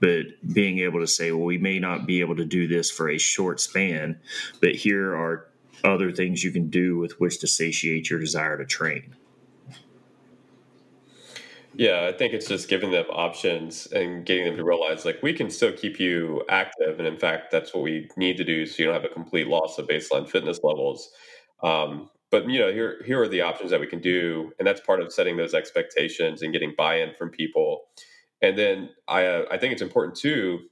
but 0.00 0.26
being 0.52 0.78
able 0.80 1.00
to 1.00 1.06
say 1.06 1.32
well 1.32 1.44
we 1.44 1.56
may 1.56 1.78
not 1.78 2.06
be 2.06 2.20
able 2.20 2.36
to 2.36 2.44
do 2.44 2.68
this 2.68 2.90
for 2.90 3.08
a 3.08 3.18
short 3.18 3.60
span 3.60 4.20
but 4.60 4.74
here 4.74 5.14
are 5.14 5.48
other 5.84 6.10
things 6.10 6.42
you 6.42 6.50
can 6.50 6.70
do 6.70 6.96
with 6.96 7.20
which 7.20 7.38
to 7.40 7.46
satiate 7.46 8.10
your 8.10 8.18
desire 8.18 8.56
to 8.56 8.64
train. 8.64 9.14
Yeah, 11.76 12.06
I 12.06 12.16
think 12.16 12.32
it's 12.32 12.46
just 12.46 12.68
giving 12.68 12.92
them 12.92 13.06
options 13.10 13.86
and 13.88 14.24
getting 14.24 14.44
them 14.44 14.56
to 14.56 14.64
realize 14.64 15.04
like 15.04 15.22
we 15.22 15.32
can 15.32 15.50
still 15.50 15.72
keep 15.72 15.98
you 15.98 16.44
active, 16.48 16.98
and 16.98 17.06
in 17.06 17.18
fact, 17.18 17.50
that's 17.50 17.74
what 17.74 17.82
we 17.82 18.08
need 18.16 18.36
to 18.36 18.44
do 18.44 18.64
so 18.64 18.76
you 18.78 18.84
don't 18.86 18.94
have 18.94 19.10
a 19.10 19.12
complete 19.12 19.48
loss 19.48 19.76
of 19.78 19.88
baseline 19.88 20.28
fitness 20.28 20.60
levels. 20.62 21.10
Um, 21.64 22.10
but 22.34 22.50
you 22.50 22.58
know, 22.58 22.72
here 22.72 23.00
here 23.06 23.22
are 23.22 23.28
the 23.28 23.42
options 23.42 23.70
that 23.70 23.78
we 23.78 23.86
can 23.86 24.00
do, 24.00 24.50
and 24.58 24.66
that's 24.66 24.80
part 24.80 25.00
of 25.00 25.12
setting 25.12 25.36
those 25.36 25.54
expectations 25.54 26.42
and 26.42 26.52
getting 26.52 26.74
buy-in 26.76 27.14
from 27.14 27.30
people. 27.30 27.82
And 28.42 28.58
then 28.58 28.90
I 29.06 29.24
uh, 29.24 29.44
I 29.52 29.56
think 29.56 29.72
it's 29.72 29.82
important 29.82 30.16
too 30.16 30.62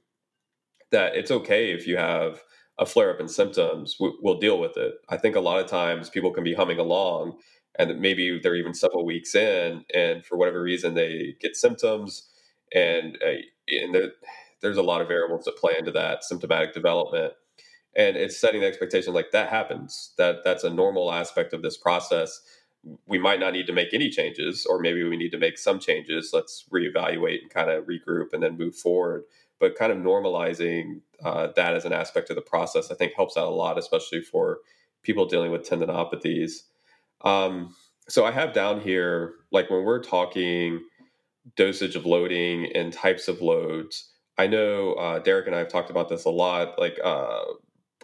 that 0.91 1.15
it's 1.15 1.31
okay 1.31 1.71
if 1.71 1.87
you 1.87 1.95
have 1.95 2.43
a 2.77 2.85
flare 2.85 3.13
up 3.13 3.21
in 3.21 3.29
symptoms, 3.29 3.95
we, 3.97 4.11
will 4.21 4.39
deal 4.39 4.59
with 4.59 4.75
it. 4.75 4.95
I 5.07 5.15
think 5.15 5.37
a 5.37 5.39
lot 5.39 5.61
of 5.61 5.67
times 5.67 6.09
people 6.09 6.31
can 6.31 6.43
be 6.43 6.53
humming 6.53 6.79
along 6.79 7.37
and 7.79 8.01
maybe 8.01 8.39
they're 8.43 8.55
even 8.55 8.73
several 8.73 9.05
weeks 9.05 9.33
in 9.33 9.85
and 9.93 10.25
for 10.25 10.37
whatever 10.37 10.61
reason 10.61 10.95
they 10.95 11.35
get 11.39 11.55
symptoms 11.55 12.29
and, 12.73 13.17
uh, 13.25 13.41
and 13.69 13.95
there, 13.95 14.11
there's 14.61 14.77
a 14.77 14.83
lot 14.83 15.01
of 15.01 15.07
variables 15.07 15.45
that 15.45 15.57
play 15.57 15.75
into 15.77 15.91
that 15.91 16.23
symptomatic 16.23 16.73
development. 16.73 17.33
And 17.95 18.17
it's 18.17 18.39
setting 18.39 18.61
the 18.61 18.67
expectation 18.67 19.13
like 19.13 19.31
that 19.31 19.49
happens. 19.49 20.13
That 20.17 20.43
that's 20.43 20.63
a 20.63 20.69
normal 20.69 21.11
aspect 21.11 21.53
of 21.53 21.61
this 21.61 21.77
process. 21.77 22.41
We 23.07 23.17
might 23.17 23.39
not 23.39 23.53
need 23.53 23.67
to 23.67 23.73
make 23.73 23.93
any 23.93 24.09
changes 24.09 24.65
or 24.65 24.79
maybe 24.79 25.03
we 25.03 25.15
need 25.15 25.31
to 25.31 25.37
make 25.37 25.57
some 25.57 25.79
changes. 25.79 26.31
Let's 26.33 26.65
reevaluate 26.73 27.41
and 27.41 27.49
kind 27.49 27.69
of 27.69 27.85
regroup 27.85 28.33
and 28.33 28.43
then 28.43 28.57
move 28.57 28.75
forward. 28.75 29.23
But 29.59 29.77
kind 29.77 29.91
of 29.91 29.99
normalizing 29.99 31.01
uh, 31.23 31.47
that 31.55 31.73
as 31.73 31.85
an 31.85 31.93
aspect 31.93 32.29
of 32.29 32.35
the 32.35 32.41
process 32.41 32.91
i 32.91 32.95
think 32.95 33.13
helps 33.15 33.37
out 33.37 33.47
a 33.47 33.51
lot 33.51 33.77
especially 33.77 34.21
for 34.21 34.59
people 35.03 35.25
dealing 35.25 35.51
with 35.51 35.67
tendinopathies. 35.67 36.63
Um, 37.21 37.75
so 38.09 38.25
i 38.25 38.31
have 38.31 38.53
down 38.53 38.81
here 38.81 39.35
like 39.51 39.69
when 39.69 39.83
we're 39.83 40.03
talking 40.03 40.81
dosage 41.55 41.95
of 41.95 42.05
loading 42.05 42.71
and 42.75 42.91
types 42.91 43.27
of 43.27 43.41
loads 43.41 44.11
i 44.37 44.47
know 44.47 44.93
uh, 44.93 45.19
derek 45.19 45.47
and 45.47 45.55
i 45.55 45.59
have 45.59 45.69
talked 45.69 45.89
about 45.89 46.09
this 46.09 46.25
a 46.25 46.29
lot 46.29 46.77
like 46.77 46.99
uh, 47.03 47.43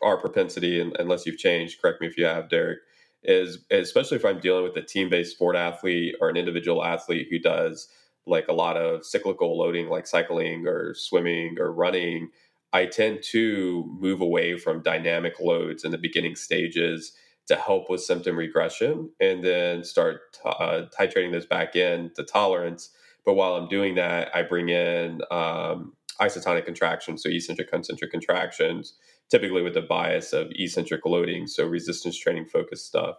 our 0.03 0.17
propensity, 0.17 0.79
and 0.79 0.95
unless 0.99 1.25
you've 1.25 1.37
changed, 1.37 1.81
correct 1.81 2.01
me 2.01 2.07
if 2.07 2.17
you 2.17 2.25
have, 2.25 2.49
Derek, 2.49 2.79
is 3.23 3.59
especially 3.71 4.17
if 4.17 4.25
I'm 4.25 4.39
dealing 4.39 4.63
with 4.63 4.77
a 4.77 4.81
team 4.81 5.09
based 5.09 5.33
sport 5.33 5.55
athlete 5.55 6.15
or 6.21 6.29
an 6.29 6.37
individual 6.37 6.83
athlete 6.83 7.27
who 7.29 7.39
does 7.39 7.89
like 8.25 8.47
a 8.47 8.53
lot 8.53 8.77
of 8.77 9.05
cyclical 9.05 9.57
loading, 9.57 9.89
like 9.89 10.07
cycling 10.07 10.67
or 10.67 10.93
swimming 10.93 11.57
or 11.59 11.71
running, 11.71 12.29
I 12.71 12.85
tend 12.85 13.23
to 13.31 13.85
move 13.99 14.21
away 14.21 14.57
from 14.57 14.83
dynamic 14.83 15.39
loads 15.39 15.83
in 15.83 15.91
the 15.91 15.97
beginning 15.97 16.35
stages 16.35 17.13
to 17.47 17.55
help 17.55 17.89
with 17.89 18.01
symptom 18.01 18.37
regression 18.37 19.09
and 19.19 19.43
then 19.43 19.83
start 19.83 20.37
uh, 20.45 20.83
titrating 20.97 21.31
those 21.31 21.47
back 21.47 21.75
in 21.75 22.11
to 22.15 22.23
tolerance. 22.23 22.91
But 23.25 23.33
while 23.33 23.55
I'm 23.55 23.67
doing 23.67 23.95
that, 23.95 24.35
I 24.35 24.43
bring 24.43 24.69
in 24.69 25.21
um, 25.31 25.93
isotonic 26.21 26.65
contractions, 26.65 27.23
so 27.23 27.29
eccentric 27.29 27.69
concentric 27.71 28.11
contractions, 28.11 28.95
typically 29.31 29.61
with 29.61 29.73
the 29.73 29.81
bias 29.81 30.33
of 30.33 30.47
eccentric 30.51 31.05
loading, 31.05 31.47
so 31.47 31.65
resistance 31.65 32.17
training 32.17 32.45
focused 32.45 32.87
stuff. 32.87 33.15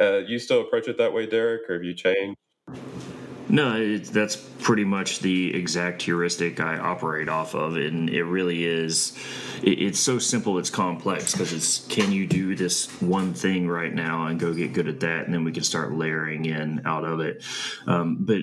Uh, 0.00 0.18
you 0.18 0.38
still 0.38 0.60
approach 0.62 0.88
it 0.88 0.98
that 0.98 1.12
way, 1.12 1.26
Derek, 1.26 1.68
or 1.68 1.74
have 1.74 1.84
you 1.84 1.94
changed? 1.94 2.38
No, 3.52 3.76
it, 3.76 4.04
that's 4.06 4.34
pretty 4.34 4.84
much 4.84 5.18
the 5.18 5.54
exact 5.54 6.00
heuristic 6.00 6.58
I 6.58 6.78
operate 6.78 7.28
off 7.28 7.54
of, 7.54 7.76
and 7.76 8.08
it 8.08 8.24
really 8.24 8.64
is. 8.64 9.14
It, 9.62 9.78
it's 9.78 10.00
so 10.00 10.18
simple, 10.18 10.58
it's 10.58 10.70
complex 10.70 11.32
because 11.32 11.52
it's 11.52 11.86
can 11.88 12.12
you 12.12 12.26
do 12.26 12.56
this 12.56 12.88
one 13.02 13.34
thing 13.34 13.68
right 13.68 13.92
now 13.92 14.26
and 14.26 14.40
go 14.40 14.54
get 14.54 14.72
good 14.72 14.88
at 14.88 15.00
that, 15.00 15.26
and 15.26 15.34
then 15.34 15.44
we 15.44 15.52
can 15.52 15.64
start 15.64 15.92
layering 15.92 16.46
in 16.46 16.80
out 16.86 17.04
of 17.04 17.20
it. 17.20 17.44
Um, 17.86 18.16
but 18.20 18.40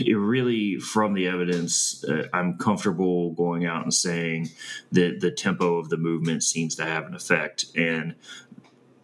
it 0.00 0.14
really, 0.14 0.80
from 0.80 1.14
the 1.14 1.28
evidence, 1.28 2.04
uh, 2.04 2.26
I'm 2.32 2.58
comfortable 2.58 3.30
going 3.34 3.64
out 3.64 3.84
and 3.84 3.94
saying 3.94 4.50
that 4.90 5.20
the 5.20 5.30
tempo 5.30 5.78
of 5.78 5.88
the 5.88 5.98
movement 5.98 6.42
seems 6.42 6.74
to 6.76 6.84
have 6.84 7.06
an 7.06 7.14
effect, 7.14 7.66
and 7.76 8.16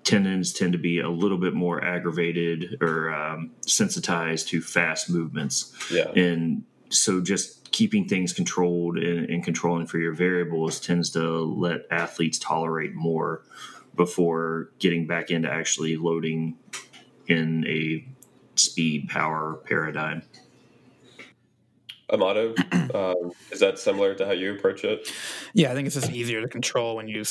tendons 0.05 0.52
tend 0.52 0.72
to 0.72 0.78
be 0.78 1.00
a 1.00 1.09
little 1.09 1.38
bit 1.38 1.55
more 1.55 1.82
aggravated 1.82 2.76
or 2.80 3.12
um, 3.12 3.50
sensitized 3.66 4.48
to 4.48 4.61
fast 4.61 5.11
movements. 5.11 5.72
Yeah. 5.90 6.11
And 6.11 6.64
so 6.90 7.20
just 7.20 7.72
keeping 7.72 8.07
things 8.07 8.32
controlled 8.32 8.98
and, 8.98 9.28
and, 9.28 9.42
controlling 9.42 9.86
for 9.86 9.98
your 9.98 10.12
variables 10.12 10.78
tends 10.78 11.11
to 11.11 11.20
let 11.40 11.86
athletes 11.90 12.38
tolerate 12.38 12.94
more 12.94 13.42
before 13.96 14.70
getting 14.78 15.07
back 15.07 15.30
into 15.30 15.50
actually 15.50 15.96
loading 15.96 16.57
in 17.26 17.66
a 17.66 18.07
speed 18.55 19.09
power 19.09 19.61
paradigm. 19.64 20.22
Amato, 22.11 22.55
um, 22.94 23.32
is 23.50 23.61
that 23.61 23.78
similar 23.78 24.14
to 24.14 24.26
how 24.26 24.32
you 24.32 24.52
approach 24.55 24.84
it? 24.84 25.11
Yeah, 25.55 25.72
I 25.72 25.74
think 25.74 25.86
it's 25.86 25.96
just 25.96 26.12
easier 26.12 26.42
to 26.42 26.48
control 26.48 26.96
when 26.96 27.09
you 27.09 27.24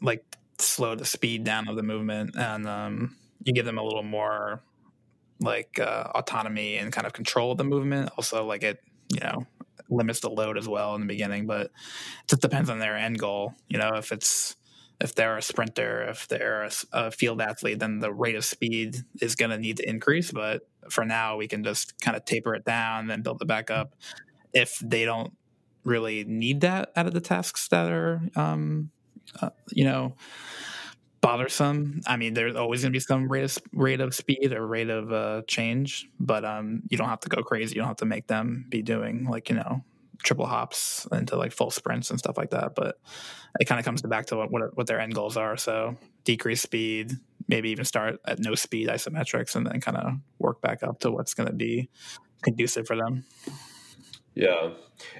like 0.00 0.24
slow 0.60 0.94
the 0.94 1.04
speed 1.04 1.44
down 1.44 1.68
of 1.68 1.76
the 1.76 1.82
movement 1.82 2.36
and 2.36 2.66
um, 2.66 3.16
you 3.44 3.52
give 3.52 3.66
them 3.66 3.78
a 3.78 3.82
little 3.82 4.02
more 4.02 4.62
like 5.40 5.78
uh, 5.80 6.04
autonomy 6.14 6.76
and 6.76 6.92
kind 6.92 7.06
of 7.06 7.12
control 7.12 7.52
of 7.52 7.58
the 7.58 7.64
movement. 7.64 8.10
Also 8.16 8.44
like 8.44 8.62
it 8.62 8.80
you 9.08 9.20
know 9.20 9.46
limits 9.88 10.20
the 10.20 10.30
load 10.30 10.56
as 10.56 10.68
well 10.68 10.94
in 10.94 11.00
the 11.00 11.06
beginning 11.06 11.46
but 11.46 11.62
it 11.62 11.72
just 12.28 12.42
depends 12.42 12.70
on 12.70 12.78
their 12.78 12.96
end 12.96 13.18
goal. 13.18 13.54
You 13.68 13.78
know 13.78 13.94
if 13.94 14.12
it's 14.12 14.56
if 15.00 15.14
they're 15.14 15.38
a 15.38 15.42
sprinter 15.42 16.02
if 16.08 16.28
they're 16.28 16.64
a, 16.64 16.70
a 16.92 17.10
field 17.10 17.40
athlete 17.40 17.78
then 17.78 17.98
the 17.98 18.12
rate 18.12 18.34
of 18.34 18.44
speed 18.44 18.96
is 19.20 19.34
going 19.34 19.50
to 19.50 19.58
need 19.58 19.78
to 19.78 19.88
increase 19.88 20.30
but 20.30 20.68
for 20.90 21.04
now 21.04 21.36
we 21.36 21.48
can 21.48 21.64
just 21.64 21.98
kind 22.00 22.16
of 22.16 22.24
taper 22.24 22.54
it 22.54 22.64
down 22.64 23.00
and 23.00 23.10
then 23.10 23.22
build 23.22 23.40
it 23.40 23.48
back 23.48 23.70
up 23.70 23.94
if 24.52 24.78
they 24.84 25.04
don't 25.04 25.32
really 25.84 26.24
need 26.24 26.60
that 26.60 26.92
out 26.96 27.06
of 27.06 27.14
the 27.14 27.20
tasks 27.20 27.68
that 27.68 27.90
are 27.90 28.20
um, 28.36 28.90
uh, 29.40 29.50
you 29.70 29.84
know, 29.84 30.16
bothersome. 31.20 32.00
I 32.06 32.16
mean, 32.16 32.34
there's 32.34 32.56
always 32.56 32.82
going 32.82 32.92
to 32.92 32.96
be 32.96 33.00
some 33.00 33.30
rate 33.30 33.44
of, 33.44 33.58
rate 33.72 34.00
of 34.00 34.14
speed 34.14 34.52
or 34.52 34.66
rate 34.66 34.90
of 34.90 35.12
uh, 35.12 35.42
change, 35.46 36.08
but 36.18 36.44
um, 36.44 36.82
you 36.88 36.96
don't 36.96 37.08
have 37.08 37.20
to 37.20 37.28
go 37.28 37.42
crazy. 37.42 37.74
You 37.74 37.82
don't 37.82 37.88
have 37.88 37.98
to 37.98 38.06
make 38.06 38.26
them 38.26 38.66
be 38.68 38.82
doing 38.82 39.26
like 39.26 39.48
you 39.48 39.56
know 39.56 39.84
triple 40.22 40.46
hops 40.46 41.06
into 41.12 41.36
like 41.36 41.52
full 41.52 41.70
sprints 41.70 42.10
and 42.10 42.18
stuff 42.18 42.36
like 42.36 42.50
that. 42.50 42.74
But 42.74 42.98
it 43.58 43.66
kind 43.66 43.78
of 43.78 43.84
comes 43.84 44.02
back 44.02 44.26
to 44.26 44.36
what, 44.36 44.50
what 44.50 44.76
what 44.76 44.86
their 44.86 45.00
end 45.00 45.14
goals 45.14 45.36
are. 45.36 45.56
So 45.56 45.96
decrease 46.24 46.62
speed, 46.62 47.12
maybe 47.48 47.70
even 47.70 47.84
start 47.84 48.20
at 48.24 48.38
no 48.38 48.54
speed 48.54 48.88
isometrics, 48.88 49.56
and 49.56 49.66
then 49.66 49.80
kind 49.80 49.96
of 49.96 50.14
work 50.38 50.60
back 50.60 50.82
up 50.82 51.00
to 51.00 51.10
what's 51.10 51.34
going 51.34 51.48
to 51.48 51.54
be 51.54 51.88
conducive 52.42 52.86
for 52.86 52.96
them. 52.96 53.24
Yeah, 54.34 54.70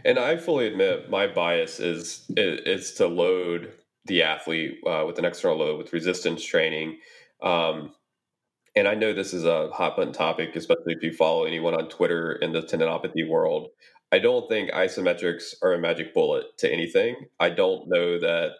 and 0.05 0.19
I 0.19 0.37
fully 0.37 0.67
admit 0.67 1.11
my 1.11 1.27
bias 1.27 1.81
is 1.81 2.25
is 2.37 2.95
to 2.95 3.07
load 3.07 3.73
the 4.07 4.23
athlete 4.23 4.79
uh, 4.87 5.05
with 5.07 5.19
an 5.19 5.25
external 5.25 5.59
load 5.59 5.79
with 5.79 5.93
resistance 5.93 6.45
training. 6.45 6.99
Um, 7.43 7.93
and 8.77 8.87
I 8.87 8.95
know 8.95 9.13
this 9.13 9.35
is 9.35 9.45
a 9.45 9.71
hot 9.71 9.97
button 9.97 10.13
topic, 10.13 10.55
especially 10.55 10.95
if 10.95 11.03
you 11.03 11.13
follow 11.13 11.45
anyone 11.45 11.75
on 11.75 11.89
Twitter 11.89 12.33
in 12.33 12.53
the 12.53 12.63
tendinopathy 12.63 13.29
world. 13.29 13.69
I 14.13 14.19
don't 14.19 14.49
think 14.49 14.71
isometrics 14.71 15.55
are 15.63 15.73
a 15.73 15.79
magic 15.79 16.15
bullet 16.15 16.47
to 16.59 16.73
anything. 16.73 17.17
I 17.39 17.51
don't 17.51 17.89
know 17.89 18.19
that 18.19 18.53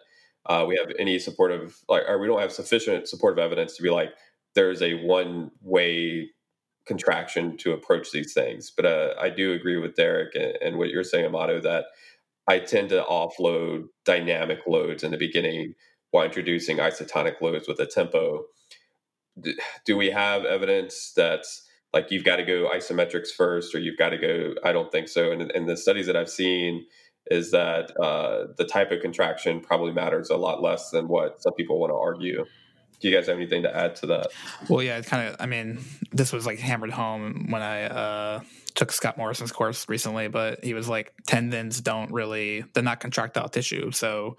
uh, 0.45 0.65
we 0.67 0.77
have 0.77 0.91
any 0.97 1.19
supportive, 1.19 1.77
like, 1.87 2.03
or 2.07 2.19
we 2.19 2.27
don't 2.27 2.41
have 2.41 2.51
sufficient 2.51 3.07
supportive 3.07 3.39
evidence 3.39 3.75
to 3.75 3.83
be 3.83 3.89
like, 3.89 4.09
there's 4.55 4.81
a 4.81 4.95
one 5.05 5.51
way 5.61 6.29
contraction 6.85 7.57
to 7.57 7.73
approach 7.73 8.11
these 8.11 8.33
things. 8.33 8.71
But 8.75 8.85
uh, 8.85 9.13
I 9.19 9.29
do 9.29 9.53
agree 9.53 9.77
with 9.77 9.95
Derek 9.95 10.35
and, 10.35 10.57
and 10.61 10.77
what 10.77 10.89
you're 10.89 11.03
saying, 11.03 11.25
Amato, 11.25 11.61
that 11.61 11.85
I 12.47 12.59
tend 12.59 12.89
to 12.89 13.03
offload 13.03 13.85
dynamic 14.05 14.59
loads 14.67 15.03
in 15.03 15.11
the 15.11 15.17
beginning 15.17 15.75
while 16.11 16.25
introducing 16.25 16.77
isotonic 16.77 17.41
loads 17.41 17.67
with 17.67 17.79
a 17.79 17.85
tempo. 17.85 18.45
Do 19.85 19.95
we 19.97 20.11
have 20.11 20.45
evidence 20.45 21.13
that 21.15 21.45
like 21.93 22.11
you've 22.11 22.23
got 22.23 22.37
to 22.37 22.43
go 22.43 22.69
isometrics 22.73 23.29
first 23.29 23.73
or 23.75 23.79
you've 23.79 23.97
got 23.97 24.09
to 24.09 24.17
go? 24.17 24.53
I 24.63 24.71
don't 24.71 24.91
think 24.91 25.07
so. 25.07 25.31
And, 25.31 25.51
and 25.51 25.67
the 25.67 25.77
studies 25.77 26.07
that 26.07 26.15
I've 26.17 26.29
seen 26.29 26.85
is 27.29 27.51
that 27.51 27.97
uh, 27.99 28.47
the 28.57 28.65
type 28.65 28.91
of 28.91 29.01
contraction 29.01 29.61
probably 29.61 29.93
matters 29.93 30.29
a 30.29 30.37
lot 30.37 30.61
less 30.61 30.89
than 30.89 31.07
what 31.07 31.41
some 31.41 31.53
people 31.53 31.79
want 31.79 31.91
to 31.91 31.95
argue. 31.95 32.45
Do 32.99 33.09
you 33.09 33.15
guys 33.15 33.27
have 33.27 33.37
anything 33.37 33.63
to 33.63 33.75
add 33.75 33.95
to 33.97 34.05
that? 34.07 34.27
Well, 34.69 34.83
yeah, 34.83 34.97
it's 34.97 35.07
kind 35.07 35.27
of. 35.27 35.35
I 35.39 35.47
mean, 35.47 35.79
this 36.11 36.31
was 36.31 36.45
like 36.45 36.59
hammered 36.59 36.91
home 36.91 37.47
when 37.49 37.61
I 37.61 37.83
uh, 37.85 38.41
took 38.75 38.91
Scott 38.91 39.17
Morrison's 39.17 39.51
course 39.51 39.87
recently, 39.89 40.27
but 40.27 40.63
he 40.63 40.73
was 40.73 40.87
like 40.87 41.13
tendons 41.27 41.81
don't 41.81 42.11
really 42.11 42.63
they're 42.73 42.83
not 42.83 42.99
contractile 42.99 43.49
tissue, 43.49 43.91
so 43.91 44.37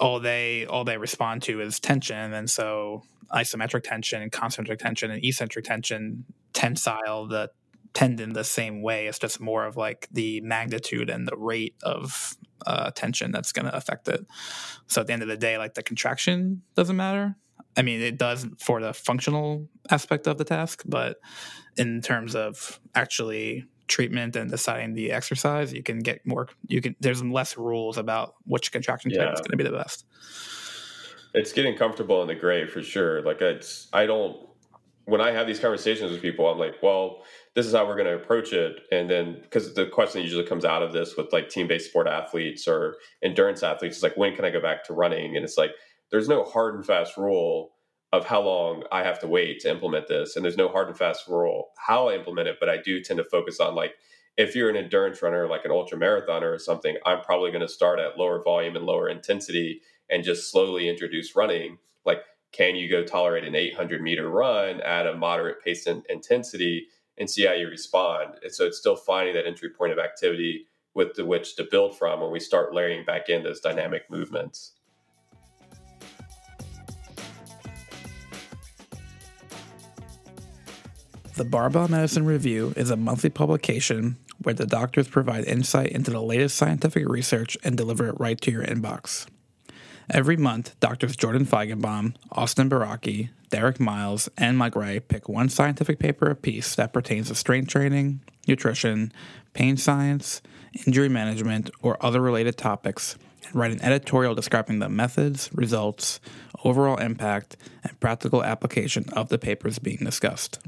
all 0.00 0.20
they 0.20 0.66
all 0.66 0.84
they 0.84 0.98
respond 0.98 1.42
to 1.42 1.60
is 1.60 1.80
tension, 1.80 2.32
and 2.32 2.48
so 2.48 3.02
isometric 3.32 3.82
tension, 3.82 4.22
and 4.22 4.32
concentric 4.32 4.78
tension, 4.78 5.10
and 5.10 5.24
eccentric 5.24 5.64
tension 5.64 6.24
tensile 6.52 7.26
the 7.26 7.50
tendon 7.94 8.32
the 8.32 8.44
same 8.44 8.82
way. 8.82 9.06
It's 9.06 9.18
just 9.18 9.40
more 9.40 9.66
of 9.66 9.76
like 9.76 10.08
the 10.12 10.40
magnitude 10.42 11.10
and 11.10 11.26
the 11.26 11.36
rate 11.36 11.74
of 11.82 12.36
uh, 12.66 12.90
tension 12.90 13.32
that's 13.32 13.52
going 13.52 13.66
to 13.66 13.74
affect 13.74 14.08
it. 14.08 14.26
So 14.86 15.00
at 15.00 15.06
the 15.06 15.12
end 15.12 15.22
of 15.22 15.28
the 15.28 15.36
day, 15.36 15.58
like 15.58 15.74
the 15.74 15.82
contraction 15.82 16.62
doesn't 16.76 16.96
matter. 16.96 17.36
I 17.76 17.82
mean, 17.82 18.00
it 18.00 18.18
does 18.18 18.46
for 18.58 18.80
the 18.80 18.92
functional 18.92 19.68
aspect 19.90 20.26
of 20.26 20.38
the 20.38 20.44
task, 20.44 20.82
but 20.86 21.18
in 21.78 22.00
terms 22.02 22.34
of 22.34 22.80
actually 22.94 23.66
treatment 23.86 24.36
and 24.36 24.50
deciding 24.50 24.94
the 24.94 25.12
exercise, 25.12 25.72
you 25.72 25.82
can 25.82 26.00
get 26.00 26.26
more. 26.26 26.48
You 26.66 26.80
can 26.80 26.96
there's 27.00 27.22
less 27.22 27.56
rules 27.56 27.98
about 27.98 28.34
which 28.44 28.70
contraction 28.72 29.10
type 29.10 29.32
is 29.32 29.40
going 29.40 29.50
to 29.50 29.56
be 29.56 29.64
the 29.64 29.70
best. 29.70 30.04
It's 31.34 31.52
getting 31.52 31.76
comfortable 31.76 32.22
in 32.22 32.28
the 32.28 32.34
gray 32.34 32.66
for 32.66 32.82
sure. 32.82 33.22
Like 33.22 33.40
it's 33.40 33.88
I 33.92 34.06
don't 34.06 34.48
when 35.08 35.22
I 35.22 35.30
have 35.30 35.46
these 35.46 35.58
conversations 35.58 36.12
with 36.12 36.20
people, 36.20 36.46
I'm 36.50 36.58
like, 36.58 36.82
well, 36.82 37.22
this 37.54 37.64
is 37.64 37.72
how 37.72 37.86
we're 37.86 37.96
going 37.96 38.08
to 38.08 38.14
approach 38.14 38.52
it. 38.52 38.80
And 38.92 39.08
then, 39.08 39.38
because 39.40 39.72
the 39.72 39.86
question 39.86 40.20
usually 40.20 40.44
comes 40.44 40.66
out 40.66 40.82
of 40.82 40.92
this 40.92 41.16
with 41.16 41.32
like 41.32 41.48
team 41.48 41.66
based 41.66 41.88
sport 41.88 42.06
athletes 42.06 42.68
or 42.68 42.96
endurance 43.22 43.62
athletes 43.62 43.96
is 43.96 44.02
like, 44.02 44.18
when 44.18 44.36
can 44.36 44.44
I 44.44 44.50
go 44.50 44.60
back 44.60 44.84
to 44.84 44.92
running? 44.92 45.34
And 45.34 45.46
it's 45.46 45.56
like, 45.56 45.70
there's 46.10 46.28
no 46.28 46.44
hard 46.44 46.74
and 46.74 46.84
fast 46.84 47.16
rule 47.16 47.72
of 48.12 48.26
how 48.26 48.40
long 48.40 48.84
I 48.90 49.02
have 49.02 49.20
to 49.20 49.28
wait 49.28 49.60
to 49.60 49.70
implement 49.70 50.08
this. 50.08 50.34
And 50.34 50.44
there's 50.44 50.56
no 50.56 50.68
hard 50.68 50.88
and 50.88 50.96
fast 50.96 51.28
rule 51.28 51.68
how 51.76 52.08
I 52.08 52.14
implement 52.14 52.48
it, 52.48 52.56
but 52.58 52.68
I 52.68 52.78
do 52.78 53.02
tend 53.02 53.18
to 53.18 53.24
focus 53.24 53.60
on 53.60 53.74
like 53.74 53.94
if 54.38 54.54
you're 54.54 54.70
an 54.70 54.76
endurance 54.76 55.20
runner, 55.20 55.48
like 55.48 55.64
an 55.64 55.72
ultra 55.72 55.98
marathoner 55.98 56.54
or 56.54 56.58
something, 56.58 56.96
I'm 57.04 57.22
probably 57.22 57.50
going 57.50 57.66
to 57.66 57.68
start 57.68 57.98
at 57.98 58.16
lower 58.16 58.40
volume 58.40 58.76
and 58.76 58.86
lower 58.86 59.08
intensity 59.08 59.82
and 60.08 60.22
just 60.22 60.50
slowly 60.50 60.88
introduce 60.88 61.34
running. 61.34 61.78
Like, 62.06 62.22
can 62.52 62.76
you 62.76 62.88
go 62.88 63.02
tolerate 63.02 63.44
an 63.44 63.56
800 63.56 64.00
meter 64.00 64.28
run 64.28 64.80
at 64.80 65.08
a 65.08 65.14
moderate 65.14 65.62
pace 65.62 65.86
and 65.86 66.06
intensity 66.08 66.86
and 67.18 67.28
see 67.28 67.46
how 67.46 67.52
you 67.52 67.68
respond? 67.68 68.36
And 68.42 68.52
so 68.52 68.64
it's 68.64 68.78
still 68.78 68.96
finding 68.96 69.34
that 69.34 69.46
entry 69.46 69.70
point 69.70 69.92
of 69.92 69.98
activity 69.98 70.66
with 70.94 71.14
the 71.14 71.26
which 71.26 71.56
to 71.56 71.64
build 71.64 71.98
from 71.98 72.20
when 72.20 72.30
we 72.30 72.40
start 72.40 72.72
layering 72.72 73.04
back 73.04 73.28
in 73.28 73.42
those 73.42 73.60
dynamic 73.60 74.08
movements. 74.08 74.77
The 81.38 81.44
Barbell 81.44 81.86
Medicine 81.86 82.24
Review 82.24 82.72
is 82.76 82.90
a 82.90 82.96
monthly 82.96 83.30
publication 83.30 84.16
where 84.42 84.56
the 84.56 84.66
doctors 84.66 85.06
provide 85.06 85.44
insight 85.44 85.92
into 85.92 86.10
the 86.10 86.20
latest 86.20 86.56
scientific 86.56 87.08
research 87.08 87.56
and 87.62 87.76
deliver 87.76 88.08
it 88.08 88.18
right 88.18 88.40
to 88.40 88.50
your 88.50 88.64
inbox. 88.64 89.28
Every 90.10 90.36
month, 90.36 90.74
doctors 90.80 91.14
Jordan 91.14 91.46
Feigenbaum, 91.46 92.16
Austin 92.32 92.68
Baraki, 92.68 93.30
Derek 93.50 93.78
Miles, 93.78 94.28
and 94.36 94.58
Mike 94.58 94.74
Ray 94.74 94.98
pick 94.98 95.28
one 95.28 95.48
scientific 95.48 96.00
paper 96.00 96.28
apiece 96.28 96.74
that 96.74 96.92
pertains 96.92 97.28
to 97.28 97.36
strength 97.36 97.68
training, 97.68 98.20
nutrition, 98.48 99.12
pain 99.52 99.76
science, 99.76 100.42
injury 100.88 101.08
management, 101.08 101.70
or 101.82 102.04
other 102.04 102.20
related 102.20 102.56
topics 102.56 103.16
and 103.46 103.54
write 103.54 103.70
an 103.70 103.80
editorial 103.82 104.34
describing 104.34 104.80
the 104.80 104.88
methods, 104.88 105.50
results, 105.52 106.18
overall 106.64 106.96
impact, 106.96 107.56
and 107.84 108.00
practical 108.00 108.42
application 108.42 109.08
of 109.10 109.28
the 109.28 109.38
papers 109.38 109.78
being 109.78 109.98
discussed. 109.98 110.58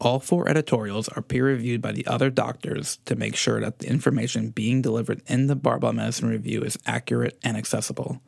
All 0.00 0.20
four 0.20 0.48
editorials 0.48 1.08
are 1.08 1.22
peer 1.22 1.46
reviewed 1.46 1.82
by 1.82 1.90
the 1.90 2.06
other 2.06 2.30
doctors 2.30 2.98
to 3.06 3.16
make 3.16 3.34
sure 3.34 3.60
that 3.60 3.80
the 3.80 3.88
information 3.88 4.50
being 4.50 4.80
delivered 4.80 5.22
in 5.26 5.48
the 5.48 5.56
Barbell 5.56 5.92
Medicine 5.92 6.28
Review 6.28 6.62
is 6.62 6.78
accurate 6.86 7.36
and 7.42 7.56
accessible. 7.56 8.20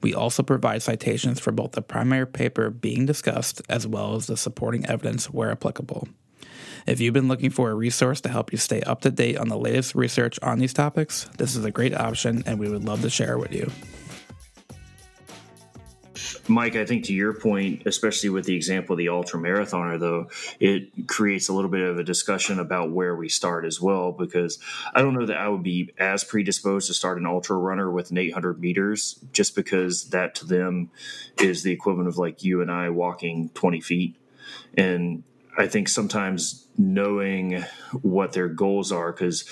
We 0.00 0.14
also 0.14 0.42
provide 0.42 0.82
citations 0.82 1.38
for 1.38 1.52
both 1.52 1.72
the 1.72 1.82
primary 1.82 2.26
paper 2.26 2.70
being 2.70 3.04
discussed 3.04 3.60
as 3.68 3.86
well 3.86 4.14
as 4.14 4.26
the 4.26 4.36
supporting 4.38 4.86
evidence 4.86 5.26
where 5.26 5.50
applicable. 5.50 6.08
If 6.86 7.00
you've 7.00 7.14
been 7.14 7.28
looking 7.28 7.50
for 7.50 7.70
a 7.70 7.74
resource 7.74 8.22
to 8.22 8.30
help 8.30 8.50
you 8.50 8.56
stay 8.56 8.80
up 8.82 9.02
to 9.02 9.10
date 9.10 9.36
on 9.36 9.48
the 9.48 9.58
latest 9.58 9.94
research 9.94 10.38
on 10.40 10.58
these 10.58 10.72
topics, 10.72 11.28
this 11.36 11.56
is 11.56 11.64
a 11.64 11.70
great 11.70 11.94
option 11.94 12.42
and 12.46 12.58
we 12.58 12.70
would 12.70 12.84
love 12.84 13.02
to 13.02 13.10
share 13.10 13.34
it 13.34 13.40
with 13.40 13.52
you. 13.52 13.70
Mike, 16.48 16.76
I 16.76 16.84
think 16.84 17.04
to 17.04 17.14
your 17.14 17.34
point, 17.34 17.82
especially 17.86 18.30
with 18.30 18.44
the 18.44 18.54
example 18.54 18.94
of 18.94 18.98
the 18.98 19.08
ultra 19.08 19.38
marathoner, 19.38 19.98
though, 19.98 20.28
it 20.60 21.06
creates 21.06 21.48
a 21.48 21.52
little 21.52 21.70
bit 21.70 21.82
of 21.82 21.98
a 21.98 22.04
discussion 22.04 22.58
about 22.58 22.90
where 22.90 23.14
we 23.14 23.28
start 23.28 23.64
as 23.64 23.80
well. 23.80 24.12
Because 24.12 24.58
I 24.94 25.02
don't 25.02 25.14
know 25.14 25.26
that 25.26 25.36
I 25.36 25.48
would 25.48 25.62
be 25.62 25.92
as 25.98 26.24
predisposed 26.24 26.88
to 26.88 26.94
start 26.94 27.18
an 27.18 27.26
ultra 27.26 27.56
runner 27.56 27.90
with 27.90 28.10
an 28.10 28.18
800 28.18 28.60
meters, 28.60 29.20
just 29.32 29.54
because 29.54 30.10
that 30.10 30.34
to 30.36 30.46
them 30.46 30.90
is 31.40 31.62
the 31.62 31.72
equivalent 31.72 32.08
of 32.08 32.18
like 32.18 32.42
you 32.42 32.60
and 32.62 32.70
I 32.70 32.90
walking 32.90 33.50
20 33.54 33.80
feet. 33.80 34.16
And 34.76 35.24
I 35.58 35.66
think 35.66 35.88
sometimes 35.88 36.68
knowing 36.78 37.64
what 38.02 38.32
their 38.32 38.48
goals 38.48 38.92
are, 38.92 39.10
because 39.12 39.44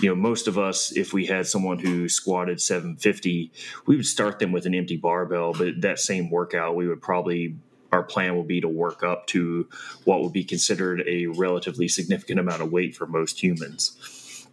you 0.00 0.08
know 0.08 0.16
most 0.16 0.48
of 0.48 0.58
us, 0.58 0.90
if 0.90 1.12
we 1.12 1.26
had 1.26 1.46
someone 1.46 1.78
who 1.78 2.08
squatted 2.08 2.60
750, 2.60 3.52
we 3.86 3.96
would 3.96 4.06
start 4.06 4.40
them 4.40 4.50
with 4.50 4.66
an 4.66 4.74
empty 4.74 4.96
barbell, 4.96 5.52
but 5.52 5.80
that 5.82 6.00
same 6.00 6.30
workout, 6.30 6.74
we 6.74 6.88
would 6.88 7.00
probably 7.00 7.56
our 7.92 8.02
plan 8.02 8.34
will 8.34 8.42
be 8.42 8.60
to 8.60 8.68
work 8.68 9.02
up 9.02 9.26
to 9.28 9.68
what 10.04 10.22
would 10.22 10.32
be 10.32 10.44
considered 10.44 11.04
a 11.06 11.26
relatively 11.26 11.86
significant 11.88 12.40
amount 12.40 12.62
of 12.62 12.72
weight 12.72 12.96
for 12.96 13.06
most 13.06 13.42
humans. 13.42 14.46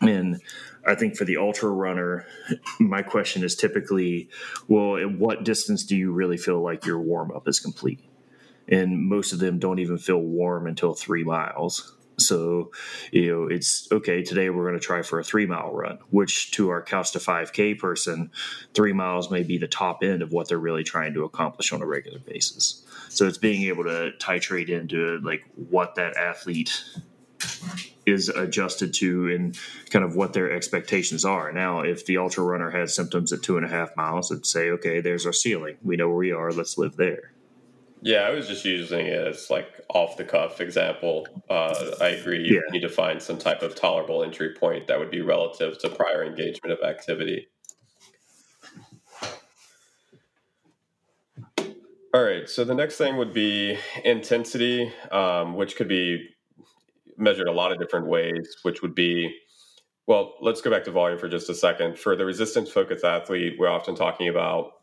And 0.00 0.40
I 0.86 0.94
think 0.94 1.16
for 1.16 1.24
the 1.24 1.36
ultra 1.36 1.68
runner, 1.68 2.26
my 2.80 3.02
question 3.02 3.44
is 3.44 3.54
typically, 3.54 4.30
well, 4.66 4.96
at 4.96 5.12
what 5.12 5.44
distance 5.44 5.84
do 5.84 5.94
you 5.94 6.10
really 6.10 6.38
feel 6.38 6.60
like 6.62 6.86
your 6.86 6.98
warm 6.98 7.30
up 7.30 7.46
is 7.46 7.60
complete? 7.60 8.00
And 8.68 9.08
most 9.08 9.32
of 9.32 9.38
them 9.38 9.58
don't 9.58 9.78
even 9.78 9.98
feel 9.98 10.18
warm 10.18 10.66
until 10.66 10.94
three 10.94 11.24
miles. 11.24 11.96
So, 12.18 12.72
you 13.12 13.30
know, 13.30 13.46
it's 13.46 13.88
okay. 13.92 14.22
Today 14.22 14.48
we're 14.48 14.66
going 14.66 14.78
to 14.78 14.84
try 14.84 15.02
for 15.02 15.20
a 15.20 15.24
three 15.24 15.46
mile 15.46 15.72
run, 15.72 15.98
which 16.10 16.50
to 16.52 16.70
our 16.70 16.82
Couch 16.82 17.12
to 17.12 17.18
5K 17.18 17.78
person, 17.78 18.30
three 18.74 18.92
miles 18.92 19.30
may 19.30 19.42
be 19.42 19.58
the 19.58 19.68
top 19.68 20.02
end 20.02 20.22
of 20.22 20.32
what 20.32 20.48
they're 20.48 20.58
really 20.58 20.84
trying 20.84 21.14
to 21.14 21.24
accomplish 21.24 21.72
on 21.72 21.82
a 21.82 21.86
regular 21.86 22.18
basis. 22.18 22.84
So 23.10 23.26
it's 23.26 23.38
being 23.38 23.64
able 23.64 23.84
to 23.84 24.12
titrate 24.18 24.68
into 24.68 25.20
like 25.22 25.42
what 25.54 25.96
that 25.96 26.16
athlete 26.16 26.82
is 28.06 28.28
adjusted 28.28 28.94
to 28.94 29.28
and 29.34 29.58
kind 29.90 30.04
of 30.04 30.16
what 30.16 30.32
their 30.32 30.52
expectations 30.52 31.24
are. 31.24 31.52
Now, 31.52 31.80
if 31.80 32.06
the 32.06 32.18
ultra 32.18 32.44
runner 32.44 32.70
had 32.70 32.88
symptoms 32.88 33.32
at 33.32 33.42
two 33.42 33.56
and 33.56 33.66
a 33.66 33.68
half 33.68 33.96
miles, 33.96 34.30
it'd 34.30 34.46
say, 34.46 34.70
okay, 34.70 35.00
there's 35.00 35.26
our 35.26 35.32
ceiling. 35.32 35.76
We 35.82 35.96
know 35.96 36.08
where 36.08 36.16
we 36.16 36.32
are. 36.32 36.52
Let's 36.52 36.78
live 36.78 36.96
there. 36.96 37.32
Yeah, 38.06 38.20
I 38.20 38.30
was 38.30 38.46
just 38.46 38.64
using 38.64 39.08
it 39.08 39.26
as 39.26 39.50
like 39.50 39.80
off 39.88 40.16
the 40.16 40.22
cuff 40.22 40.60
example. 40.60 41.26
Uh, 41.50 41.96
I 42.00 42.10
agree. 42.10 42.46
You 42.46 42.54
yeah. 42.54 42.60
need 42.70 42.82
to 42.82 42.88
find 42.88 43.20
some 43.20 43.36
type 43.36 43.62
of 43.62 43.74
tolerable 43.74 44.22
entry 44.22 44.54
point 44.54 44.86
that 44.86 45.00
would 45.00 45.10
be 45.10 45.22
relative 45.22 45.76
to 45.80 45.88
prior 45.88 46.22
engagement 46.22 46.72
of 46.72 46.88
activity. 46.88 47.48
All 52.14 52.22
right. 52.22 52.48
So 52.48 52.62
the 52.62 52.76
next 52.76 52.96
thing 52.96 53.16
would 53.16 53.32
be 53.32 53.76
intensity, 54.04 54.92
um, 55.10 55.56
which 55.56 55.74
could 55.74 55.88
be 55.88 56.28
measured 57.18 57.48
a 57.48 57.52
lot 57.52 57.72
of 57.72 57.80
different 57.80 58.06
ways, 58.06 58.58
which 58.62 58.82
would 58.82 58.94
be 58.94 59.36
well, 60.06 60.34
let's 60.40 60.60
go 60.60 60.70
back 60.70 60.84
to 60.84 60.92
volume 60.92 61.18
for 61.18 61.28
just 61.28 61.50
a 61.50 61.54
second. 61.56 61.98
For 61.98 62.14
the 62.14 62.24
resistance 62.24 62.70
focused 62.70 63.04
athlete, 63.04 63.56
we're 63.58 63.68
often 63.68 63.96
talking 63.96 64.28
about 64.28 64.74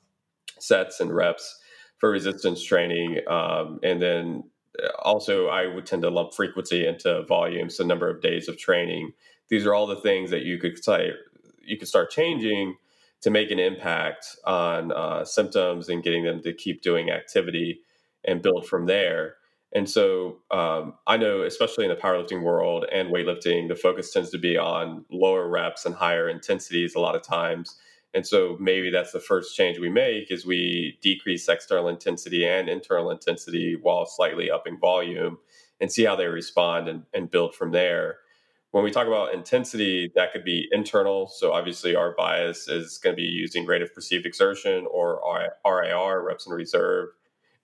sets 0.59 0.99
and 0.99 1.15
reps 1.15 1.61
for 2.03 2.09
resistance 2.09 2.61
training. 2.61 3.21
Um, 3.29 3.79
and 3.81 4.01
then 4.01 4.43
uh, 4.77 4.89
also, 5.03 5.47
I 5.47 5.67
would 5.67 5.85
tend 5.85 6.01
to 6.01 6.09
lump 6.09 6.33
frequency 6.33 6.85
into 6.85 7.23
volume, 7.23 7.69
so 7.69 7.85
number 7.85 8.09
of 8.09 8.21
days 8.21 8.49
of 8.49 8.57
training. 8.57 9.13
These 9.47 9.65
are 9.65 9.73
all 9.73 9.87
the 9.87 9.95
things 9.95 10.29
that 10.31 10.41
you 10.41 10.57
could 10.57 10.83
say 10.83 11.11
you 11.61 11.77
could 11.77 11.87
start 11.87 12.11
changing 12.11 12.75
to 13.21 13.29
make 13.29 13.51
an 13.51 13.59
impact 13.59 14.25
on 14.43 14.91
uh, 14.91 15.23
symptoms 15.23 15.87
and 15.87 16.03
getting 16.03 16.25
them 16.25 16.41
to 16.41 16.51
keep 16.51 16.81
doing 16.81 17.09
activity 17.09 17.79
and 18.25 18.41
build 18.41 18.67
from 18.67 18.85
there. 18.85 19.35
And 19.71 19.89
so 19.89 20.39
um, 20.51 20.95
I 21.07 21.15
know, 21.15 21.43
especially 21.43 21.85
in 21.85 21.89
the 21.89 21.95
powerlifting 21.95 22.43
world 22.43 22.85
and 22.91 23.13
weightlifting, 23.13 23.69
the 23.69 23.77
focus 23.77 24.11
tends 24.11 24.29
to 24.31 24.37
be 24.37 24.57
on 24.57 25.05
lower 25.09 25.47
reps 25.47 25.85
and 25.85 25.95
higher 25.95 26.27
intensities 26.27 26.95
a 26.95 26.99
lot 26.99 27.15
of 27.15 27.21
times. 27.21 27.77
And 28.13 28.25
so 28.25 28.57
maybe 28.59 28.91
that's 28.91 29.11
the 29.11 29.19
first 29.19 29.55
change 29.55 29.79
we 29.79 29.89
make 29.89 30.29
is 30.29 30.45
we 30.45 30.99
decrease 31.01 31.49
external 31.49 31.89
intensity 31.89 32.45
and 32.45 32.69
internal 32.69 33.09
intensity 33.09 33.75
while 33.81 34.05
slightly 34.05 34.51
upping 34.51 34.79
volume 34.79 35.39
and 35.81 35.91
see 35.91 36.03
how 36.03 36.15
they 36.15 36.27
respond 36.27 36.87
and, 36.87 37.03
and 37.13 37.31
build 37.31 37.55
from 37.55 37.71
there. 37.71 38.17
When 38.71 38.83
we 38.83 38.91
talk 38.91 39.07
about 39.07 39.33
intensity, 39.33 40.11
that 40.15 40.31
could 40.31 40.43
be 40.43 40.67
internal. 40.71 41.27
So 41.27 41.53
obviously 41.53 41.95
our 41.95 42.13
bias 42.15 42.67
is 42.67 42.97
going 42.97 43.15
to 43.15 43.21
be 43.21 43.27
using 43.27 43.65
rate 43.65 43.81
of 43.81 43.93
perceived 43.93 44.25
exertion 44.25 44.87
or 44.91 45.19
RIR, 45.65 46.23
reps 46.23 46.47
in 46.47 46.53
reserve. 46.53 47.09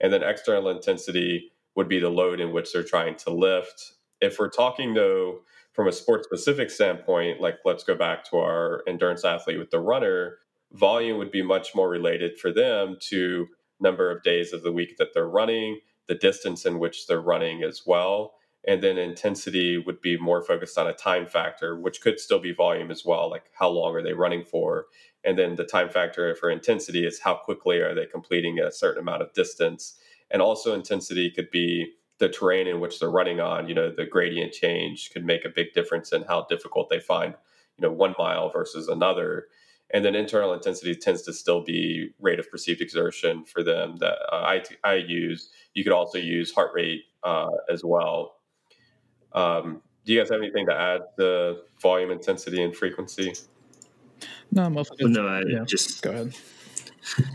And 0.01 0.11
then 0.11 0.23
external 0.23 0.69
intensity 0.69 1.51
would 1.75 1.87
be 1.87 1.99
the 1.99 2.09
load 2.09 2.39
in 2.39 2.51
which 2.51 2.73
they're 2.73 2.83
trying 2.83 3.15
to 3.17 3.31
lift. 3.31 3.93
If 4.21 4.39
we're 4.39 4.49
talking 4.49 4.93
though 4.93 5.41
from 5.73 5.87
a 5.87 5.91
sport 5.91 6.23
specific 6.23 6.69
standpoint, 6.69 7.41
like 7.41 7.55
let's 7.65 7.83
go 7.83 7.95
back 7.95 8.23
to 8.29 8.37
our 8.37 8.83
endurance 8.87 9.23
athlete 9.23 9.59
with 9.59 9.69
the 9.69 9.79
runner, 9.79 10.37
volume 10.73 11.17
would 11.17 11.31
be 11.31 11.41
much 11.41 11.73
more 11.75 11.89
related 11.89 12.37
for 12.37 12.51
them 12.51 12.97
to 13.09 13.47
number 13.79 14.11
of 14.11 14.23
days 14.23 14.53
of 14.53 14.63
the 14.63 14.71
week 14.71 14.97
that 14.97 15.09
they're 15.13 15.29
running, 15.29 15.79
the 16.07 16.15
distance 16.15 16.65
in 16.65 16.79
which 16.79 17.07
they're 17.07 17.21
running 17.21 17.63
as 17.63 17.83
well. 17.85 18.33
And 18.67 18.83
then 18.83 18.97
intensity 18.97 19.77
would 19.77 20.01
be 20.01 20.17
more 20.17 20.41
focused 20.41 20.77
on 20.77 20.87
a 20.87 20.93
time 20.93 21.25
factor, 21.27 21.79
which 21.79 22.01
could 22.01 22.19
still 22.19 22.39
be 22.39 22.51
volume 22.51 22.91
as 22.91 23.05
well, 23.05 23.29
like 23.29 23.45
how 23.53 23.69
long 23.69 23.95
are 23.95 24.03
they 24.03 24.13
running 24.13 24.43
for? 24.43 24.87
And 25.23 25.37
then 25.37 25.55
the 25.55 25.63
time 25.63 25.89
factor 25.89 26.35
for 26.35 26.49
intensity 26.49 27.05
is 27.05 27.21
how 27.21 27.35
quickly 27.35 27.77
are 27.77 27.95
they 27.95 28.05
completing 28.05 28.59
a 28.59 28.71
certain 28.71 29.01
amount 29.01 29.21
of 29.21 29.33
distance. 29.33 29.97
And 30.29 30.41
also, 30.41 30.75
intensity 30.75 31.31
could 31.31 31.49
be 31.51 31.93
the 32.19 32.29
terrain 32.29 32.67
in 32.67 32.79
which 32.79 32.99
they're 32.99 33.09
running 33.09 33.39
on, 33.39 33.67
you 33.67 33.73
know, 33.73 33.89
the 33.89 34.05
gradient 34.05 34.53
change 34.53 35.09
could 35.11 35.25
make 35.25 35.45
a 35.45 35.49
big 35.49 35.73
difference 35.73 36.11
in 36.11 36.23
how 36.23 36.45
difficult 36.49 36.89
they 36.89 36.99
find, 36.99 37.33
you 37.77 37.81
know, 37.81 37.91
one 37.91 38.13
mile 38.17 38.49
versus 38.49 38.87
another. 38.87 39.47
And 39.91 40.05
then 40.05 40.15
internal 40.15 40.53
intensity 40.53 40.95
tends 40.95 41.23
to 41.23 41.33
still 41.33 41.63
be 41.63 42.11
rate 42.19 42.39
of 42.39 42.51
perceived 42.51 42.81
exertion 42.81 43.45
for 43.45 43.63
them 43.63 43.95
that 43.97 44.17
uh, 44.31 44.35
I, 44.35 44.63
I 44.83 44.95
use. 44.95 45.49
You 45.73 45.83
could 45.83 45.93
also 45.93 46.19
use 46.19 46.53
heart 46.53 46.71
rate 46.75 47.03
uh, 47.23 47.47
as 47.71 47.83
well. 47.83 48.35
Um, 49.33 49.81
do 50.05 50.13
you 50.13 50.19
guys 50.19 50.29
have 50.29 50.41
anything 50.41 50.65
to 50.67 50.75
add 50.75 51.01
to 51.17 51.59
volume, 51.81 52.11
intensity, 52.11 52.61
and 52.61 52.75
frequency? 52.75 53.33
No, 54.51 54.69
mostly. 54.69 55.09
No, 55.09 55.25
I 55.25 55.41
yeah. 55.47 55.63
just 55.65 56.01
go 56.01 56.11
ahead. 56.11 56.35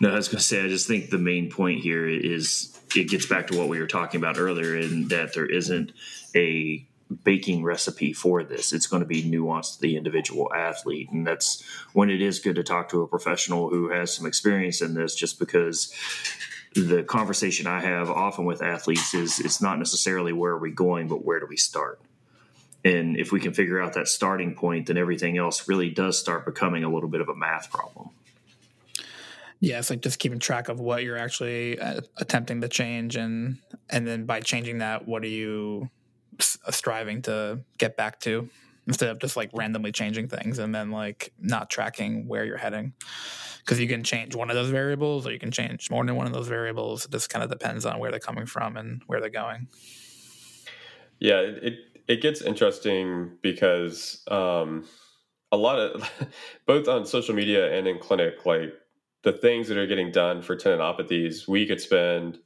No, 0.00 0.10
I 0.10 0.16
was 0.16 0.26
going 0.26 0.38
to 0.38 0.44
say, 0.44 0.62
I 0.62 0.68
just 0.68 0.88
think 0.88 1.10
the 1.10 1.18
main 1.18 1.48
point 1.50 1.80
here 1.80 2.08
is 2.08 2.73
it 2.96 3.08
gets 3.08 3.26
back 3.26 3.48
to 3.48 3.58
what 3.58 3.68
we 3.68 3.80
were 3.80 3.86
talking 3.86 4.20
about 4.20 4.38
earlier 4.38 4.76
in 4.76 5.08
that 5.08 5.34
there 5.34 5.46
isn't 5.46 5.92
a 6.34 6.86
baking 7.22 7.62
recipe 7.62 8.12
for 8.12 8.42
this. 8.42 8.72
It's 8.72 8.86
going 8.86 9.02
to 9.02 9.06
be 9.06 9.22
nuanced 9.22 9.76
to 9.76 9.80
the 9.82 9.96
individual 9.96 10.52
athlete. 10.54 11.10
And 11.10 11.26
that's 11.26 11.62
when 11.92 12.10
it 12.10 12.22
is 12.22 12.38
good 12.38 12.56
to 12.56 12.62
talk 12.62 12.88
to 12.90 13.02
a 13.02 13.08
professional 13.08 13.68
who 13.68 13.90
has 13.90 14.14
some 14.14 14.26
experience 14.26 14.80
in 14.80 14.94
this, 14.94 15.14
just 15.14 15.38
because 15.38 15.92
the 16.74 17.02
conversation 17.04 17.66
I 17.66 17.80
have 17.80 18.10
often 18.10 18.44
with 18.44 18.62
athletes 18.62 19.14
is 19.14 19.38
it's 19.38 19.60
not 19.60 19.78
necessarily 19.78 20.32
where 20.32 20.52
are 20.52 20.58
we 20.58 20.72
going, 20.72 21.08
but 21.08 21.24
where 21.24 21.40
do 21.40 21.46
we 21.46 21.56
start? 21.56 22.00
And 22.84 23.16
if 23.16 23.32
we 23.32 23.40
can 23.40 23.54
figure 23.54 23.80
out 23.80 23.94
that 23.94 24.08
starting 24.08 24.54
point, 24.54 24.86
then 24.86 24.98
everything 24.98 25.38
else 25.38 25.68
really 25.68 25.90
does 25.90 26.18
start 26.18 26.44
becoming 26.44 26.84
a 26.84 26.92
little 26.92 27.08
bit 27.08 27.20
of 27.20 27.28
a 27.28 27.34
math 27.34 27.70
problem. 27.70 28.10
Yeah, 29.60 29.78
it's 29.78 29.90
like 29.90 30.02
just 30.02 30.18
keeping 30.18 30.38
track 30.38 30.68
of 30.68 30.80
what 30.80 31.04
you're 31.04 31.16
actually 31.16 31.78
uh, 31.78 32.00
attempting 32.18 32.60
to 32.60 32.68
change, 32.68 33.16
and 33.16 33.58
and 33.90 34.06
then 34.06 34.26
by 34.26 34.40
changing 34.40 34.78
that, 34.78 35.06
what 35.06 35.22
are 35.22 35.28
you 35.28 35.88
striving 36.40 37.22
to 37.22 37.60
get 37.78 37.96
back 37.96 38.20
to, 38.20 38.48
instead 38.86 39.08
of 39.08 39.18
just 39.20 39.36
like 39.36 39.50
randomly 39.54 39.92
changing 39.92 40.28
things 40.28 40.58
and 40.58 40.74
then 40.74 40.90
like 40.90 41.32
not 41.38 41.70
tracking 41.70 42.26
where 42.26 42.44
you're 42.44 42.56
heading, 42.56 42.92
because 43.60 43.80
you 43.80 43.88
can 43.88 44.02
change 44.02 44.34
one 44.34 44.50
of 44.50 44.56
those 44.56 44.70
variables 44.70 45.26
or 45.26 45.32
you 45.32 45.38
can 45.38 45.50
change 45.50 45.90
more 45.90 46.04
than 46.04 46.16
one 46.16 46.26
of 46.26 46.32
those 46.32 46.48
variables. 46.48 47.04
It 47.06 47.12
just 47.12 47.30
kind 47.30 47.42
of 47.42 47.50
depends 47.50 47.86
on 47.86 47.98
where 47.98 48.10
they're 48.10 48.20
coming 48.20 48.46
from 48.46 48.76
and 48.76 49.02
where 49.06 49.20
they're 49.20 49.30
going. 49.30 49.68
Yeah, 51.18 51.40
it 51.40 51.74
it 52.06 52.20
gets 52.20 52.42
interesting 52.42 53.38
because 53.40 54.22
um, 54.28 54.86
a 55.50 55.56
lot 55.56 55.78
of 55.78 56.10
both 56.66 56.88
on 56.88 57.06
social 57.06 57.34
media 57.34 57.72
and 57.76 57.86
in 57.86 57.98
clinic, 57.98 58.44
like 58.44 58.74
the 59.24 59.32
things 59.32 59.68
that 59.68 59.78
are 59.78 59.86
getting 59.86 60.12
done 60.12 60.42
for 60.42 60.54
tendinopathies, 60.54 61.48
we 61.48 61.66
could 61.66 61.80
spend 61.80 62.38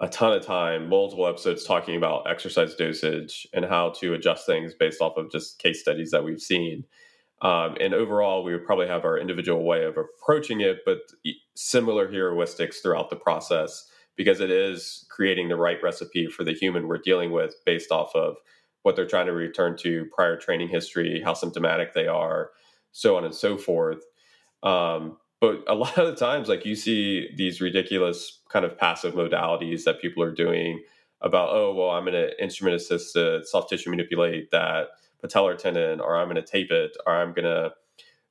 a 0.00 0.08
ton 0.08 0.32
of 0.32 0.44
time, 0.44 0.88
multiple 0.88 1.26
episodes 1.26 1.64
talking 1.64 1.96
about 1.96 2.28
exercise 2.28 2.74
dosage 2.74 3.46
and 3.54 3.64
how 3.64 3.90
to 3.90 4.14
adjust 4.14 4.44
things 4.44 4.74
based 4.74 5.00
off 5.00 5.16
of 5.16 5.30
just 5.30 5.60
case 5.60 5.80
studies 5.80 6.10
that 6.10 6.24
we've 6.24 6.40
seen. 6.40 6.84
Um, 7.40 7.76
and 7.80 7.94
overall, 7.94 8.42
we 8.42 8.52
would 8.52 8.64
probably 8.64 8.88
have 8.88 9.04
our 9.04 9.18
individual 9.18 9.64
way 9.64 9.84
of 9.84 9.96
approaching 9.96 10.60
it, 10.60 10.78
but 10.84 10.98
similar 11.54 12.08
heuristics 12.08 12.82
throughout 12.82 13.10
the 13.10 13.16
process 13.16 13.88
because 14.16 14.40
it 14.40 14.50
is 14.50 15.06
creating 15.10 15.48
the 15.48 15.56
right 15.56 15.78
recipe 15.82 16.26
for 16.26 16.42
the 16.42 16.52
human 16.52 16.88
we're 16.88 16.98
dealing 16.98 17.30
with 17.30 17.54
based 17.64 17.92
off 17.92 18.14
of 18.14 18.36
what 18.82 18.96
they're 18.96 19.06
trying 19.06 19.26
to 19.26 19.32
return 19.32 19.76
to, 19.78 20.06
prior 20.14 20.36
training 20.36 20.68
history, 20.68 21.22
how 21.24 21.34
symptomatic 21.34 21.94
they 21.94 22.06
are, 22.06 22.50
so 22.92 23.16
on 23.16 23.24
and 23.24 23.34
so 23.34 23.56
forth. 23.56 24.02
Um, 24.62 25.16
but 25.44 25.62
a 25.66 25.74
lot 25.74 25.98
of 25.98 26.06
the 26.06 26.16
times, 26.16 26.48
like 26.48 26.64
you 26.64 26.74
see 26.74 27.30
these 27.36 27.60
ridiculous 27.60 28.40
kind 28.48 28.64
of 28.64 28.78
passive 28.78 29.14
modalities 29.14 29.84
that 29.84 30.00
people 30.00 30.22
are 30.22 30.32
doing 30.32 30.82
about, 31.20 31.50
oh, 31.50 31.74
well, 31.74 31.90
I'm 31.90 32.04
going 32.04 32.14
to 32.14 32.42
instrument 32.42 32.76
assisted 32.76 33.46
soft 33.46 33.70
tissue 33.70 33.90
manipulate 33.90 34.50
that 34.50 34.88
patellar 35.22 35.56
tendon, 35.56 36.00
or 36.00 36.16
I'm 36.16 36.28
going 36.28 36.36
to 36.36 36.42
tape 36.42 36.70
it, 36.70 36.96
or 37.06 37.14
I'm 37.14 37.32
going 37.32 37.44
to 37.44 37.72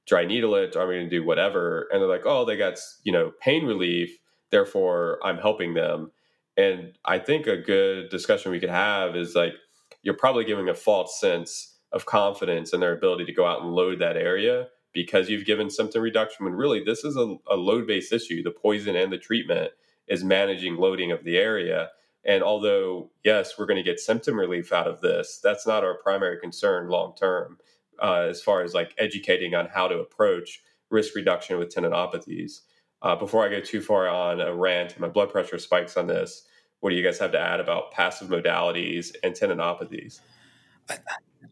dry 0.06 0.26
needle 0.26 0.56
it, 0.56 0.76
or 0.76 0.82
I'm 0.82 0.88
going 0.88 1.10
to 1.10 1.10
do 1.10 1.24
whatever. 1.24 1.88
And 1.92 2.02
they're 2.02 2.10
like, 2.10 2.26
oh, 2.26 2.46
they 2.46 2.58
got, 2.58 2.78
you 3.04 3.12
know, 3.12 3.32
pain 3.40 3.66
relief. 3.66 4.18
Therefore, 4.52 5.20
I'm 5.24 5.38
helping 5.38 5.74
them. 5.74 6.12
And 6.56 6.94
I 7.04 7.18
think 7.18 7.48
a 7.48 7.58
good 7.58 8.10
discussion 8.10 8.52
we 8.52 8.60
could 8.60 8.70
have 8.70 9.16
is 9.16 9.34
like, 9.34 9.54
you're 10.04 10.14
probably 10.14 10.44
giving 10.44 10.70
a 10.70 10.76
false 10.76 11.20
sense 11.20 11.78
of 11.92 12.06
confidence 12.06 12.74
in 12.74 12.80
their 12.80 12.94
ability 12.94 13.26
to 13.26 13.34
go 13.34 13.46
out 13.46 13.62
and 13.62 13.72
load 13.72 14.00
that 14.00 14.18
area 14.18 14.68
because 14.94 15.30
you've 15.30 15.46
given 15.46 15.70
symptom 15.70 16.02
reduction 16.02 16.46
when 16.46 16.54
really 16.54 16.84
this 16.84 17.04
is 17.04 17.16
a, 17.16 17.36
a 17.50 17.56
load 17.56 17.88
based 17.88 18.14
issue. 18.14 18.44
The 18.44 18.52
poison 18.52 18.96
and 18.96 19.12
the 19.12 19.18
treatment 19.18 19.72
is 20.08 20.24
managing 20.24 20.76
loading 20.76 21.12
of 21.12 21.24
the 21.24 21.38
area. 21.38 21.90
And 22.26 22.44
although, 22.44 23.10
yes, 23.24 23.58
we're 23.58 23.66
going 23.66 23.84
to 23.84 23.90
get 23.90 24.00
symptom 24.00 24.40
relief 24.40 24.72
out 24.72 24.88
of 24.88 25.02
this, 25.02 25.40
that's 25.44 25.68
not 25.68 25.84
our 25.84 25.98
primary 25.98 26.40
concern 26.40 26.90
long 26.90 27.16
term 27.16 27.58
uh, 28.02 28.28
as 28.30 28.42
far 28.42 28.64
as 28.64 28.74
like 28.74 28.94
educating 28.98 29.56
on 29.56 29.68
how 29.68 29.88
to 29.88 30.00
approach 30.00 30.62
risk 30.90 31.16
reduction 31.16 31.58
with 31.58 31.74
tendinopathies. 31.74 32.62
Uh, 33.02 33.16
before 33.16 33.46
I 33.46 33.50
go 33.50 33.60
too 33.60 33.82
far 33.82 34.08
on 34.08 34.40
a 34.40 34.56
rant, 34.56 34.98
my 35.00 35.10
blood 35.10 35.30
pressure 35.30 35.58
spikes 35.58 35.98
on 35.98 36.08
this 36.08 36.46
what 36.84 36.90
do 36.90 36.98
you 36.98 37.04
guys 37.04 37.18
have 37.20 37.32
to 37.32 37.40
add 37.40 37.62
about 37.62 37.92
passive 37.94 38.28
modalities 38.28 39.16
and 39.24 39.34
tendinopathies? 39.34 40.20
I, 40.90 40.98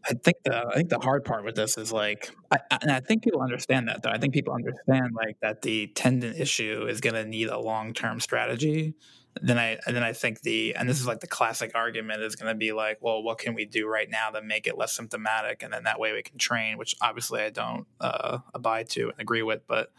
I 0.04 0.14
think 0.14 0.38
the 0.44 0.66
I 0.66 0.74
think 0.74 0.88
the 0.88 0.98
hard 0.98 1.24
part 1.24 1.44
with 1.44 1.54
this 1.54 1.78
is 1.78 1.92
like, 1.92 2.30
I, 2.50 2.58
and 2.80 2.90
I 2.90 3.00
think 3.00 3.22
people 3.22 3.40
understand 3.40 3.88
that 3.88 4.02
though. 4.02 4.10
I 4.10 4.18
think 4.18 4.34
people 4.34 4.52
understand 4.52 5.14
like 5.14 5.38
that 5.40 5.62
the 5.62 5.88
tendon 5.88 6.34
issue 6.34 6.86
is 6.88 7.00
going 7.00 7.14
to 7.14 7.24
need 7.24 7.48
a 7.48 7.58
long 7.58 7.94
term 7.94 8.18
strategy. 8.20 8.94
Then 9.40 9.58
I 9.58 9.78
and 9.86 9.96
then 9.96 10.02
I 10.02 10.12
think 10.12 10.42
the 10.42 10.74
and 10.74 10.88
this 10.88 11.00
is 11.00 11.06
like 11.06 11.20
the 11.20 11.26
classic 11.26 11.72
argument 11.74 12.22
is 12.22 12.36
going 12.36 12.52
to 12.52 12.58
be 12.58 12.72
like, 12.72 12.98
well, 13.00 13.22
what 13.22 13.38
can 13.38 13.54
we 13.54 13.64
do 13.64 13.86
right 13.86 14.10
now 14.10 14.30
to 14.30 14.42
make 14.42 14.66
it 14.66 14.76
less 14.76 14.92
symptomatic, 14.92 15.62
and 15.62 15.72
then 15.72 15.84
that 15.84 16.00
way 16.00 16.12
we 16.12 16.22
can 16.22 16.36
train, 16.36 16.78
which 16.78 16.94
obviously 17.00 17.40
I 17.40 17.50
don't 17.50 17.86
uh, 18.00 18.38
abide 18.54 18.88
to 18.90 19.10
and 19.10 19.20
agree 19.20 19.42
with, 19.42 19.66
but 19.66 19.92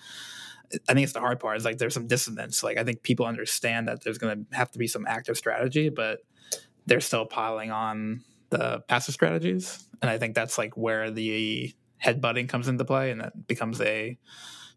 I 0.88 0.94
think 0.94 1.04
it's 1.04 1.14
the 1.14 1.20
hard 1.20 1.40
part. 1.40 1.58
Is 1.58 1.66
like 1.66 1.78
there's 1.78 1.94
some 1.94 2.08
dissonance. 2.08 2.62
Like 2.62 2.78
I 2.78 2.84
think 2.84 3.04
people 3.04 3.26
understand 3.26 3.88
that 3.88 4.04
there's 4.04 4.18
going 4.18 4.46
to 4.46 4.58
have 4.58 4.72
to 4.72 4.80
be 4.80 4.88
some 4.88 5.06
active 5.08 5.38
strategy, 5.38 5.90
but 5.90 6.20
they're 6.86 7.00
still 7.00 7.26
piling 7.26 7.72
on 7.72 8.24
the 8.54 8.82
passive 8.88 9.14
strategies, 9.14 9.86
and 10.02 10.10
I 10.10 10.18
think 10.18 10.36
that's 10.36 10.58
like 10.58 10.78
where 10.78 11.12
the 11.12 11.74
headbutting 12.04 12.50
comes 12.50 12.68
into 12.68 12.86
play, 12.86 13.12
and 13.12 13.22
that 13.22 13.48
becomes 13.48 13.82
a 13.82 14.18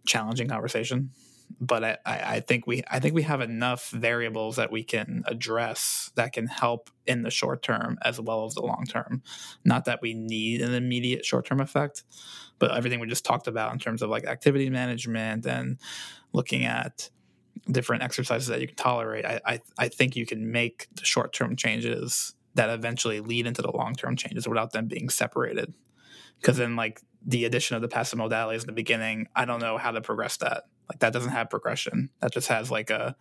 challenging 0.06 0.48
conversation 0.48 1.10
but 1.60 1.84
I, 1.84 1.98
I 2.04 2.40
think 2.40 2.66
we 2.66 2.82
I 2.90 3.00
think 3.00 3.14
we 3.14 3.22
have 3.22 3.40
enough 3.40 3.90
variables 3.90 4.56
that 4.56 4.70
we 4.70 4.82
can 4.82 5.22
address 5.26 6.10
that 6.14 6.32
can 6.32 6.46
help 6.46 6.90
in 7.06 7.22
the 7.22 7.30
short 7.30 7.62
term 7.62 7.98
as 8.02 8.20
well 8.20 8.44
as 8.44 8.54
the 8.54 8.62
long 8.62 8.84
term. 8.88 9.22
Not 9.64 9.84
that 9.86 10.02
we 10.02 10.14
need 10.14 10.60
an 10.60 10.74
immediate 10.74 11.24
short 11.24 11.46
term 11.46 11.60
effect, 11.60 12.04
but 12.58 12.72
everything 12.72 13.00
we 13.00 13.06
just 13.06 13.24
talked 13.24 13.46
about 13.46 13.72
in 13.72 13.78
terms 13.78 14.02
of 14.02 14.10
like 14.10 14.26
activity 14.26 14.68
management 14.70 15.46
and 15.46 15.78
looking 16.32 16.64
at 16.64 17.10
different 17.70 18.02
exercises 18.02 18.48
that 18.48 18.60
you 18.60 18.66
can 18.66 18.76
tolerate, 18.76 19.24
I 19.24 19.40
I, 19.44 19.60
I 19.78 19.88
think 19.88 20.16
you 20.16 20.26
can 20.26 20.50
make 20.50 20.88
the 20.94 21.04
short 21.04 21.32
term 21.32 21.56
changes 21.56 22.34
that 22.56 22.70
eventually 22.70 23.20
lead 23.20 23.46
into 23.46 23.62
the 23.62 23.70
long 23.70 23.94
term 23.94 24.16
changes 24.16 24.48
without 24.48 24.72
them 24.72 24.88
being 24.88 25.08
separated. 25.08 25.72
Because 26.40 26.56
then 26.56 26.76
like 26.76 27.00
the 27.24 27.44
addition 27.44 27.76
of 27.76 27.82
the 27.82 27.88
passive 27.88 28.18
modalities 28.18 28.60
in 28.60 28.66
the 28.66 28.72
beginning, 28.72 29.28
I 29.34 29.44
don't 29.44 29.60
know 29.60 29.78
how 29.78 29.92
to 29.92 30.00
progress 30.00 30.36
that 30.38 30.64
like 30.88 31.00
that 31.00 31.12
doesn't 31.12 31.32
have 31.32 31.50
progression. 31.50 32.10
That 32.20 32.32
just 32.32 32.48
has 32.48 32.70
like 32.70 32.90
a 32.90 33.16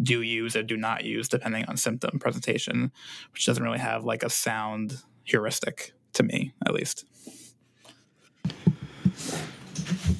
do 0.00 0.22
use 0.22 0.54
or 0.54 0.62
do 0.62 0.76
not 0.76 1.04
use 1.04 1.28
depending 1.28 1.64
on 1.66 1.76
symptom 1.76 2.18
presentation, 2.18 2.92
which 3.32 3.46
doesn't 3.46 3.62
really 3.62 3.78
have 3.78 4.04
like 4.04 4.22
a 4.22 4.30
sound 4.30 5.02
heuristic 5.24 5.92
to 6.14 6.22
me, 6.22 6.54
at 6.66 6.72
least. 6.72 7.04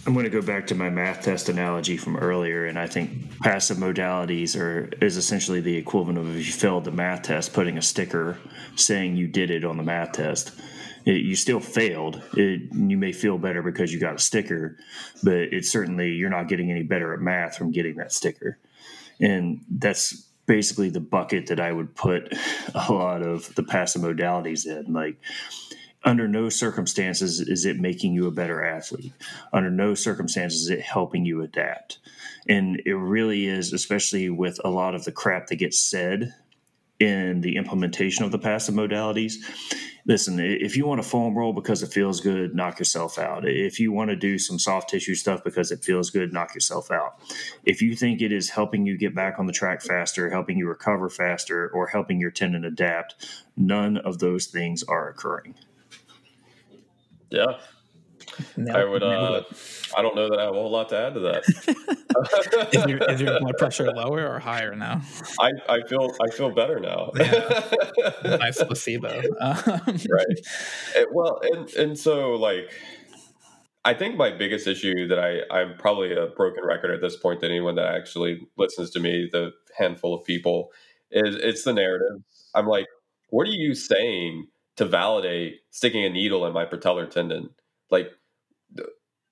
I'm 0.06 0.12
going 0.14 0.24
to 0.24 0.30
go 0.30 0.42
back 0.42 0.66
to 0.68 0.74
my 0.74 0.90
math 0.90 1.22
test 1.22 1.48
analogy 1.48 1.96
from 1.96 2.16
earlier, 2.16 2.66
and 2.66 2.78
I 2.78 2.86
think 2.86 3.38
passive 3.40 3.78
modalities 3.78 4.58
are 4.58 4.90
is 5.02 5.16
essentially 5.16 5.60
the 5.60 5.76
equivalent 5.76 6.18
of 6.18 6.36
if 6.36 6.46
you 6.46 6.52
failed 6.52 6.84
the 6.84 6.92
math 6.92 7.22
test, 7.22 7.52
putting 7.52 7.78
a 7.78 7.82
sticker 7.82 8.38
saying 8.76 9.16
you 9.16 9.28
did 9.28 9.50
it 9.50 9.64
on 9.64 9.76
the 9.76 9.82
math 9.82 10.12
test 10.12 10.52
it, 11.08 11.22
you 11.22 11.36
still 11.36 11.60
failed. 11.60 12.22
It, 12.34 12.72
you 12.72 12.98
may 12.98 13.12
feel 13.12 13.38
better 13.38 13.62
because 13.62 13.92
you 13.92 13.98
got 13.98 14.16
a 14.16 14.18
sticker, 14.18 14.76
but 15.22 15.34
it's 15.34 15.70
certainly 15.70 16.12
you're 16.12 16.30
not 16.30 16.48
getting 16.48 16.70
any 16.70 16.82
better 16.82 17.14
at 17.14 17.20
math 17.20 17.56
from 17.56 17.70
getting 17.70 17.96
that 17.96 18.12
sticker. 18.12 18.58
And 19.18 19.64
that's 19.70 20.26
basically 20.46 20.90
the 20.90 21.00
bucket 21.00 21.46
that 21.46 21.60
I 21.60 21.72
would 21.72 21.94
put 21.94 22.32
a 22.74 22.92
lot 22.92 23.22
of 23.22 23.54
the 23.54 23.62
passive 23.62 24.02
modalities 24.02 24.66
in. 24.66 24.92
Like, 24.92 25.16
under 26.04 26.28
no 26.28 26.48
circumstances 26.48 27.40
is 27.40 27.64
it 27.64 27.78
making 27.78 28.14
you 28.14 28.26
a 28.26 28.32
better 28.32 28.64
athlete. 28.64 29.12
Under 29.52 29.70
no 29.70 29.94
circumstances 29.94 30.62
is 30.62 30.70
it 30.70 30.80
helping 30.80 31.24
you 31.24 31.42
adapt. 31.42 31.98
And 32.48 32.80
it 32.86 32.94
really 32.94 33.46
is, 33.46 33.72
especially 33.72 34.30
with 34.30 34.60
a 34.64 34.70
lot 34.70 34.94
of 34.94 35.04
the 35.04 35.12
crap 35.12 35.48
that 35.48 35.56
gets 35.56 35.78
said 35.78 36.34
in 37.00 37.40
the 37.40 37.56
implementation 37.56 38.24
of 38.24 38.32
the 38.32 38.38
passive 38.38 38.74
modalities 38.74 39.34
listen, 40.08 40.40
if 40.40 40.74
you 40.76 40.86
want 40.86 41.00
to 41.00 41.08
foam 41.08 41.36
roll 41.36 41.52
because 41.52 41.82
it 41.82 41.92
feels 41.92 42.20
good, 42.20 42.54
knock 42.54 42.78
yourself 42.78 43.18
out. 43.18 43.46
If 43.46 43.78
you 43.78 43.92
want 43.92 44.10
to 44.10 44.16
do 44.16 44.38
some 44.38 44.58
soft 44.58 44.88
tissue 44.88 45.14
stuff 45.14 45.44
because 45.44 45.70
it 45.70 45.84
feels 45.84 46.10
good, 46.10 46.32
knock 46.32 46.54
yourself 46.54 46.90
out. 46.90 47.20
If 47.64 47.82
you 47.82 47.94
think 47.94 48.20
it 48.20 48.32
is 48.32 48.50
helping 48.50 48.86
you 48.86 48.96
get 48.96 49.14
back 49.14 49.38
on 49.38 49.46
the 49.46 49.52
track 49.52 49.82
faster, 49.82 50.30
helping 50.30 50.56
you 50.56 50.66
recover 50.66 51.10
faster, 51.10 51.68
or 51.68 51.86
helping 51.86 52.18
your 52.18 52.30
tendon 52.30 52.64
adapt, 52.64 53.14
none 53.56 53.98
of 53.98 54.18
those 54.18 54.46
things 54.46 54.82
are 54.82 55.08
occurring. 55.08 55.54
Yeah. 57.30 57.58
I 58.72 58.84
would. 58.84 59.02
Uh, 59.02 59.42
I 59.96 60.02
don't 60.02 60.14
know 60.14 60.28
that 60.28 60.38
I 60.38 60.44
have 60.44 60.54
a 60.54 60.58
whole 60.58 60.70
lot 60.70 60.88
to 60.90 60.98
add 60.98 61.14
to 61.14 61.20
that. 61.20 62.68
is, 62.72 62.86
your, 62.86 62.98
is, 63.10 63.20
your, 63.20 63.40
blood 63.40 63.56
pressure 63.58 63.90
lower 63.90 64.26
or 64.26 64.38
higher 64.38 64.74
now? 64.74 65.02
I, 65.40 65.50
I 65.68 65.80
feel 65.82 66.14
I 66.20 66.30
feel 66.30 66.50
better 66.50 66.78
now. 66.78 67.10
Yeah. 67.16 67.64
nice 68.36 68.62
placebo. 68.62 69.22
Um, 69.40 69.54
right. 69.86 70.38
It, 70.94 71.08
well, 71.12 71.40
and 71.42 71.72
and 71.74 71.98
so 71.98 72.32
like, 72.32 72.70
I 73.84 73.94
think 73.94 74.16
my 74.16 74.30
biggest 74.30 74.66
issue 74.66 75.08
that 75.08 75.18
I 75.18 75.40
I'm 75.50 75.76
probably 75.78 76.12
a 76.12 76.26
broken 76.26 76.64
record 76.64 76.90
at 76.92 77.00
this 77.00 77.16
point 77.16 77.40
to 77.40 77.46
anyone 77.46 77.76
that 77.76 77.94
actually 77.94 78.40
listens 78.56 78.90
to 78.90 79.00
me, 79.00 79.28
the 79.30 79.52
handful 79.76 80.14
of 80.14 80.24
people, 80.24 80.70
is 81.10 81.34
it's 81.36 81.64
the 81.64 81.72
narrative. 81.72 82.22
I'm 82.54 82.66
like, 82.66 82.86
what 83.30 83.46
are 83.46 83.52
you 83.52 83.74
saying 83.74 84.46
to 84.78 84.84
validate 84.84 85.62
sticking 85.72 86.04
a 86.04 86.08
needle 86.08 86.46
in 86.46 86.52
my 86.52 86.64
patellar 86.64 87.10
tendon. 87.10 87.50
Like, 87.90 88.12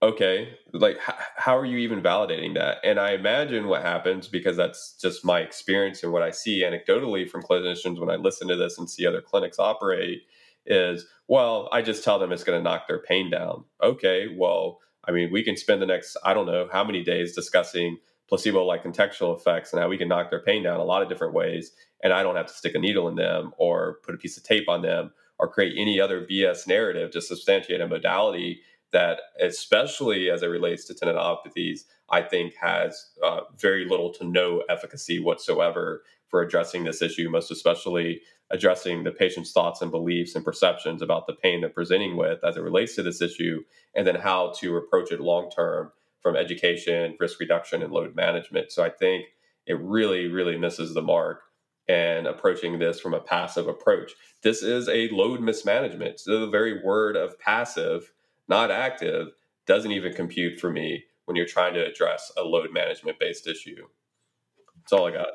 okay, 0.03 0.49
like 0.73 0.97
h- 0.97 1.15
how 1.37 1.57
are 1.57 1.65
you 1.65 1.79
even 1.79 2.03
validating 2.03 2.55
that? 2.55 2.79
And 2.83 2.99
I 2.99 3.13
imagine 3.13 3.69
what 3.69 3.83
happens 3.83 4.27
because 4.27 4.57
that's 4.57 4.97
just 5.01 5.25
my 5.25 5.39
experience 5.39 6.03
and 6.03 6.13
what 6.13 6.23
I 6.23 6.33
see 6.33 6.65
anecdotally 6.65 7.31
from 7.31 7.45
clinicians 7.45 8.01
when 8.01 8.11
I 8.11 8.17
listen 8.17 8.49
to 8.49 8.57
this 8.57 8.77
and 8.77 8.91
see 8.91 9.07
other 9.07 9.21
clinics 9.21 9.61
operate 9.61 10.23
is, 10.67 11.07
well, 11.29 11.69
I 11.71 11.81
just 11.81 12.03
tell 12.03 12.19
them 12.19 12.33
it's 12.33 12.43
going 12.43 12.59
to 12.59 12.65
knock 12.65 12.89
their 12.89 12.99
pain 12.99 13.31
down. 13.31 13.67
Okay, 13.81 14.27
well, 14.37 14.81
I 15.05 15.13
mean, 15.13 15.31
we 15.31 15.45
can 15.45 15.57
spend 15.57 15.81
the 15.81 15.87
next, 15.87 16.17
I 16.25 16.35
don't 16.35 16.47
know 16.47 16.69
how 16.73 16.83
many 16.83 17.05
days 17.05 17.37
discussing 17.37 17.99
placebo 18.29 18.65
like 18.65 18.83
contextual 18.83 19.37
effects 19.39 19.73
and 19.73 19.81
how 19.81 19.89
we 19.89 19.97
can 19.97 20.09
knock 20.09 20.29
their 20.29 20.43
pain 20.43 20.65
down 20.65 20.81
a 20.81 20.85
lot 20.85 21.03
of 21.03 21.09
different 21.09 21.35
ways. 21.35 21.71
And 22.03 22.13
I 22.13 22.25
don't 22.25 22.35
have 22.35 22.47
to 22.47 22.53
stick 22.53 22.75
a 22.75 22.81
needle 22.81 23.07
in 23.07 23.15
them 23.15 23.53
or 23.59 24.01
put 24.03 24.17
a 24.17 24.19
piece 24.19 24.37
of 24.37 24.43
tape 24.43 24.69
on 24.69 24.83
them 24.83 25.13
or 25.39 25.49
create 25.49 25.75
any 25.77 26.01
other 26.01 26.27
BS 26.27 26.67
narrative 26.67 27.11
to 27.13 27.21
substantiate 27.21 27.81
a 27.81 27.89
modality 27.89 28.61
that, 28.93 29.21
especially 29.41 30.31
as 30.31 30.43
it 30.43 30.47
relates 30.47 30.85
to 30.87 30.95
tendinopathies, 30.95 31.81
I 32.11 32.23
think 32.23 32.55
has 32.61 33.11
uh, 33.23 33.41
very 33.59 33.85
little 33.85 34.13
to 34.15 34.25
no 34.25 34.63
efficacy 34.69 35.19
whatsoever 35.19 36.03
for 36.29 36.43
addressing 36.43 36.85
this 36.85 37.03
issue, 37.03 37.29
most 37.29 37.51
especially 37.51 38.23
addressing 38.51 39.03
the 39.03 39.11
patient's 39.11 39.53
thoughts 39.53 39.83
and 39.83 39.91
beliefs 39.91 40.35
and 40.35 40.45
perceptions 40.45 41.03
about 41.03 41.27
the 41.27 41.35
pain 41.35 41.61
they're 41.61 41.71
presenting 41.71 42.17
with 42.17 42.43
as 42.45 42.57
it 42.57 42.63
relates 42.63 42.95
to 42.95 43.03
this 43.03 43.21
issue, 43.21 43.63
and 43.95 44.07
then 44.07 44.15
how 44.15 44.53
to 44.61 44.77
approach 44.77 45.11
it 45.11 45.21
long 45.21 45.51
term 45.51 45.91
from 46.21 46.37
education, 46.37 47.17
risk 47.21 47.41
reduction, 47.41 47.83
and 47.83 47.93
load 47.93 48.15
management. 48.15 48.73
So 48.73 48.85
I 48.85 48.91
think 48.91 49.27
it 49.67 49.79
really, 49.81 50.29
really 50.29 50.57
misses 50.57 50.95
the 50.95 51.03
mark 51.03 51.43
and 51.89 52.27
approaching 52.27 52.79
this 52.79 53.01
from 53.01 53.15
a 53.15 53.21
passive 53.21 53.69
approach. 53.69 54.13
This 54.43 54.63
is 54.63 54.89
a 54.89 55.09
load 55.11 55.41
mismanagement. 55.41 56.21
So 56.21 56.41
the 56.41 56.51
very 56.51 56.83
word 56.85 57.17
of 57.17 57.39
passive, 57.39 58.13
not 58.49 58.71
active, 58.71 59.29
doesn't 59.67 59.93
even 59.93 60.13
compute 60.13 60.59
for 60.61 60.71
me 60.71 61.05
when 61.27 61.37
you're 61.37 61.47
trying 61.47 61.75
to 61.75 61.85
address 61.85 62.33
a 62.37 62.43
load 62.43 62.73
management 62.73 63.19
based 63.19 63.47
issue. 63.47 63.87
That's 64.77 64.93
all 64.93 65.07
I 65.07 65.13
got. 65.13 65.29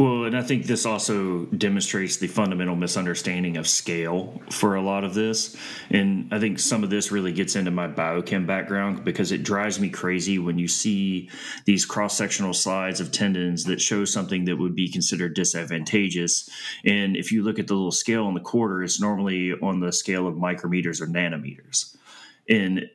Well, 0.00 0.24
and 0.24 0.34
I 0.34 0.40
think 0.40 0.64
this 0.64 0.86
also 0.86 1.44
demonstrates 1.44 2.16
the 2.16 2.26
fundamental 2.26 2.74
misunderstanding 2.74 3.58
of 3.58 3.68
scale 3.68 4.40
for 4.50 4.76
a 4.76 4.80
lot 4.80 5.04
of 5.04 5.12
this. 5.12 5.54
And 5.90 6.32
I 6.32 6.38
think 6.38 6.58
some 6.58 6.82
of 6.82 6.88
this 6.88 7.12
really 7.12 7.32
gets 7.32 7.54
into 7.54 7.70
my 7.70 7.86
biochem 7.86 8.46
background 8.46 9.04
because 9.04 9.30
it 9.30 9.42
drives 9.42 9.78
me 9.78 9.90
crazy 9.90 10.38
when 10.38 10.58
you 10.58 10.68
see 10.68 11.28
these 11.66 11.84
cross 11.84 12.16
sectional 12.16 12.54
slides 12.54 13.00
of 13.00 13.12
tendons 13.12 13.64
that 13.64 13.82
show 13.82 14.06
something 14.06 14.46
that 14.46 14.56
would 14.56 14.74
be 14.74 14.90
considered 14.90 15.34
disadvantageous. 15.34 16.48
And 16.86 17.14
if 17.14 17.30
you 17.30 17.42
look 17.42 17.58
at 17.58 17.66
the 17.66 17.74
little 17.74 17.92
scale 17.92 18.24
on 18.24 18.32
the 18.32 18.40
quarter, 18.40 18.82
it's 18.82 19.02
normally 19.02 19.52
on 19.52 19.80
the 19.80 19.92
scale 19.92 20.26
of 20.26 20.34
micrometers 20.34 21.02
or 21.02 21.08
nanometers. 21.08 21.94
And 22.48 22.88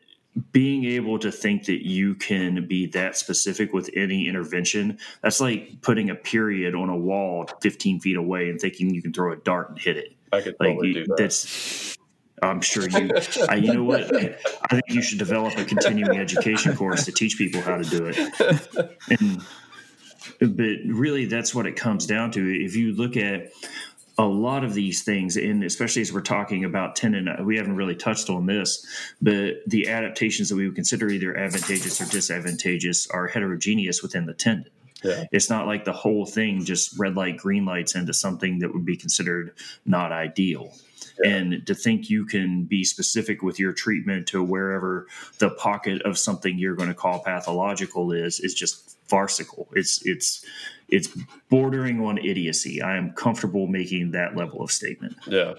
being 0.52 0.84
able 0.84 1.18
to 1.20 1.32
think 1.32 1.66
that 1.66 1.88
you 1.88 2.16
can 2.16 2.68
be 2.68 2.88
that 2.88 3.18
specific 3.18 3.72
with 3.72 3.90
any 3.96 4.28
intervention 4.28 4.98
that's 5.22 5.40
like 5.40 5.82
putting 5.82 6.10
a 6.10 6.16
period 6.16 6.76
on 6.76 6.90
a 6.90 6.98
wall 6.98 7.48
15 7.62 8.02
feet 8.02 8.18
away 8.18 8.50
and 8.50 8.60
thinking 8.60 8.94
you 8.94 9.02
can 9.02 9.14
throw 9.14 9.32
a 9.32 9.38
dart 9.38 9.70
and 9.70 9.80
hit 9.80 9.98
it. 9.98 10.16
I 10.34 10.42
could 10.42 10.56
like 10.60 10.76
totally 10.76 10.94
do 10.94 11.06
that. 11.06 11.18
that's 11.18 11.98
i'm 12.42 12.60
sure 12.60 12.90
you 12.90 13.10
I, 13.48 13.56
you 13.56 13.74
know 13.74 13.84
what? 13.84 14.14
I 14.16 14.38
think 14.70 14.84
you 14.90 15.02
should 15.02 15.20
develop 15.20 15.58
a 15.58 15.64
continuing 15.64 16.18
education 16.20 16.76
course 16.76 17.06
to 17.06 17.14
teach 17.14 17.38
people 17.38 17.62
how 17.62 17.78
to 17.78 17.84
do 17.84 18.12
it. 18.14 18.98
And 19.10 19.42
but 20.40 20.78
really 20.86 21.26
that's 21.26 21.56
what 21.56 21.66
it 21.66 21.76
comes 21.76 22.06
down 22.06 22.32
to. 22.32 22.42
If 22.42 22.76
you 22.76 22.94
look 22.94 23.16
at 23.16 23.52
a 24.18 24.26
lot 24.26 24.64
of 24.64 24.74
these 24.74 25.04
things, 25.04 25.36
and 25.36 25.64
especially 25.64 26.02
as 26.02 26.14
we're 26.14 26.22
talking 26.22 26.64
about 26.64 26.96
tendon, 26.96 27.30
we 27.46 27.58
haven't 27.58 27.76
really 27.76 27.96
touched 27.96 28.30
on 28.30 28.46
this, 28.46 28.86
but 29.22 29.56
the 29.68 29.90
adaptations 29.90 30.50
that 30.50 30.56
we 30.56 30.66
would 30.66 30.76
consider 30.76 31.10
either 31.10 31.36
advantageous 31.36 32.00
or 32.00 32.06
disadvantageous 32.06 33.08
are 33.08 33.28
heterogeneous 33.28 34.02
within 34.02 34.26
the 34.26 34.34
tendon. 34.34 34.72
Yeah. 35.04 35.26
It's 35.32 35.50
not 35.50 35.68
like 35.68 35.84
the 35.86 35.94
whole 35.94 36.26
thing 36.26 36.64
just 36.64 36.98
red 36.98 37.16
light, 37.16 37.38
green 37.38 37.66
lights 37.66 37.96
into 37.96 38.14
something 38.14 38.60
that 38.60 38.74
would 38.74 38.86
be 38.86 38.98
considered 38.98 39.54
not 39.86 40.12
ideal. 40.12 40.74
Yeah. 41.24 41.36
And 41.36 41.68
to 41.68 41.76
think 41.76 42.10
you 42.10 42.26
can 42.26 42.64
be 42.64 42.84
specific 42.84 43.42
with 43.42 43.60
your 43.60 43.74
treatment 43.74 44.28
to 44.28 44.44
wherever 44.44 45.08
the 45.40 45.52
pocket 45.52 46.02
of 46.04 46.18
something 46.18 46.58
you're 46.58 46.76
going 46.76 46.90
to 46.90 46.96
call 46.96 47.20
pathological 47.20 48.12
is, 48.12 48.40
is 48.40 48.54
just 48.54 48.95
farcical. 49.08 49.70
It's 49.74 50.06
it's 50.06 50.46
it's 50.88 51.10
bordering 51.50 52.04
on 52.06 52.18
idiocy. 52.18 52.82
I 52.82 52.98
am 52.98 53.12
comfortable 53.12 53.68
making 53.68 54.12
that 54.12 54.36
level 54.36 54.62
of 54.62 54.72
statement. 54.72 55.16
Yeah, 55.28 55.54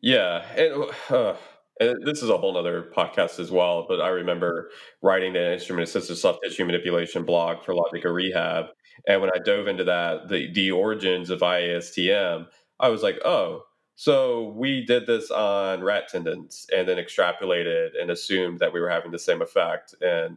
yeah, 0.00 0.44
and, 0.56 0.84
uh, 1.10 1.36
and 1.80 2.04
this 2.04 2.22
is 2.22 2.30
a 2.30 2.36
whole 2.36 2.56
other 2.56 2.90
podcast 2.96 3.38
as 3.38 3.50
well. 3.50 3.86
But 3.88 4.00
I 4.00 4.08
remember 4.08 4.70
writing 5.02 5.32
the 5.32 5.54
instrument 5.54 5.88
assisted 5.88 6.16
soft 6.16 6.40
tissue 6.44 6.64
manipulation 6.64 7.24
blog 7.24 7.64
for 7.64 7.74
Logica 7.74 8.12
Rehab, 8.12 8.66
and 9.06 9.20
when 9.20 9.30
I 9.30 9.38
dove 9.44 9.68
into 9.68 9.84
that, 9.84 10.28
the 10.28 10.52
the 10.52 10.70
origins 10.70 11.30
of 11.30 11.40
IASTM, 11.40 12.46
I 12.80 12.88
was 12.88 13.02
like, 13.02 13.18
oh. 13.24 13.62
So 13.96 14.52
we 14.56 14.84
did 14.84 15.06
this 15.06 15.30
on 15.30 15.84
rat 15.84 16.08
tendons 16.08 16.66
and 16.76 16.88
then 16.88 16.96
extrapolated 16.96 17.90
and 18.00 18.10
assumed 18.10 18.58
that 18.58 18.72
we 18.72 18.80
were 18.80 18.90
having 18.90 19.12
the 19.12 19.20
same 19.20 19.40
effect. 19.40 19.94
And 20.00 20.36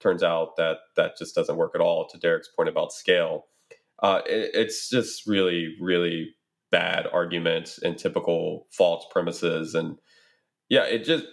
turns 0.00 0.22
out 0.22 0.56
that 0.56 0.78
that 0.96 1.16
just 1.18 1.34
doesn't 1.34 1.56
work 1.56 1.72
at 1.74 1.80
all. 1.80 2.08
To 2.08 2.18
Derek's 2.18 2.48
point 2.48 2.68
about 2.68 2.92
scale, 2.92 3.46
uh, 4.02 4.20
it, 4.26 4.50
it's 4.54 4.88
just 4.88 5.26
really, 5.26 5.74
really 5.80 6.34
bad 6.70 7.06
arguments 7.12 7.78
and 7.78 7.98
typical 7.98 8.66
false 8.70 9.06
premises. 9.10 9.74
And 9.74 9.96
yeah, 10.68 10.84
it 10.84 11.04
just, 11.04 11.24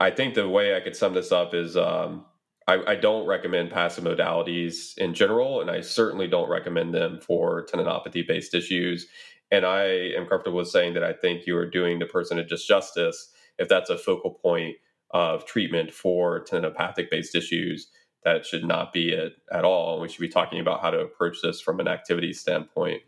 I 0.00 0.10
think 0.10 0.34
the 0.34 0.48
way 0.48 0.76
I 0.76 0.80
could 0.80 0.96
sum 0.96 1.14
this 1.14 1.32
up 1.32 1.54
is 1.54 1.76
um, 1.76 2.24
I, 2.66 2.82
I, 2.86 2.94
don't 2.96 3.26
recommend 3.26 3.70
passive 3.70 4.04
modalities 4.04 4.96
in 4.98 5.14
general, 5.14 5.60
and 5.60 5.70
I 5.70 5.80
certainly 5.80 6.26
don't 6.26 6.50
recommend 6.50 6.94
them 6.94 7.20
for 7.20 7.66
tendinopathy 7.66 8.26
based 8.26 8.54
issues. 8.54 9.06
And 9.50 9.64
I 9.64 9.84
am 10.16 10.26
comfortable 10.26 10.58
with 10.58 10.68
saying 10.68 10.94
that 10.94 11.04
I 11.04 11.12
think 11.14 11.46
you 11.46 11.56
are 11.56 11.68
doing 11.68 11.98
the 11.98 12.06
person 12.06 12.38
a 12.38 12.44
disjustice 12.44 13.16
if 13.58 13.68
that's 13.68 13.90
a 13.90 13.96
focal 13.98 14.32
point 14.32 14.76
of 15.10 15.46
treatment 15.46 15.92
for 15.92 16.44
tendinopathic 16.44 17.10
based 17.10 17.34
issues 17.34 17.88
that 18.24 18.44
should 18.44 18.64
not 18.64 18.92
be 18.92 19.10
it 19.10 19.34
at 19.52 19.64
all. 19.64 20.00
We 20.00 20.08
should 20.08 20.20
be 20.20 20.28
talking 20.28 20.60
about 20.60 20.80
how 20.82 20.90
to 20.90 21.00
approach 21.00 21.38
this 21.42 21.60
from 21.60 21.80
an 21.80 21.88
activity 21.88 22.32
standpoint. 22.32 23.02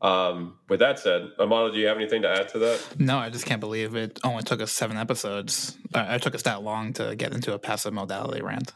Um, 0.00 0.58
with 0.68 0.78
that 0.78 1.00
said, 1.00 1.32
Amato, 1.40 1.72
do 1.72 1.78
you 1.78 1.86
have 1.86 1.96
anything 1.96 2.22
to 2.22 2.28
add 2.28 2.48
to 2.50 2.58
that? 2.60 3.00
No, 3.00 3.18
I 3.18 3.30
just 3.30 3.46
can't 3.46 3.58
believe 3.58 3.96
it 3.96 4.20
only 4.22 4.44
took 4.44 4.60
us 4.60 4.70
seven 4.70 4.96
episodes. 4.96 5.76
Uh, 5.92 6.06
it 6.10 6.22
took 6.22 6.36
us 6.36 6.42
that 6.42 6.62
long 6.62 6.92
to 6.94 7.16
get 7.16 7.32
into 7.32 7.52
a 7.52 7.58
passive 7.58 7.92
modality 7.92 8.40
rant. 8.40 8.72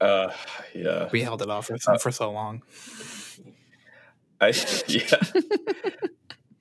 Uh, 0.00 0.30
yeah, 0.74 1.08
we 1.12 1.22
held 1.22 1.40
it 1.40 1.48
off 1.48 1.66
for, 1.66 1.76
uh, 1.88 1.96
for 1.96 2.10
so 2.10 2.30
long. 2.30 2.62
I 4.40 4.48
yeah. 4.86 5.22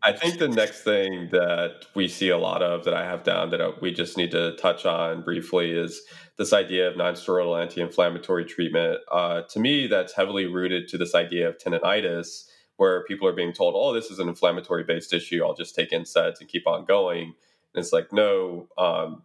I 0.06 0.12
think 0.12 0.38
the 0.38 0.49
next 0.49 0.84
thing 0.84 1.30
that 1.32 1.86
we 1.95 2.10
see 2.10 2.28
a 2.28 2.38
lot 2.38 2.62
of 2.62 2.84
that 2.84 2.93
I 2.93 3.06
have 3.06 3.24
down 3.24 3.51
that 3.51 3.62
uh, 3.62 3.72
we 3.82 3.93
just 3.93 4.18
need 4.18 4.32
to 4.32 4.54
touch 4.58 4.86
on 4.86 5.22
briefly 5.22 5.72
is 5.72 6.01
this 6.38 6.51
idea 6.51 6.89
of 6.89 6.95
nonsteroidal 6.95 7.62
anti-inflammatory 7.62 8.43
treatment. 8.43 8.99
Uh, 9.10 9.43
to 9.43 9.60
me, 9.60 9.88
that's 9.88 10.14
heavily 10.14 10.45
rooted 10.45 10.89
to 10.89 10.97
this 10.97 11.16
idea 11.16 11.47
of 11.47 11.58
tendonitis, 11.58 12.49
where 12.76 13.06
people 13.06 13.28
are 13.30 13.34
being 13.34 13.54
told, 13.54 13.76
"Oh, 13.78 13.93
this 13.93 14.12
is 14.12 14.20
an 14.20 14.28
inflammatory-based 14.28 15.14
issue. 15.14 15.41
I'll 15.41 15.54
just 15.54 15.74
take 15.74 15.91
NSAIDs 15.91 16.41
and 16.41 16.49
keep 16.49 16.68
on 16.68 16.84
going." 16.84 17.34
And 17.74 17.82
it's 17.82 17.93
like, 17.93 18.12
no, 18.12 18.68
um, 18.78 19.24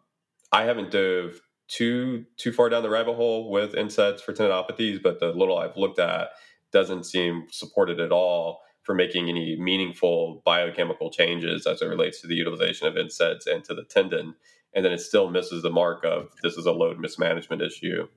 I 0.53 0.63
haven't 0.63 0.93
dove 0.93 1.41
too 1.67 2.25
too 2.37 2.53
far 2.53 2.69
down 2.69 2.85
the 2.85 2.91
rabbit 2.91 3.15
hole 3.17 3.51
with 3.51 3.73
NSAIDs 3.75 4.21
for 4.21 4.33
tendinopathies, 4.33 5.03
but 5.03 5.19
the 5.19 5.33
little 5.33 5.59
I've 5.59 5.77
looked 5.77 5.99
at 5.99 6.29
doesn't 6.71 7.05
seem 7.05 7.47
supported 7.51 7.99
at 7.99 8.13
all 8.13 8.61
for 8.89 8.95
making 8.95 9.29
any 9.29 9.55
meaningful 9.55 10.41
biochemical 10.47 11.11
changes 11.11 11.67
as 11.67 11.83
it 11.83 11.85
relates 11.85 12.23
to 12.23 12.27
the 12.27 12.35
utilization 12.35 12.87
of 12.87 12.95
NSAIDs 12.95 13.47
and 13.47 13.63
to 13.65 13.75
the 13.75 13.85
tendon. 13.85 14.35
And 14.75 14.83
then 14.83 14.93
it 14.93 15.01
still 15.03 15.29
misses 15.29 15.63
the 15.63 15.69
mark 15.69 16.07
of 16.07 16.31
this 16.43 16.57
is 16.57 16.65
a 16.65 16.73
load 16.73 16.99
mismanagement 16.99 17.61
issue. 17.61 18.09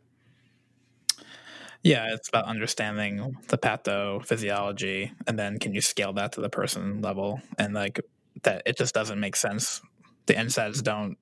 Yeah, 1.84 2.14
it's 2.14 2.30
about 2.30 2.46
understanding 2.46 3.36
the 3.50 3.58
pathophysiology 3.58 5.12
and 5.28 5.38
then 5.38 5.60
can 5.60 5.74
you 5.74 5.82
scale 5.82 6.14
that 6.14 6.32
to 6.34 6.42
the 6.42 6.50
person 6.50 7.02
level 7.02 7.42
and 7.58 7.74
like 7.74 8.00
that 8.44 8.62
it 8.66 8.78
just 8.78 8.94
doesn't 8.94 9.20
make 9.20 9.36
sense. 9.36 9.82
The 10.28 10.36
NSAIDs 10.36 10.82
don't 10.82 11.18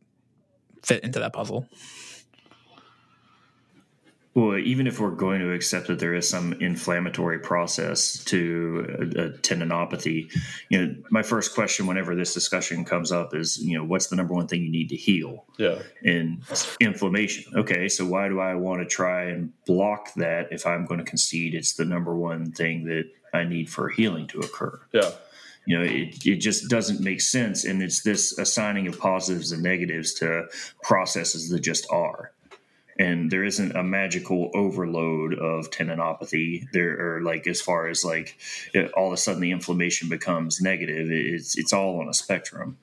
fit 0.83 1.03
into 1.03 1.17
that 1.17 1.33
puzzle. 1.33 1.67
Well, 4.35 4.57
even 4.57 4.85
if 4.85 4.99
we're 4.99 5.09
going 5.11 5.41
to 5.41 5.51
accept 5.53 5.87
that 5.87 5.99
there 5.99 6.13
is 6.13 6.29
some 6.29 6.53
inflammatory 6.53 7.39
process 7.39 8.23
to 8.25 8.85
a, 8.99 9.03
a, 9.03 9.29
tendinopathy, 9.39 10.31
you 10.69 10.85
know, 10.85 10.95
my 11.09 11.23
first 11.23 11.55
question 11.55 11.87
whenever 11.87 12.15
this 12.15 12.33
discussion 12.33 12.85
comes 12.85 13.11
up 13.11 13.33
is, 13.33 13.57
you 13.57 13.77
know, 13.77 13.83
what's 13.83 14.07
the 14.07 14.15
number 14.15 14.35
one 14.35 14.47
thing 14.47 14.61
you 14.63 14.71
need 14.71 14.89
to 14.89 14.95
heal? 14.95 15.45
Yeah. 15.57 15.79
And 16.03 16.43
inflammation. 16.79 17.51
Okay, 17.55 17.89
so 17.89 18.05
why 18.05 18.27
do 18.29 18.39
I 18.39 18.53
want 18.53 18.81
to 18.81 18.85
try 18.85 19.25
and 19.25 19.51
block 19.65 20.13
that 20.15 20.51
if 20.51 20.65
I'm 20.65 20.85
going 20.85 20.99
to 20.99 21.05
concede 21.05 21.55
it's 21.55 21.73
the 21.73 21.85
number 21.85 22.15
one 22.15 22.51
thing 22.51 22.85
that 22.85 23.05
I 23.33 23.45
need 23.45 23.69
for 23.69 23.89
healing 23.89 24.27
to 24.27 24.39
occur? 24.39 24.79
Yeah 24.93 25.11
You 25.65 25.77
know, 25.77 25.83
it, 25.83 26.25
it 26.25 26.37
just 26.37 26.69
doesn't 26.69 27.01
make 27.01 27.21
sense. 27.21 27.65
And 27.65 27.81
it's 27.81 28.03
this 28.03 28.37
assigning 28.37 28.87
of 28.87 28.99
positives 28.99 29.51
and 29.51 29.63
negatives 29.63 30.13
to 30.15 30.45
processes 30.83 31.49
that 31.49 31.61
just 31.61 31.87
are. 31.91 32.31
And 32.99 33.31
there 33.31 33.45
isn't 33.45 33.75
a 33.75 33.83
magical 33.83 34.51
overload 34.53 35.33
of 35.33 35.71
tendinopathy 35.71 36.65
there, 36.73 37.15
or 37.17 37.21
like 37.21 37.47
as 37.47 37.61
far 37.61 37.87
as 37.87 38.03
like 38.03 38.37
it, 38.73 38.91
all 38.91 39.07
of 39.07 39.13
a 39.13 39.17
sudden 39.17 39.41
the 39.41 39.51
inflammation 39.51 40.09
becomes 40.09 40.61
negative. 40.61 41.09
It's 41.09 41.57
it's 41.57 41.73
all 41.73 42.01
on 42.01 42.09
a 42.09 42.13
spectrum. 42.13 42.77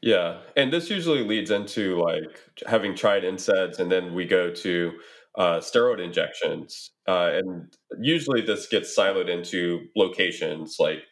Yeah, 0.00 0.38
and 0.56 0.72
this 0.72 0.90
usually 0.90 1.24
leads 1.24 1.50
into 1.50 2.00
like 2.00 2.40
having 2.66 2.94
tried 2.94 3.24
NSAIDs, 3.24 3.80
and 3.80 3.90
then 3.90 4.14
we 4.14 4.24
go 4.24 4.50
to 4.50 4.92
uh, 5.36 5.58
steroid 5.58 6.02
injections, 6.02 6.92
uh, 7.08 7.32
and 7.34 7.74
usually 8.00 8.42
this 8.42 8.68
gets 8.68 8.96
siloed 8.96 9.28
into 9.28 9.86
locations 9.96 10.76
like 10.78 11.02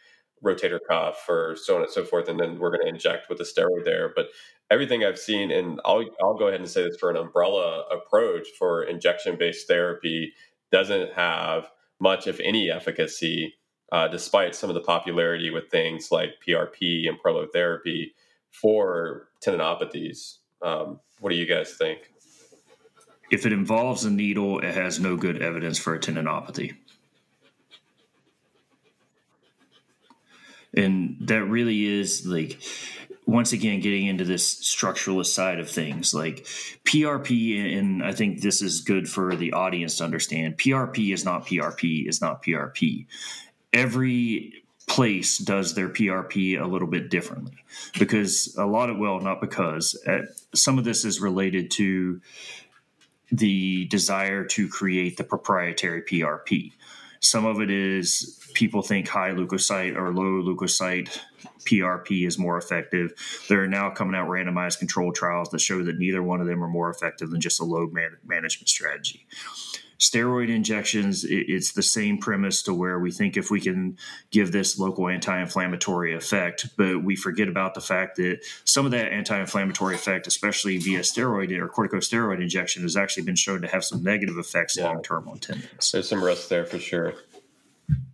rotator 0.44 0.78
cuff 0.88 1.28
or 1.28 1.56
so 1.56 1.76
on 1.76 1.82
and 1.82 1.90
so 1.90 2.04
forth, 2.04 2.28
and 2.28 2.38
then 2.38 2.58
we're 2.58 2.70
going 2.70 2.82
to 2.82 2.88
inject 2.88 3.28
with 3.28 3.38
the 3.38 3.44
steroid 3.44 3.84
there. 3.84 4.12
But 4.14 4.28
everything 4.70 5.04
I've 5.04 5.18
seen, 5.18 5.50
and 5.50 5.80
I'll 5.84 6.04
I'll 6.22 6.36
go 6.36 6.48
ahead 6.48 6.60
and 6.60 6.68
say 6.68 6.82
this 6.82 6.96
for 6.98 7.10
an 7.10 7.16
umbrella 7.16 7.84
approach 7.90 8.48
for 8.58 8.84
injection 8.84 9.36
based 9.38 9.66
therapy 9.68 10.32
doesn't 10.72 11.12
have 11.12 11.70
much, 12.00 12.26
if 12.26 12.40
any, 12.40 12.70
efficacy, 12.70 13.54
uh, 13.92 14.08
despite 14.08 14.54
some 14.54 14.70
of 14.70 14.74
the 14.74 14.80
popularity 14.80 15.50
with 15.50 15.70
things 15.70 16.08
like 16.10 16.30
PRP 16.46 17.08
and 17.08 17.18
prolotherapy 17.24 18.12
for 18.50 19.28
tendinopathies. 19.44 20.38
Um, 20.62 21.00
what 21.20 21.30
do 21.30 21.36
you 21.36 21.46
guys 21.46 21.74
think? 21.74 22.10
if 23.34 23.46
it 23.46 23.52
involves 23.52 24.04
a 24.04 24.10
needle, 24.10 24.60
it 24.60 24.74
has 24.74 25.00
no 25.00 25.16
good 25.16 25.42
evidence 25.42 25.78
for 25.78 25.94
a 25.94 25.98
tendinopathy. 25.98 26.76
And 30.76 31.16
that 31.20 31.44
really 31.44 31.84
is 31.84 32.26
like, 32.26 32.60
once 33.26 33.52
again, 33.52 33.80
getting 33.80 34.06
into 34.06 34.24
this 34.24 34.54
structuralist 34.62 35.26
side 35.26 35.58
of 35.58 35.70
things. 35.70 36.12
Like 36.12 36.44
PRP, 36.84 37.76
and 37.78 38.04
I 38.04 38.12
think 38.12 38.40
this 38.40 38.60
is 38.60 38.80
good 38.80 39.08
for 39.08 39.34
the 39.34 39.52
audience 39.52 39.98
to 39.98 40.04
understand 40.04 40.58
PRP 40.58 41.12
is 41.12 41.24
not 41.24 41.46
PRP, 41.46 42.08
is 42.08 42.20
not 42.20 42.42
PRP. 42.42 43.06
Every 43.72 44.64
place 44.86 45.38
does 45.38 45.74
their 45.74 45.88
PRP 45.88 46.60
a 46.60 46.66
little 46.66 46.88
bit 46.88 47.08
differently 47.08 47.64
because 47.98 48.54
a 48.58 48.66
lot 48.66 48.90
of, 48.90 48.98
well, 48.98 49.20
not 49.20 49.40
because, 49.40 49.98
uh, 50.06 50.22
some 50.54 50.78
of 50.78 50.84
this 50.84 51.04
is 51.04 51.20
related 51.20 51.70
to 51.72 52.20
the 53.32 53.86
desire 53.86 54.44
to 54.44 54.68
create 54.68 55.16
the 55.16 55.24
proprietary 55.24 56.02
PRP. 56.02 56.72
Some 57.24 57.46
of 57.46 57.60
it 57.60 57.70
is 57.70 58.38
people 58.52 58.82
think 58.82 59.08
high 59.08 59.30
leukocyte 59.30 59.96
or 59.96 60.12
low 60.12 60.42
leukocyte 60.42 61.18
PRP 61.64 62.26
is 62.26 62.38
more 62.38 62.58
effective. 62.58 63.12
There 63.48 63.62
are 63.62 63.68
now 63.68 63.90
coming 63.90 64.14
out 64.14 64.28
randomized 64.28 64.78
controlled 64.78 65.14
trials 65.14 65.48
that 65.50 65.60
show 65.60 65.82
that 65.82 65.96
neither 65.96 66.22
one 66.22 66.40
of 66.40 66.46
them 66.46 66.62
are 66.62 66.68
more 66.68 66.90
effective 66.90 67.30
than 67.30 67.40
just 67.40 67.60
a 67.60 67.64
load 67.64 67.92
man- 67.92 68.18
management 68.26 68.68
strategy 68.68 69.26
steroid 70.04 70.50
injections 70.50 71.24
it's 71.24 71.72
the 71.72 71.82
same 71.82 72.18
premise 72.18 72.62
to 72.62 72.74
where 72.74 72.98
we 72.98 73.10
think 73.10 73.36
if 73.36 73.50
we 73.50 73.60
can 73.60 73.96
give 74.30 74.52
this 74.52 74.78
local 74.78 75.08
anti-inflammatory 75.08 76.14
effect 76.14 76.68
but 76.76 77.02
we 77.02 77.16
forget 77.16 77.48
about 77.48 77.74
the 77.74 77.80
fact 77.80 78.16
that 78.16 78.38
some 78.64 78.84
of 78.84 78.92
that 78.92 79.12
anti-inflammatory 79.12 79.94
effect 79.94 80.26
especially 80.26 80.76
via 80.76 81.00
steroid 81.00 81.50
or 81.58 81.68
corticosteroid 81.68 82.42
injection 82.42 82.82
has 82.82 82.96
actually 82.96 83.22
been 83.22 83.36
shown 83.36 83.62
to 83.62 83.68
have 83.68 83.82
some 83.82 84.02
negative 84.02 84.36
effects 84.36 84.76
yeah. 84.76 84.84
long 84.84 85.02
term 85.02 85.26
on 85.26 85.38
tendons 85.38 85.90
there's 85.92 86.08
some 86.08 86.22
risk 86.22 86.48
there 86.48 86.66
for 86.66 86.78
sure 86.78 87.14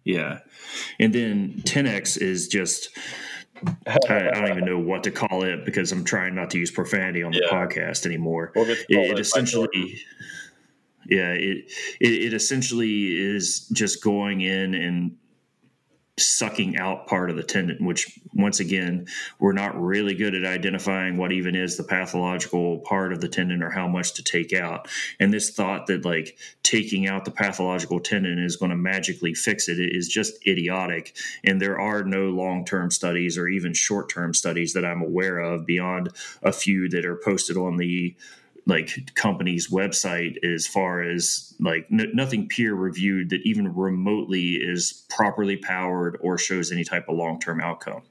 yeah 0.04 0.38
and 1.00 1.12
then 1.12 1.54
Tenex 1.64 2.16
is 2.16 2.46
just 2.46 2.96
I, 3.86 3.98
I, 4.08 4.40
don't 4.40 4.50
even 4.50 4.64
know 4.64 4.78
what 4.78 5.04
to 5.04 5.10
call 5.10 5.42
it 5.42 5.66
because 5.66 5.92
I'm 5.92 6.04
trying 6.04 6.34
not 6.34 6.50
to 6.50 6.58
use 6.58 6.70
profanity 6.70 7.22
on 7.22 7.32
the 7.32 7.42
yeah. 7.44 7.50
podcast 7.50 8.06
anymore. 8.06 8.52
We'll 8.54 8.70
it, 8.70 8.86
it 8.88 9.18
essentially, 9.18 10.00
yeah 11.06 11.32
it, 11.32 11.70
it, 12.00 12.12
it 12.12 12.34
essentially 12.34 13.06
is 13.06 13.68
just 13.68 14.02
going 14.02 14.40
in 14.40 14.74
and 14.74 15.16
sucking 16.18 16.76
out 16.76 17.06
part 17.06 17.30
of 17.30 17.36
the 17.36 17.42
tendon 17.42 17.82
which 17.84 18.18
once 18.34 18.60
again 18.60 19.06
we're 19.38 19.52
not 19.52 19.80
really 19.80 20.14
good 20.14 20.34
at 20.34 20.44
identifying 20.44 21.16
what 21.16 21.32
even 21.32 21.54
is 21.54 21.76
the 21.76 21.82
pathological 21.82 22.78
part 22.80 23.12
of 23.12 23.20
the 23.20 23.28
tendon 23.28 23.62
or 23.62 23.70
how 23.70 23.88
much 23.88 24.14
to 24.14 24.22
take 24.22 24.52
out. 24.52 24.88
And 25.18 25.32
this 25.32 25.50
thought 25.50 25.86
that 25.86 26.04
like 26.04 26.38
taking 26.62 27.08
out 27.08 27.24
the 27.24 27.30
pathological 27.30 28.00
tendon 28.00 28.38
is 28.38 28.56
going 28.56 28.70
to 28.70 28.76
magically 28.76 29.34
fix 29.34 29.68
it 29.68 29.78
is 29.78 30.08
just 30.08 30.46
idiotic. 30.46 31.16
And 31.44 31.60
there 31.60 31.80
are 31.80 32.04
no 32.04 32.30
long-term 32.30 32.90
studies 32.90 33.38
or 33.38 33.48
even 33.48 33.72
short-term 33.72 34.34
studies 34.34 34.72
that 34.74 34.84
i'm 34.84 35.02
aware 35.02 35.38
of 35.38 35.66
beyond 35.66 36.10
a 36.42 36.52
few 36.52 36.88
that 36.88 37.04
are 37.04 37.16
posted 37.16 37.56
on 37.56 37.76
the 37.76 38.14
like 38.70 39.14
company's 39.16 39.68
website 39.68 40.42
as 40.44 40.66
far 40.66 41.02
as 41.02 41.54
like 41.58 41.86
n- 41.92 42.12
nothing 42.14 42.48
peer 42.48 42.72
reviewed 42.72 43.30
that 43.30 43.40
even 43.44 43.74
remotely 43.74 44.52
is 44.52 45.04
properly 45.10 45.56
powered 45.56 46.16
or 46.22 46.38
shows 46.38 46.70
any 46.70 46.84
type 46.84 47.08
of 47.08 47.16
long-term 47.16 47.60
outcome. 47.60 48.02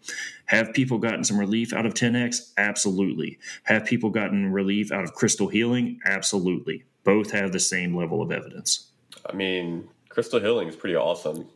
Have 0.46 0.74
people 0.74 0.98
gotten 0.98 1.24
some 1.24 1.40
relief 1.40 1.74
out 1.74 1.86
of 1.86 1.94
Tenex 1.94 2.52
absolutely. 2.58 3.40
Have 3.64 3.86
people 3.86 4.10
gotten 4.10 4.52
relief 4.52 4.92
out 4.92 5.06
of 5.06 5.14
crystal 5.14 5.48
healing? 5.48 6.00
Absolutely. 6.06 6.84
Both 7.06 7.32
have 7.32 7.54
the 7.54 7.60
same 7.60 7.96
level 7.96 8.22
of 8.22 8.30
evidence. 8.32 8.92
I 9.26 9.34
mean 9.34 9.88
crystal 10.10 10.42
healing 10.42 10.68
is 10.68 10.76
pretty 10.76 10.98
awesome. 10.98 11.48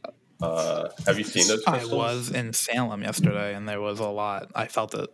Uh, 0.41 0.89
have 1.05 1.17
you 1.17 1.23
seen 1.23 1.47
those 1.47 1.63
crystals? 1.63 1.91
i 1.91 1.95
was 1.95 2.29
in 2.31 2.53
salem 2.53 3.01
yesterday 3.01 3.53
and 3.53 3.67
there 3.67 3.81
was 3.81 3.99
a 3.99 4.07
lot. 4.07 4.49
I 4.55 4.67
felt 4.67 4.93
it 4.93 5.13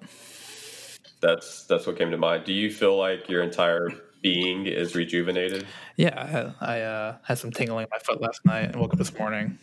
that's 1.21 1.65
that's 1.65 1.87
what 1.87 1.97
came 1.97 2.11
to 2.11 2.17
mind. 2.17 2.45
Do 2.45 2.53
you 2.53 2.71
feel 2.71 2.97
like 2.97 3.29
your 3.29 3.43
entire 3.43 3.89
being 4.21 4.65
is 4.65 4.95
rejuvenated? 4.95 5.65
Yeah, 5.95 6.53
I, 6.61 6.77
I 6.77 6.81
uh, 6.81 7.17
had 7.23 7.37
some 7.37 7.51
tingling 7.51 7.83
in 7.83 7.89
my 7.91 7.99
foot 7.99 8.21
last 8.21 8.45
night 8.45 8.65
and 8.65 8.75
woke 8.77 8.93
up 8.93 8.99
this 8.99 9.17
morning, 9.17 9.57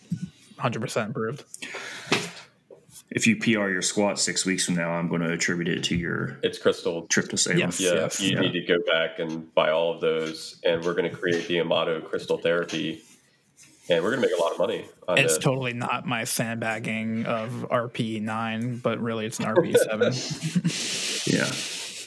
hundred 0.59 0.80
percent 0.80 1.09
improved. 1.09 1.44
If 3.11 3.26
you 3.26 3.36
PR 3.36 3.68
your 3.68 3.82
squat 3.82 4.18
six 4.18 4.44
weeks 4.44 4.66
from 4.66 4.74
now, 4.74 4.90
I'm 4.90 5.09
going 5.09 5.20
to 5.20 5.30
attribute 5.30 5.68
it 5.68 5.84
to 5.84 5.96
your 5.96 6.38
it's 6.42 6.59
crystal 6.59 7.07
trip 7.07 7.28
to 7.30 7.38
Salem. 7.38 7.59
Yes, 7.59 7.80
yeah, 7.80 7.94
yes. 7.94 8.20
you 8.20 8.34
yeah. 8.34 8.40
need 8.40 8.52
to 8.52 8.62
go 8.62 8.78
back 8.86 9.18
and 9.18 9.52
buy 9.54 9.70
all 9.70 9.94
of 9.94 10.00
those, 10.00 10.61
and 10.64 10.84
we're 10.84 10.94
going 10.94 11.11
to 11.11 11.16
create 11.16 11.46
the 11.46 11.61
Amato 11.61 12.00
Crystal 12.00 12.36
Therapy 12.36 13.02
and 13.89 14.03
we're 14.03 14.11
going 14.11 14.22
to 14.22 14.28
make 14.28 14.37
a 14.37 14.43
lot 14.43 14.53
of 14.53 14.59
money. 14.59 14.84
it's 15.11 15.37
the, 15.37 15.41
totally 15.41 15.72
not 15.72 16.07
my 16.07 16.24
sandbagging 16.24 17.26
of 17.26 17.66
RP 17.70 18.20
nine, 18.20 18.78
but 18.78 19.01
really 19.01 19.26
it's 19.26 19.39
an 19.39 19.47
RP 19.47 19.76
seven. 19.76 20.12
yeah. 21.32 21.51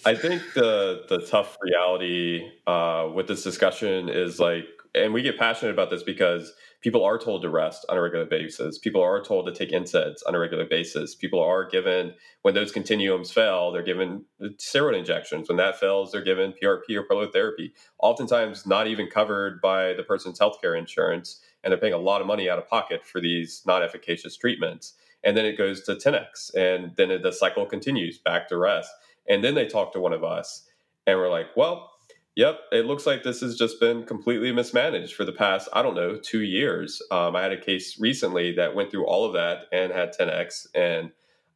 I 0.05 0.15
think 0.15 0.41
the 0.53 1.03
the 1.09 1.25
tough 1.25 1.57
reality 1.61 2.49
uh, 2.65 3.09
with 3.13 3.27
this 3.27 3.43
discussion 3.43 4.09
is 4.09 4.39
like, 4.39 4.65
and 4.95 5.13
we 5.13 5.21
get 5.21 5.37
passionate 5.37 5.71
about 5.71 5.89
this 5.89 6.03
because 6.03 6.53
people 6.81 7.03
are 7.03 7.17
told 7.17 7.41
to 7.41 7.49
rest 7.49 7.85
on 7.89 7.97
a 7.97 8.01
regular 8.01 8.25
basis. 8.25 8.77
People 8.77 9.01
are 9.01 9.21
told 9.21 9.45
to 9.45 9.51
take 9.51 9.71
NSAIDs 9.71 10.19
on 10.25 10.35
a 10.35 10.39
regular 10.39 10.65
basis. 10.65 11.15
People 11.15 11.41
are 11.41 11.67
given 11.67 12.13
when 12.43 12.53
those 12.53 12.71
continuums 12.71 13.31
fail, 13.31 13.71
they're 13.71 13.83
given 13.83 14.23
steroid 14.57 14.97
injections. 14.97 15.49
When 15.49 15.57
that 15.57 15.79
fails, 15.79 16.11
they're 16.11 16.23
given 16.23 16.53
PRP 16.53 16.95
or 16.95 17.03
prolotherapy. 17.03 17.71
Oftentimes, 17.99 18.65
not 18.65 18.87
even 18.87 19.07
covered 19.07 19.59
by 19.61 19.93
the 19.93 20.03
person's 20.03 20.39
healthcare 20.39 20.77
insurance 20.77 21.41
and 21.63 21.71
they're 21.71 21.79
paying 21.79 21.93
a 21.93 21.97
lot 21.97 22.21
of 22.21 22.27
money 22.27 22.49
out 22.49 22.59
of 22.59 22.67
pocket 22.67 23.05
for 23.05 23.19
these 23.19 23.61
non 23.65 23.83
efficacious 23.83 24.37
treatments. 24.37 24.93
And 25.23 25.35
then 25.35 25.45
it 25.45 25.57
goes 25.57 25.81
to 25.83 25.95
Tenex, 25.95 26.53
and 26.55 26.95
then 26.95 27.21
the 27.21 27.31
cycle 27.31 27.65
continues 27.65 28.17
back 28.17 28.47
to 28.49 28.57
rest. 28.57 28.89
And 29.27 29.43
then 29.43 29.53
they 29.53 29.67
talk 29.67 29.91
to 29.93 29.99
one 29.99 30.13
of 30.13 30.23
us, 30.23 30.65
and 31.05 31.19
we're 31.19 31.29
like, 31.29 31.47
well, 31.57 31.91
yep, 32.35 32.61
it 32.71 32.85
looks 32.85 33.05
like 33.05 33.23
this 33.23 33.41
has 33.41 33.57
just 33.57 33.81
been 33.81 34.05
completely 34.05 34.51
mismanaged 34.53 35.13
for 35.13 35.25
the 35.25 35.33
past, 35.33 35.67
I 35.73 35.81
don't 35.81 35.95
know, 35.95 36.15
two 36.15 36.41
years. 36.41 37.01
Um, 37.11 37.35
I 37.35 37.41
had 37.41 37.51
a 37.51 37.59
case 37.59 37.99
recently 37.99 38.53
that 38.53 38.75
went 38.75 38.91
through 38.91 39.05
all 39.05 39.25
of 39.25 39.33
that 39.33 39.65
and 39.73 39.91
had 39.91 40.13
Tenex. 40.17 40.67
And 40.73 41.11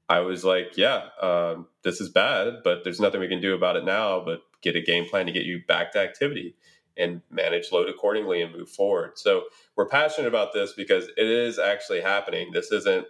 I 0.09 0.19
was 0.19 0.43
like, 0.43 0.75
yeah, 0.75 1.07
um, 1.21 1.67
this 1.83 2.01
is 2.01 2.09
bad, 2.09 2.55
but 2.63 2.83
there's 2.83 2.99
nothing 2.99 3.21
we 3.21 3.29
can 3.29 3.41
do 3.41 3.55
about 3.55 3.77
it 3.77 3.85
now 3.85 4.21
but 4.23 4.41
get 4.61 4.75
a 4.75 4.81
game 4.81 5.05
plan 5.05 5.25
to 5.25 5.31
get 5.31 5.43
you 5.43 5.61
back 5.67 5.91
to 5.91 5.99
activity 5.99 6.55
and 6.97 7.21
manage 7.29 7.71
load 7.71 7.89
accordingly 7.89 8.41
and 8.41 8.55
move 8.55 8.69
forward. 8.69 9.17
So 9.17 9.43
we're 9.75 9.87
passionate 9.87 10.27
about 10.27 10.53
this 10.53 10.73
because 10.73 11.05
it 11.17 11.27
is 11.27 11.57
actually 11.59 12.01
happening. 12.01 12.51
This 12.51 12.71
isn't 12.71 13.07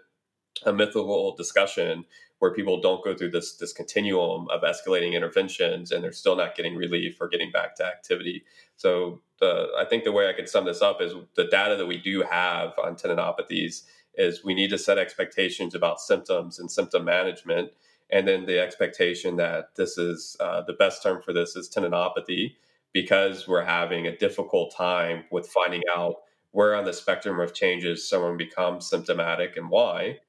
a 0.65 0.73
mythical 0.73 1.35
discussion 1.35 2.05
where 2.39 2.53
people 2.53 2.81
don't 2.81 3.03
go 3.03 3.15
through 3.15 3.31
this 3.31 3.55
this 3.55 3.73
continuum 3.73 4.47
of 4.49 4.61
escalating 4.61 5.13
interventions 5.13 5.91
and 5.91 6.03
they're 6.03 6.11
still 6.11 6.35
not 6.35 6.55
getting 6.55 6.75
relief 6.75 7.17
or 7.21 7.27
getting 7.27 7.51
back 7.51 7.75
to 7.75 7.85
activity. 7.85 8.43
So 8.75 9.21
the 9.39 9.67
I 9.77 9.85
think 9.85 10.03
the 10.03 10.11
way 10.11 10.29
I 10.29 10.33
could 10.33 10.49
sum 10.49 10.65
this 10.65 10.81
up 10.81 11.01
is 11.01 11.13
the 11.35 11.45
data 11.45 11.75
that 11.77 11.85
we 11.85 11.97
do 11.97 12.21
have 12.21 12.73
on 12.77 12.95
tendinopathies 12.95 13.83
is 14.15 14.43
we 14.43 14.53
need 14.53 14.69
to 14.69 14.77
set 14.77 14.97
expectations 14.97 15.73
about 15.73 15.99
symptoms 15.99 16.59
and 16.59 16.69
symptom 16.69 17.05
management 17.05 17.71
and 18.11 18.27
then 18.27 18.45
the 18.45 18.59
expectation 18.59 19.37
that 19.37 19.75
this 19.75 19.97
is 19.97 20.37
uh, 20.39 20.61
the 20.61 20.73
best 20.73 21.01
term 21.01 21.21
for 21.21 21.33
this 21.33 21.55
is 21.55 21.69
tendinopathy 21.69 22.55
because 22.93 23.47
we're 23.47 23.63
having 23.63 24.07
a 24.07 24.17
difficult 24.17 24.73
time 24.75 25.25
with 25.31 25.47
finding 25.47 25.81
out 25.95 26.15
where 26.51 26.75
on 26.75 26.85
the 26.85 26.93
spectrum 26.93 27.39
of 27.39 27.53
changes 27.53 28.07
someone 28.07 28.37
becomes 28.37 28.87
symptomatic 28.87 29.57
and 29.57 29.69
why. 29.69 30.19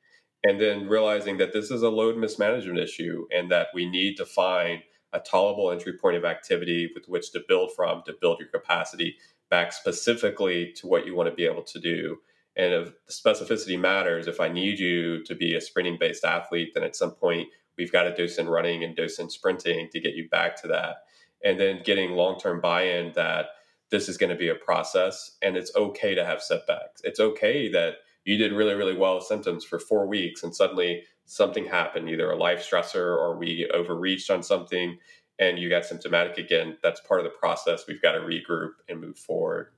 and 0.47 0.61
then 0.61 0.89
realizing 0.89 1.39
that 1.39 1.55
this 1.55 1.71
is 1.71 1.83
a 1.83 1.89
load 1.89 2.19
mismanagement 2.19 2.79
issue 2.79 3.27
and 3.35 3.51
that 3.51 3.69
we 3.75 3.89
need 3.89 4.15
to 4.17 4.27
find 4.27 4.83
a 5.15 5.21
tolerable 5.21 5.71
entry 5.71 5.95
point 5.95 6.17
of 6.17 6.25
activity 6.25 6.91
with 6.95 7.07
which 7.09 7.33
to 7.33 7.41
build 7.49 7.71
from 7.75 8.03
to 8.05 8.15
build 8.21 8.39
your 8.39 8.49
capacity 8.49 9.17
back 9.49 9.73
specifically 9.73 10.73
to 10.73 10.87
what 10.87 11.07
you 11.07 11.15
want 11.15 11.29
to 11.29 11.35
be 11.35 11.47
able 11.47 11.63
to 11.63 11.79
do. 11.81 12.19
And 12.57 12.73
if 12.73 12.93
specificity 13.09 13.79
matters, 13.79 14.27
if 14.27 14.41
I 14.41 14.49
need 14.49 14.79
you 14.79 15.25
to 15.25 15.35
be 15.35 15.55
a 15.55 15.61
sprinting 15.61 15.97
based 15.99 16.25
athlete, 16.25 16.73
then 16.75 16.85
at 16.85 16.97
some 16.97 17.13
point 17.13 17.49
we've 17.79 17.93
got 17.93 18.05
to 18.05 18.15
do 18.15 18.29
some 18.29 18.49
running 18.49 18.85
and 18.85 18.95
do 18.95 19.09
some 19.09 19.31
sprinting 19.31 19.89
to 19.93 20.01
get 20.01 20.15
you 20.15 20.29
back 20.29 20.61
to 20.63 20.69
that. 20.69 20.97
And 21.45 21.61
then 21.61 21.83
getting 21.85 22.13
long 22.13 22.41
term 22.41 22.61
buy 22.61 22.83
in 22.83 23.13
that 23.13 23.47
this 23.91 24.09
is 24.09 24.17
going 24.17 24.31
to 24.31 24.37
be 24.37 24.49
a 24.49 24.55
process 24.55 25.37
and 25.43 25.57
it's 25.57 25.75
okay 25.77 26.15
to 26.15 26.25
have 26.25 26.43
setbacks. 26.43 27.03
It's 27.05 27.21
okay 27.21 27.71
that 27.71 27.97
you 28.25 28.37
did 28.39 28.53
really, 28.53 28.75
really 28.75 28.97
well 28.97 29.17
with 29.17 29.25
symptoms 29.25 29.65
for 29.65 29.79
four 29.79 30.07
weeks 30.07 30.43
and 30.43 30.55
suddenly 30.55 31.03
something 31.27 31.67
happened, 31.67 32.09
either 32.09 32.31
a 32.31 32.37
life 32.37 32.67
stressor 32.69 32.97
or 32.97 33.37
we 33.37 33.69
overreached 33.73 34.31
on 34.31 34.43
something 34.43 34.99
and 35.39 35.59
you 35.59 35.69
got 35.69 35.85
symptomatic 35.85 36.39
again. 36.39 36.79
That's 36.83 37.01
part 37.01 37.21
of 37.21 37.25
the 37.25 37.39
process. 37.39 37.87
We've 37.87 38.03
got 38.03 38.13
to 38.13 38.21
regroup 38.21 38.73
and 38.89 39.01
move 39.01 39.19
forward. 39.19 39.69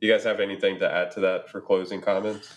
Do 0.00 0.06
you 0.06 0.12
guys 0.12 0.24
have 0.24 0.40
anything 0.40 0.78
to 0.80 0.90
add 0.90 1.10
to 1.12 1.20
that 1.20 1.48
for 1.48 1.60
closing 1.60 2.00
comments? 2.00 2.52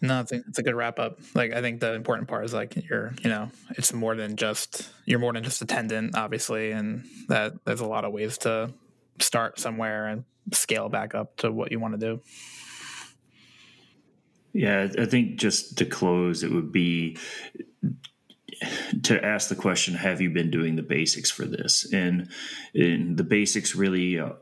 No, 0.00 0.20
it's 0.20 0.32
a, 0.32 0.36
it's 0.48 0.58
a 0.58 0.62
good 0.62 0.74
wrap 0.74 0.98
up. 0.98 1.18
Like 1.34 1.52
I 1.52 1.60
think 1.60 1.80
the 1.80 1.94
important 1.94 2.28
part 2.28 2.44
is 2.44 2.54
like 2.54 2.76
you're, 2.88 3.14
you 3.22 3.30
know, 3.30 3.50
it's 3.70 3.92
more 3.92 4.14
than 4.14 4.36
just 4.36 4.88
you're 5.06 5.18
more 5.18 5.32
than 5.32 5.42
just 5.42 5.60
attendant, 5.60 6.16
obviously, 6.16 6.70
and 6.70 7.04
that 7.28 7.52
there's 7.64 7.80
a 7.80 7.86
lot 7.86 8.04
of 8.04 8.12
ways 8.12 8.38
to 8.38 8.72
start 9.20 9.58
somewhere 9.58 10.06
and 10.06 10.24
scale 10.52 10.88
back 10.88 11.14
up 11.14 11.36
to 11.38 11.50
what 11.50 11.72
you 11.72 11.80
want 11.80 11.98
to 11.98 12.06
do. 12.06 12.20
Yeah, 14.52 14.88
I 14.98 15.04
think 15.04 15.36
just 15.36 15.78
to 15.78 15.84
close, 15.84 16.42
it 16.42 16.50
would 16.50 16.72
be 16.72 17.16
to 19.04 19.24
ask 19.24 19.48
the 19.48 19.54
question 19.54 19.94
Have 19.94 20.20
you 20.20 20.30
been 20.30 20.50
doing 20.50 20.76
the 20.76 20.82
basics 20.82 21.30
for 21.30 21.44
this? 21.44 21.92
And, 21.92 22.30
and 22.74 23.16
the 23.16 23.24
basics 23.24 23.74
really 23.74 24.18
uh, 24.18 24.32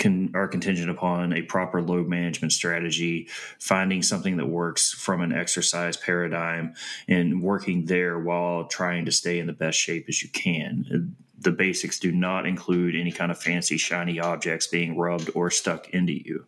can, 0.00 0.32
are 0.34 0.48
contingent 0.48 0.90
upon 0.90 1.32
a 1.32 1.42
proper 1.42 1.80
load 1.80 2.08
management 2.08 2.52
strategy, 2.52 3.28
finding 3.60 4.02
something 4.02 4.38
that 4.38 4.46
works 4.46 4.92
from 4.92 5.20
an 5.20 5.32
exercise 5.32 5.96
paradigm, 5.96 6.74
and 7.06 7.42
working 7.42 7.84
there 7.84 8.18
while 8.18 8.64
trying 8.64 9.04
to 9.04 9.12
stay 9.12 9.38
in 9.38 9.46
the 9.46 9.52
best 9.52 9.78
shape 9.78 10.06
as 10.08 10.22
you 10.22 10.28
can. 10.30 11.14
The 11.38 11.52
basics 11.52 11.98
do 11.98 12.12
not 12.12 12.46
include 12.46 12.96
any 12.96 13.12
kind 13.12 13.30
of 13.30 13.38
fancy 13.38 13.78
shiny 13.78 14.18
objects 14.18 14.66
being 14.66 14.98
rubbed 14.98 15.30
or 15.34 15.50
stuck 15.50 15.88
into 15.90 16.12
you. 16.12 16.44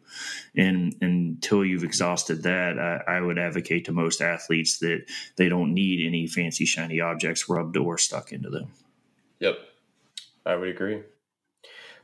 And 0.57 0.95
until 1.01 1.65
you've 1.65 1.85
exhausted 1.85 2.43
that 2.43 2.79
I, 2.79 3.17
I, 3.17 3.21
would 3.21 3.39
advocate 3.39 3.87
to 3.87 3.93
most 3.93 4.21
athletes 4.21 4.81
that 4.81 5.07
they 5.37 5.49
don't 5.49 5.73
need 5.73 6.07
any 6.07 6.27
fancy 6.27 6.67
shiny 6.67 7.01
objects 7.01 7.49
rubbed 7.49 7.79
or 7.79 7.97
stuck 7.97 8.33
into 8.33 8.51
them. 8.51 8.71
Yep. 9.41 9.59
I 10.45 10.57
would 10.57 10.69
agree 10.69 11.03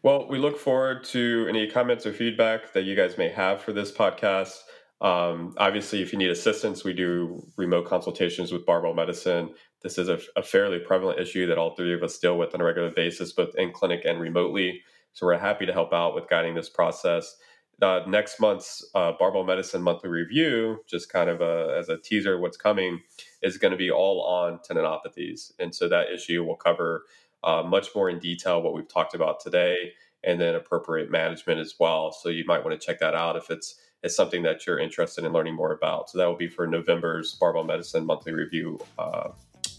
well 0.02 0.28
we 0.28 0.38
look 0.38 0.58
forward 0.58 1.04
to 1.04 1.46
any 1.48 1.66
comments 1.66 2.06
or 2.06 2.12
feedback 2.12 2.72
that 2.72 2.84
you 2.84 2.94
guys 2.94 3.18
may 3.18 3.28
have 3.28 3.60
for 3.60 3.72
this 3.72 3.92
podcast 3.92 4.62
um, 5.00 5.54
obviously, 5.58 6.02
if 6.02 6.12
you 6.12 6.18
need 6.18 6.30
assistance, 6.30 6.82
we 6.82 6.92
do 6.92 7.46
remote 7.56 7.86
consultations 7.86 8.50
with 8.50 8.66
barbell 8.66 8.94
medicine. 8.94 9.54
This 9.80 9.96
is 9.96 10.08
a, 10.08 10.18
a, 10.34 10.42
fairly 10.42 10.80
prevalent 10.80 11.20
issue 11.20 11.46
that 11.46 11.56
all 11.56 11.76
three 11.76 11.94
of 11.94 12.02
us 12.02 12.18
deal 12.18 12.36
with 12.36 12.52
on 12.52 12.60
a 12.60 12.64
regular 12.64 12.90
basis, 12.90 13.32
both 13.32 13.54
in 13.54 13.70
clinic 13.70 14.04
and 14.04 14.20
remotely. 14.20 14.82
So 15.12 15.26
we're 15.26 15.38
happy 15.38 15.66
to 15.66 15.72
help 15.72 15.92
out 15.92 16.16
with 16.16 16.28
guiding 16.28 16.54
this 16.54 16.68
process. 16.68 17.36
Uh, 17.80 18.00
next 18.08 18.40
month's 18.40 18.84
uh, 18.96 19.12
barbell 19.20 19.44
medicine 19.44 19.82
monthly 19.82 20.10
review, 20.10 20.80
just 20.88 21.12
kind 21.12 21.30
of 21.30 21.40
a, 21.40 21.76
as 21.78 21.88
a 21.88 21.96
teaser, 21.96 22.40
what's 22.40 22.56
coming 22.56 23.00
is 23.40 23.56
going 23.56 23.70
to 23.70 23.76
be 23.76 23.88
all 23.88 24.20
on 24.22 24.58
tendinopathies, 24.68 25.52
and 25.60 25.72
so 25.72 25.88
that 25.88 26.10
issue 26.12 26.42
will 26.42 26.56
cover 26.56 27.04
uh, 27.44 27.62
much 27.62 27.88
more 27.94 28.10
in 28.10 28.18
detail 28.18 28.62
what 28.62 28.74
we've 28.74 28.88
talked 28.88 29.14
about 29.14 29.40
today, 29.40 29.92
and 30.24 30.40
then 30.40 30.54
appropriate 30.54 31.10
management 31.10 31.60
as 31.60 31.74
well. 31.78 32.12
So 32.12 32.28
you 32.28 32.44
might 32.46 32.64
want 32.64 32.78
to 32.78 32.86
check 32.86 32.98
that 33.00 33.14
out 33.14 33.36
if 33.36 33.50
it's 33.50 33.80
is 34.02 34.14
something 34.14 34.42
that 34.44 34.66
you're 34.66 34.78
interested 34.78 35.24
in 35.24 35.32
learning 35.32 35.54
more 35.54 35.72
about. 35.72 36.08
So 36.10 36.18
that 36.18 36.26
will 36.26 36.36
be 36.36 36.48
for 36.48 36.66
November's 36.66 37.34
Barbell 37.34 37.64
Medicine 37.64 38.06
Monthly 38.06 38.32
Review 38.32 38.78
uh, 38.98 39.30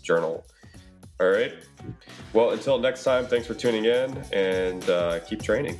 Journal. 0.04 0.46
All 1.22 1.30
right. 1.30 1.54
Well, 2.34 2.52
until 2.52 2.78
next 2.80 3.04
time, 3.04 3.28
thanks 3.28 3.48
for 3.48 3.54
tuning 3.54 3.86
in 3.86 4.18
and 4.32 4.90
uh, 4.90 5.20
keep 5.20 5.42
training. 5.42 5.80